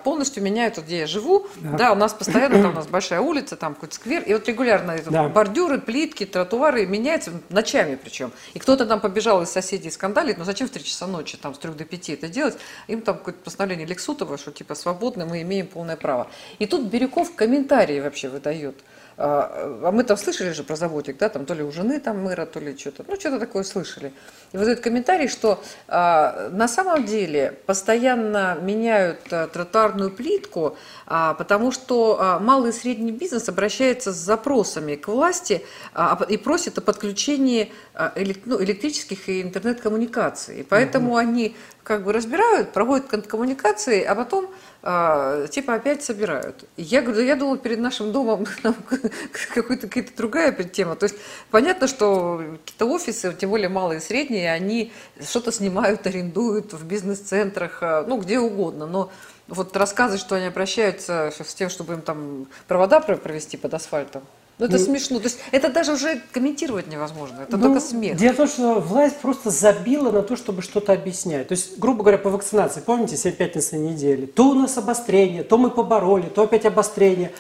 полностью 0.03 0.43
меняют, 0.43 0.77
вот 0.77 0.85
где 0.85 0.99
я 0.99 1.07
живу, 1.07 1.47
да, 1.55 1.77
да 1.77 1.91
у 1.93 1.95
нас 1.95 2.13
постоянно, 2.13 2.61
там 2.61 2.71
у 2.71 2.75
нас 2.75 2.87
большая 2.87 3.21
улица, 3.21 3.55
там 3.55 3.73
какой-то 3.73 3.95
сквер, 3.95 4.23
и 4.23 4.33
вот 4.33 4.47
регулярно 4.47 4.97
да. 5.09 5.29
бордюры, 5.29 5.79
плитки, 5.79 6.25
тротуары 6.25 6.85
меняются 6.85 7.31
ночами 7.49 7.97
причем. 8.01 8.31
И 8.53 8.59
кто-то 8.59 8.85
там 8.85 8.99
побежал 8.99 9.41
из 9.41 9.49
соседей 9.49 9.89
скандалить, 9.89 10.37
но 10.37 10.43
зачем 10.43 10.67
в 10.67 10.71
3 10.71 10.83
часа 10.83 11.07
ночи, 11.07 11.37
там 11.37 11.55
с 11.55 11.57
3 11.59 11.71
до 11.71 11.85
5 11.85 12.09
это 12.09 12.27
делать? 12.27 12.57
Им 12.87 13.01
там 13.01 13.17
какое-то 13.17 13.39
постановление 13.43 13.87
Лексутова, 13.87 14.37
что 14.37 14.51
типа 14.51 14.75
свободно, 14.75 15.25
мы 15.25 15.41
имеем 15.41 15.67
полное 15.67 15.95
право. 15.95 16.27
И 16.59 16.65
тут 16.65 16.83
Бирюков 16.83 17.35
комментарии 17.35 17.99
вообще 17.99 18.29
выдает. 18.29 18.75
А, 19.19 19.79
а 19.83 19.91
мы 19.91 20.03
там 20.03 20.15
слышали 20.15 20.51
же 20.51 20.63
про 20.63 20.75
заводик, 20.75 21.17
да, 21.17 21.29
там 21.29 21.47
то 21.47 21.55
ли 21.55 21.63
у 21.63 21.71
жены 21.71 21.99
там 21.99 22.23
мэра, 22.23 22.45
то 22.45 22.59
ли 22.59 22.77
что-то, 22.77 23.03
ну 23.07 23.19
что-то 23.19 23.39
такое 23.39 23.63
слышали. 23.63 24.13
И 24.51 24.57
вот 24.57 24.67
этот 24.67 24.83
комментарий, 24.83 25.27
что 25.27 25.59
а, 25.87 26.49
на 26.51 26.67
самом 26.67 27.03
деле 27.03 27.57
постоянно 27.65 28.59
меняют 28.61 29.21
а, 29.31 29.47
тротуарную 29.47 30.11
плитку, 30.11 30.77
а, 31.07 31.33
потому 31.33 31.71
что 31.71 32.17
а, 32.19 32.39
малый 32.39 32.69
и 32.69 32.73
средний 32.73 33.11
бизнес 33.11 33.49
обращается 33.49 34.13
с 34.13 34.17
запросами 34.17 34.95
к 34.95 35.07
власти 35.07 35.65
а, 35.95 36.23
и 36.29 36.37
просит 36.37 36.77
о 36.77 36.81
подключении 36.81 37.71
а, 37.95 38.11
элек, 38.15 38.41
ну, 38.45 38.61
электрических 38.63 39.29
и 39.29 39.41
интернет-коммуникаций. 39.41 40.63
Поэтому 40.69 41.09
угу. 41.11 41.17
они 41.17 41.55
как 41.81 42.03
бы 42.03 42.13
разбирают, 42.13 42.71
проводят 42.71 43.07
коммуникации, 43.27 44.03
а 44.03 44.13
потом 44.13 44.51
а, 44.89 45.47
типа 45.47 45.73
опять 45.73 46.01
собирают. 46.01 46.63
Я 46.77 47.01
говорю, 47.01 47.21
я 47.21 47.35
думала, 47.35 47.57
перед 47.57 47.77
нашим 47.79 48.13
домом 48.13 48.45
какая-то 48.63 49.89
какая 49.89 50.07
другая 50.15 50.53
тема. 50.53 50.95
То 50.95 51.07
есть 51.07 51.17
понятно, 51.51 51.89
что 51.89 52.41
какие-то 52.63 52.85
офисы, 52.85 53.35
тем 53.37 53.49
более 53.49 53.67
малые 53.67 53.99
и 53.99 54.01
средние, 54.01 54.49
они 54.49 54.93
что-то 55.21 55.51
снимают, 55.51 56.07
арендуют 56.07 56.71
в 56.71 56.85
бизнес-центрах, 56.85 57.79
а, 57.81 58.05
ну, 58.07 58.17
где 58.17 58.39
угодно. 58.39 58.85
Но 58.85 59.11
вот 59.49 59.75
рассказывать, 59.75 60.21
что 60.21 60.35
они 60.35 60.45
обращаются 60.45 61.33
с 61.37 61.53
тем, 61.53 61.69
чтобы 61.69 61.95
им 61.95 62.01
там 62.01 62.47
провода 62.69 63.01
провести 63.01 63.57
под 63.57 63.73
асфальтом, 63.73 64.23
Ну 64.59 64.65
это 64.65 64.77
ну, 64.77 64.83
смешно. 64.83 65.19
То 65.19 65.25
есть 65.25 65.39
это 65.51 65.69
даже 65.69 65.93
уже 65.93 66.19
комментировать 66.31 66.87
невозможно. 66.87 67.41
Это 67.41 67.57
ну, 67.57 67.63
только 67.63 67.79
смех. 67.79 68.17
Дело 68.17 68.33
в 68.33 68.37
том, 68.37 68.47
что 68.47 68.79
власть 68.79 69.17
просто 69.17 69.51
забила 69.51 70.11
на 70.11 70.23
то, 70.23 70.35
чтобы 70.35 70.63
что-то 70.63 70.93
объяснять. 70.93 71.47
То 71.47 71.51
есть, 71.51 71.77
грубо 71.77 72.01
говоря, 72.01 72.17
по 72.17 72.31
вакцинации, 72.31 72.81
помните, 72.81 73.17
7 73.17 73.33
пятниц 73.33 73.71
недели, 73.73 74.25
то 74.25 74.49
у 74.49 74.53
нас 74.55 74.77
обострение, 74.77 75.43
то 75.43 75.59
мы 75.59 75.69
побороли, 75.69 76.29
то 76.29 76.43
опять 76.43 76.65
обострение, 76.65 77.31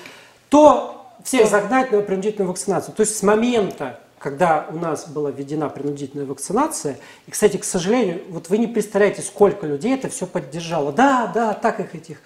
то 0.49 1.11
всех 1.23 1.49
загнать 1.49 1.91
на 1.91 2.01
принудительную 2.01 2.49
вакцинацию. 2.49 2.93
То 2.93 3.01
есть 3.01 3.17
с 3.17 3.23
момента, 3.23 3.99
когда 4.19 4.67
у 4.69 4.77
нас 4.77 5.07
была 5.07 5.31
введена 5.31 5.69
принудительная 5.69 6.27
вакцинация, 6.27 6.99
и, 7.25 7.31
кстати, 7.31 7.57
к 7.57 7.63
сожалению, 7.63 8.21
вот 8.29 8.49
вы 8.49 8.59
не 8.59 8.67
представляете, 8.67 9.23
сколько 9.23 9.65
людей 9.65 9.95
это 9.95 10.07
все 10.09 10.27
поддержало. 10.27 10.91
Да, 10.91 11.31
да, 11.33 11.53
так 11.53 11.79
их 11.79 11.95
этих 11.95 12.21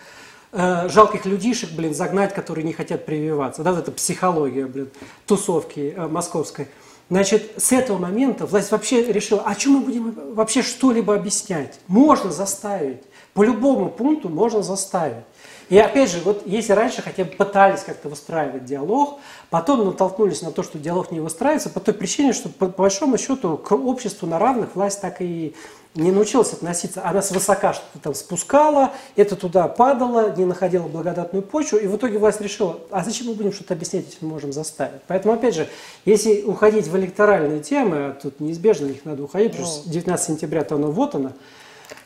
Э, 0.54 0.89
жалких 0.89 1.26
людишек, 1.26 1.72
блин, 1.72 1.93
загнать, 1.93 2.34
которые 2.34 2.66
не 2.66 2.74
хотят 2.74 3.06
прививаться. 3.06 3.64
Да, 3.64 3.72
вот 3.72 3.84
это 3.84 3.91
психология, 3.91 4.66
блин, 4.66 4.89
тусовки 5.26 5.93
э, 5.95 6.08
московской. 6.08 6.68
Значит, 7.10 7.54
с 7.58 7.72
этого 7.72 7.97
момента 7.97 8.45
власть 8.45 8.72
вообще 8.72 9.12
решила, 9.12 9.43
а 9.45 9.54
что 9.54 9.70
мы 9.70 9.80
будем 9.82 10.34
вообще 10.34 10.62
что-либо 10.62 11.16
объяснять? 11.16 11.80
Можно 11.88 12.32
заставить. 12.32 13.02
По 13.34 13.43
любому 13.43 13.89
пункту 13.89 14.28
можно 14.28 14.62
заставить. 14.62 15.24
И 15.70 15.78
опять 15.78 16.12
же, 16.12 16.20
вот 16.20 16.43
если 16.45 16.74
раньше 16.74 17.02
хотя 17.02 17.24
бы 17.24 17.32
пытались 17.32 17.84
как-то 17.84 18.10
выстраивать 18.10 18.66
диалог, 18.66 19.20
потом 19.49 19.86
натолкнулись 19.86 20.41
на 20.41 20.52
то, 20.52 20.64
что 20.64 20.78
диалог 20.78 21.12
не 21.12 21.22
выстраивается, 21.22 21.70
по 21.70 21.80
той 21.80 21.93
причине, 21.93 22.34
что 22.34 22.49
по, 22.49 22.66
по 22.68 22.82
большому 22.84 23.18
счету 23.18 23.58
к 23.58 23.72
обществу 23.72 24.28
на 24.28 24.38
равных 24.38 24.76
власть 24.76 24.99
так 24.99 25.22
и 25.22 25.56
не 25.96 26.12
научилась 26.12 26.54
относиться. 26.54 27.06
Она 27.06 27.22
свысока 27.22 27.74
что-то 27.74 28.00
там 28.00 28.16
спускала, 28.16 28.92
это 29.16 29.36
туда 29.36 29.68
падало, 29.68 30.34
не 30.36 30.46
находила 30.46 30.88
благодатную 30.88 31.44
почву, 31.44 31.78
и 31.78 31.88
в 31.88 31.96
итоге 31.96 32.18
власть 32.18 32.39
решила, 32.42 32.80
а 32.92 33.04
зачем 33.04 33.28
мы 33.28 33.34
будем 33.34 33.52
что-то 33.52 33.74
объяснять, 33.74 34.06
если 34.06 34.26
мы 34.26 34.32
можем 34.32 34.54
заставить. 34.54 35.02
Поэтому, 35.08 35.34
опять 35.34 35.56
же, 35.56 35.68
если 36.06 36.44
уходить 36.44 36.88
в 36.88 36.96
электоральные 36.98 37.62
темы, 37.62 38.16
тут 38.22 38.39
неизбежно 38.39 38.88
их 38.88 39.06
надо 39.06 39.24
уходить, 39.24 39.52
потому 39.52 39.68
что 39.68 39.89
19 39.89 40.30
ну. 40.30 40.36
сентября-то 40.36 40.76
оно 40.76 40.92
вот 40.92 41.16
оно, 41.16 41.34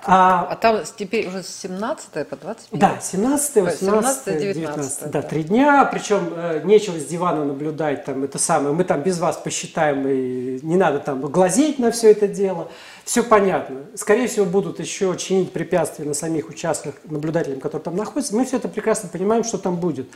а, 0.03 0.47
а 0.51 0.55
там 0.55 0.81
теперь 0.97 1.27
уже 1.27 1.43
с 1.43 1.49
17 1.61 2.27
по 2.27 2.36
25? 2.36 2.79
Да, 2.79 2.99
17, 3.01 3.55
18, 3.55 3.79
17, 3.79 4.25
19. 4.25 4.55
19 4.55 5.11
да, 5.11 5.21
три 5.21 5.43
дня, 5.43 5.86
причем 5.86 6.29
э, 6.36 6.61
нечего 6.63 6.99
с 6.99 7.05
дивана 7.05 7.43
наблюдать, 7.43 8.05
там, 8.05 8.23
это 8.23 8.38
самое, 8.38 8.73
мы 8.75 8.83
там 8.83 9.01
без 9.01 9.19
вас 9.19 9.38
посчитаем, 9.38 10.07
и 10.07 10.59
не 10.61 10.75
надо 10.75 10.99
там 10.99 11.21
глазеть 11.21 11.79
на 11.79 11.91
все 11.91 12.11
это 12.11 12.27
дело, 12.27 12.69
все 13.03 13.23
понятно. 13.23 13.81
Скорее 13.95 14.27
всего, 14.27 14.45
будут 14.45 14.79
еще 14.79 15.15
чинить 15.17 15.51
препятствия 15.51 16.05
на 16.05 16.13
самих 16.13 16.49
участках 16.49 16.95
наблюдателям, 17.05 17.59
которые 17.59 17.83
там 17.83 17.95
находятся, 17.95 18.36
мы 18.36 18.45
все 18.45 18.57
это 18.57 18.67
прекрасно 18.67 19.09
понимаем, 19.09 19.43
что 19.43 19.57
там 19.57 19.77
будет. 19.77 20.07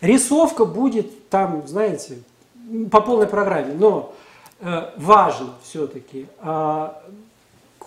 Рисовка 0.00 0.64
будет 0.64 1.28
там, 1.28 1.66
знаете, 1.66 2.18
по 2.90 3.00
полной 3.00 3.26
программе, 3.26 3.74
но 3.74 4.14
э, 4.60 4.90
важно 4.96 5.54
все-таки, 5.62 6.26
э, 6.40 6.88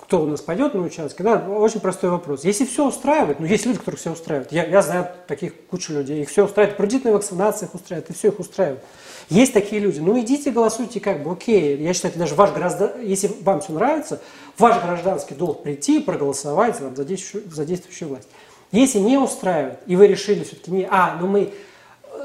кто 0.10 0.24
у 0.24 0.26
нас 0.26 0.42
пойдет 0.42 0.74
на 0.74 0.82
участке, 0.82 1.22
да, 1.22 1.38
очень 1.38 1.82
простой 1.82 2.10
вопрос. 2.10 2.44
Если 2.44 2.66
все 2.66 2.88
устраивает, 2.88 3.40
ну 3.40 3.46
есть 3.46 3.68
люди, 3.68 3.78
которых 3.78 4.00
все 4.00 4.12
устраивает, 4.12 4.52
я, 4.52 4.66
я 4.66 4.82
знаю 4.82 5.08
таких 5.28 5.54
кучу 5.68 5.94
людей, 5.94 6.24
их 6.24 6.30
все 6.30 6.46
устраивает, 6.46 6.78
принудительная 6.78 7.14
вакцинация 7.14 7.68
их 7.68 7.76
устраивает, 7.76 8.10
и 8.10 8.14
все 8.14 8.30
их 8.30 8.40
устраивает. 8.40 8.84
Есть 9.30 9.54
такие 9.54 9.80
люди, 9.80 10.00
ну 10.00 10.20
идите 10.20 10.50
голосуйте 10.50 11.00
как 11.00 11.22
бы, 11.22 11.32
окей, 11.32 11.78
я 11.78 11.94
считаю, 11.94 12.10
это 12.12 12.22
даже 12.22 12.34
ваш 12.34 12.52
граждан, 12.54 12.94
если 13.04 13.30
вам 13.42 13.62
все 13.62 13.72
нравится, 13.72 14.20
ваш 14.58 14.82
гражданский 14.82 15.36
долг 15.36 15.62
прийти 15.62 16.00
и 16.00 16.04
проголосовать 16.04 16.76
за 16.80 17.06
действующую, 17.06 17.44
за 17.54 17.64
действующую 17.64 18.10
власть. 18.10 18.30
Если 18.72 18.98
не 18.98 19.20
устраивает, 19.20 19.78
и 19.86 19.96
вы 19.96 20.08
решили 20.08 20.44
все-таки 20.44 20.72
не, 20.72 20.88
а, 20.90 21.20
ну 21.22 21.28
мы, 21.28 21.54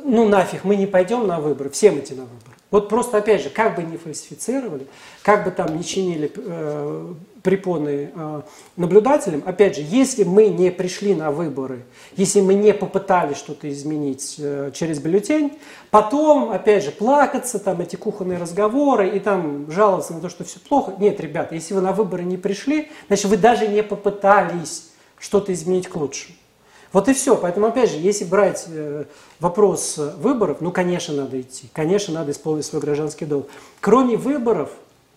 ну 0.05 0.27
нафиг, 0.27 0.65
мы 0.65 0.77
не 0.77 0.87
пойдем 0.87 1.27
на 1.27 1.39
выборы, 1.39 1.69
всем 1.69 1.99
идти 1.99 2.15
на 2.15 2.23
выборы. 2.23 2.57
Вот 2.71 2.89
просто, 2.89 3.19
опять 3.19 3.43
же, 3.43 3.51
как 3.51 3.77
бы 3.77 3.83
не 3.83 3.99
фальсифицировали, 3.99 4.87
как 5.23 5.45
бы 5.45 5.51
там 5.51 5.77
не 5.77 5.85
чинили 5.85 6.33
э, 6.35 7.15
препоны 7.45 8.11
э, 8.15 8.43
наблюдателям, 8.77 9.43
опять 9.45 9.77
же, 9.77 9.83
если 9.87 10.25
мы 10.25 10.49
не 10.49 10.71
пришли 10.71 11.15
на 11.15 11.31
выборы, 11.31 11.85
если 12.17 12.41
мы 12.41 12.55
не 12.55 12.73
попытались 12.73 13.37
что-то 13.37 13.71
изменить 13.71 14.37
э, 14.39 14.71
через 14.73 14.99
бюллетень, 14.99 15.53
потом, 15.91 16.51
опять 16.51 16.83
же, 16.83 16.91
плакаться, 16.91 17.59
там 17.59 17.83
эти 17.83 17.97
кухонные 17.97 18.39
разговоры 18.39 19.11
и 19.11 19.21
там 19.21 19.71
жаловаться 19.71 20.15
на 20.15 20.23
то, 20.23 20.31
что 20.31 20.43
все 20.45 20.59
плохо. 20.59 20.95
Нет, 20.99 21.21
ребята, 21.21 21.55
если 21.55 21.75
вы 21.75 21.83
на 21.83 21.93
выборы 21.93 22.25
не 22.25 22.39
пришли, 22.39 22.91
значит, 23.09 23.27
вы 23.27 23.37
даже 23.37 23.69
не 23.69 23.83
попытались 23.83 24.91
что-то 25.19 25.53
изменить 25.53 25.87
к 25.87 25.97
лучшему. 25.97 26.39
Вот 26.95 27.09
и 27.11 27.13
все. 27.13 27.37
Поэтому, 27.37 27.67
опять 27.67 27.91
же, 27.91 27.99
если 27.99 28.25
брать 28.25 28.65
э, 28.69 29.05
вопрос 29.39 29.99
выборов, 30.17 30.63
ну, 30.63 30.73
конечно, 30.73 31.13
надо 31.13 31.39
идти. 31.43 31.69
Конечно, 31.75 32.15
надо 32.15 32.31
исполнить 32.31 32.65
свой 32.65 32.81
гражданский 32.81 33.27
долг. 33.27 33.49
Кроме 33.81 34.17
выборов, 34.17 34.71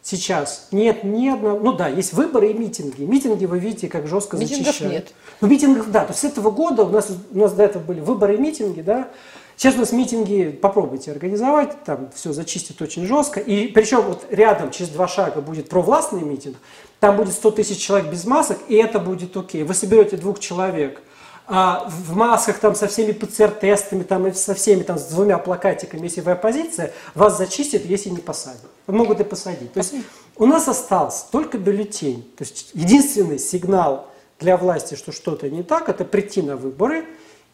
сейчас 0.08 0.70
нет 0.72 1.04
ни 1.04 1.28
одного... 1.28 1.60
Ну 1.60 1.74
да, 1.74 1.90
есть 1.90 2.14
выборы 2.14 2.52
и 2.52 2.54
митинги. 2.54 3.04
Митинги 3.04 3.46
вы 3.46 3.60
видите, 3.60 3.90
как 3.90 4.08
жестко 4.08 4.38
Митингов 4.38 4.68
зачищают. 4.68 4.94
нет. 4.94 5.14
Ну, 5.42 5.48
митингов, 5.50 5.92
да. 5.92 6.06
То 6.06 6.12
есть 6.12 6.22
с 6.22 6.24
этого 6.24 6.50
года 6.50 6.84
у 6.84 6.90
нас, 6.90 7.10
у 7.32 7.38
нас 7.38 7.52
до 7.52 7.64
этого 7.64 7.84
были 7.84 8.00
выборы 8.00 8.36
и 8.36 8.38
митинги, 8.38 8.80
да. 8.80 9.10
Сейчас 9.58 9.76
у 9.76 9.80
нас 9.80 9.92
митинги, 9.92 10.58
попробуйте 10.62 11.12
организовать, 11.12 11.84
там 11.84 12.10
все 12.16 12.32
зачистит 12.32 12.82
очень 12.82 13.06
жестко. 13.06 13.42
И 13.42 13.68
причем 13.68 14.02
вот 14.02 14.26
рядом, 14.30 14.72
через 14.72 14.92
два 14.92 15.10
шага, 15.10 15.42
будет 15.42 15.68
провластный 15.68 16.22
митинг, 16.22 16.56
там 17.02 17.18
будет 17.18 17.34
100 17.34 17.52
тысяч 17.52 17.78
человек 17.78 18.10
без 18.10 18.24
масок, 18.24 18.60
и 18.70 18.76
это 18.76 19.00
будет 19.00 19.36
окей. 19.36 19.64
Вы 19.64 19.74
соберете 19.74 20.16
двух 20.16 20.40
человек, 20.40 21.02
а, 21.50 21.88
в 21.90 22.14
масках 22.14 22.60
там 22.60 22.76
со 22.76 22.88
всеми 22.88 23.14
ПЦР-тестами, 23.14 24.04
там 24.04 24.28
и 24.28 24.34
со 24.34 24.54
всеми 24.54 24.84
там 24.84 24.98
с 24.98 25.06
двумя 25.06 25.38
плакатиками, 25.38 26.04
если 26.04 26.20
вы 26.20 26.32
оппозиция, 26.32 26.92
вас 27.16 27.38
зачистят, 27.38 27.86
если 27.86 28.10
не 28.10 28.18
посадят. 28.18 28.62
Могут 28.86 29.22
и 29.22 29.24
посадить. 29.24 29.72
То 29.72 29.80
есть 29.80 29.94
у 30.36 30.46
нас 30.46 30.68
остался 30.68 31.26
только 31.32 31.58
бюллетень. 31.58 32.30
То 32.38 32.44
есть 32.44 32.72
единственный 32.74 33.40
сигнал 33.40 34.08
для 34.40 34.58
власти, 34.58 34.96
что 34.96 35.14
что-то 35.14 35.50
не 35.50 35.64
так, 35.64 35.88
это 35.88 36.04
прийти 36.04 36.42
на 36.42 36.58
выборы 36.58 37.06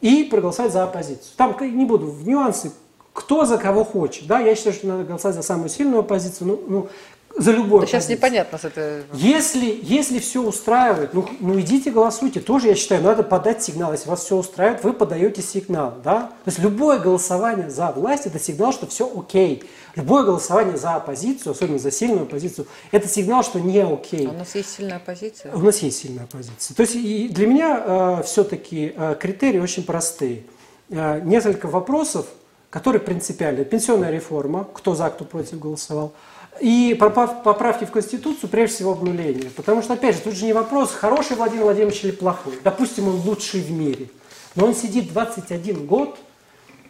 и 0.01 0.23
проголосовать 0.23 0.73
за 0.73 0.83
оппозицию. 0.83 1.31
Там 1.37 1.55
не 1.61 1.85
буду 1.85 2.07
в 2.07 2.27
нюансы, 2.27 2.71
кто 3.13 3.45
за 3.45 3.57
кого 3.57 3.83
хочет. 3.83 4.25
Да, 4.25 4.39
я 4.39 4.55
считаю, 4.55 4.75
что 4.75 4.87
надо 4.87 5.03
голосовать 5.03 5.35
за 5.35 5.43
самую 5.43 5.69
сильную 5.69 5.99
оппозицию. 5.99 6.47
Ну, 6.47 6.63
ну 6.67 6.89
за 7.35 7.51
любой 7.51 7.81
да 7.81 7.87
Сейчас 7.87 8.09
непонятно 8.09 8.57
с 8.57 8.65
этой... 8.65 9.03
Если, 9.13 9.79
если 9.81 10.19
все 10.19 10.41
устраивает, 10.43 11.13
ну, 11.13 11.27
ну 11.39 11.59
идите 11.59 11.89
голосуйте. 11.89 12.39
Тоже, 12.39 12.67
я 12.67 12.75
считаю, 12.75 13.01
надо 13.01 13.23
подать 13.23 13.63
сигнал. 13.63 13.91
Если 13.91 14.07
вас 14.07 14.23
все 14.23 14.35
устраивает, 14.37 14.83
вы 14.83 14.93
подаете 14.93 15.41
сигнал. 15.41 15.95
Да? 16.03 16.31
То 16.43 16.49
есть 16.49 16.59
любое 16.59 16.99
голосование 16.99 17.69
за 17.69 17.91
власть– 17.91 18.25
это 18.27 18.39
сигнал, 18.39 18.71
что 18.71 18.85
все 18.85 19.11
окей. 19.17 19.63
Любое 19.95 20.23
голосование 20.23 20.77
за 20.77 20.95
оппозицию, 20.95 21.53
особенно 21.53 21.79
за 21.79 21.91
сильную 21.91 22.23
оппозицию, 22.23 22.67
это 22.91 23.07
сигнал, 23.07 23.43
что 23.43 23.59
не 23.59 23.79
окей. 23.81 24.27
А 24.27 24.31
у 24.31 24.37
нас 24.37 24.53
есть 24.53 24.75
сильная 24.75 24.97
оппозиция? 24.97 25.53
У 25.53 25.59
нас 25.59 25.79
есть 25.79 25.97
сильная 25.97 26.23
оппозиция. 26.25 26.75
То 26.75 26.81
есть 26.81 26.95
и 26.95 27.29
для 27.29 27.47
меня 27.47 27.83
э, 27.83 28.23
все-таки 28.25 28.93
э, 28.95 29.15
критерии 29.19 29.59
очень 29.59 29.83
простые. 29.83 30.43
Э, 30.89 31.19
несколько 31.23 31.67
вопросов, 31.67 32.27
которые 32.69 33.01
принципиальны. 33.01 33.65
Пенсионная 33.65 34.11
реформа, 34.11 34.67
кто 34.71 34.93
за, 34.93 35.09
кто 35.09 35.25
против 35.25 35.59
голосовал– 35.59 36.13
и 36.59 36.95
поправки 36.99 37.85
в 37.85 37.91
Конституцию, 37.91 38.49
прежде 38.49 38.75
всего, 38.75 38.91
обнуление. 38.93 39.49
Потому 39.55 39.81
что, 39.81 39.93
опять 39.93 40.15
же, 40.15 40.21
тут 40.21 40.35
же 40.35 40.45
не 40.45 40.53
вопрос, 40.53 40.91
хороший 40.91 41.35
Владимир 41.35 41.63
Владимирович 41.63 42.03
или 42.03 42.11
плохой. 42.11 42.53
Допустим, 42.63 43.07
он 43.07 43.15
лучший 43.15 43.61
в 43.61 43.71
мире. 43.71 44.09
Но 44.55 44.67
он 44.67 44.75
сидит 44.75 45.11
21 45.11 45.85
год, 45.85 46.17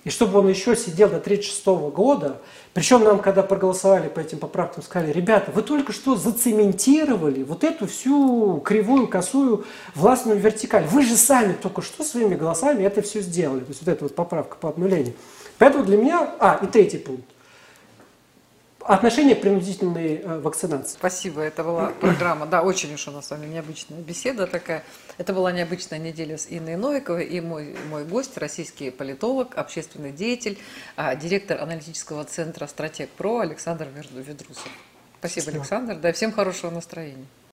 и 0.04 0.10
чтобы 0.10 0.40
он 0.40 0.50
еще 0.50 0.76
сидел 0.76 1.10
до 1.10 1.20
36 1.20 1.66
года, 1.66 2.42
причем 2.74 3.04
нам, 3.04 3.20
когда 3.20 3.42
проголосовали 3.42 4.10
по 4.10 4.20
этим 4.20 4.38
поправкам, 4.38 4.84
сказали, 4.84 5.14
ребята, 5.14 5.52
вы 5.52 5.62
только 5.62 5.94
что 5.94 6.16
зацементировали 6.16 7.44
вот 7.44 7.64
эту 7.64 7.88
всю 7.88 8.60
кривую, 8.66 9.08
косую 9.08 9.64
властную 9.96 10.40
вертикаль. 10.40 10.86
Вы 10.88 11.06
же 11.06 11.16
сами 11.16 11.54
только 11.54 11.82
что 11.82 12.04
своими 12.04 12.36
голосами 12.36 12.84
это 12.84 13.02
все 13.02 13.22
сделали. 13.22 13.62
То 13.62 13.70
есть 13.70 13.82
вот 13.82 13.92
эта 13.94 14.04
вот 14.04 14.16
поправка 14.16 14.58
по 14.58 14.70
обнулению. 14.70 15.14
Поэтому 15.58 15.86
для 15.86 15.98
меня... 15.98 16.36
А, 16.40 16.60
и 16.62 16.68
третий 16.68 16.98
пункт. 16.98 17.24
Отношение 18.86 19.36
к 19.36 19.42
принудительной 19.42 20.18
э, 20.18 20.40
вакцинации. 20.40 20.96
Спасибо, 20.96 21.42
это 21.42 21.64
была 21.64 21.90
программа, 21.90 22.46
да, 22.46 22.62
очень 22.64 22.94
уж 22.94 23.08
у 23.08 23.12
нас 23.12 23.28
с 23.28 23.30
вами 23.30 23.46
необычная 23.46 24.00
беседа 24.00 24.46
такая. 24.46 24.84
Это 25.18 25.32
была 25.34 25.54
необычная 25.54 26.00
неделя 26.00 26.38
с 26.38 26.48
Инной 26.50 26.76
Новиковой 26.76 27.26
и 27.26 27.40
мой, 27.40 27.78
мой 27.90 28.04
гость, 28.04 28.38
российский 28.38 28.92
политолог, 28.92 29.58
общественный 29.58 30.12
деятель, 30.12 30.58
а, 30.98 31.16
директор 31.16 31.62
аналитического 31.62 32.26
центра 32.26 32.68
«Стратег 32.68 33.10
ПРО» 33.12 33.40
Александр 33.40 33.88
Ведрусов. 34.12 34.68
Спасибо, 35.20 35.44
Спасибо, 35.44 35.58
Александр, 35.58 35.96
да, 35.96 36.12
всем 36.12 36.34
хорошего 36.34 36.72
настроения. 36.72 37.28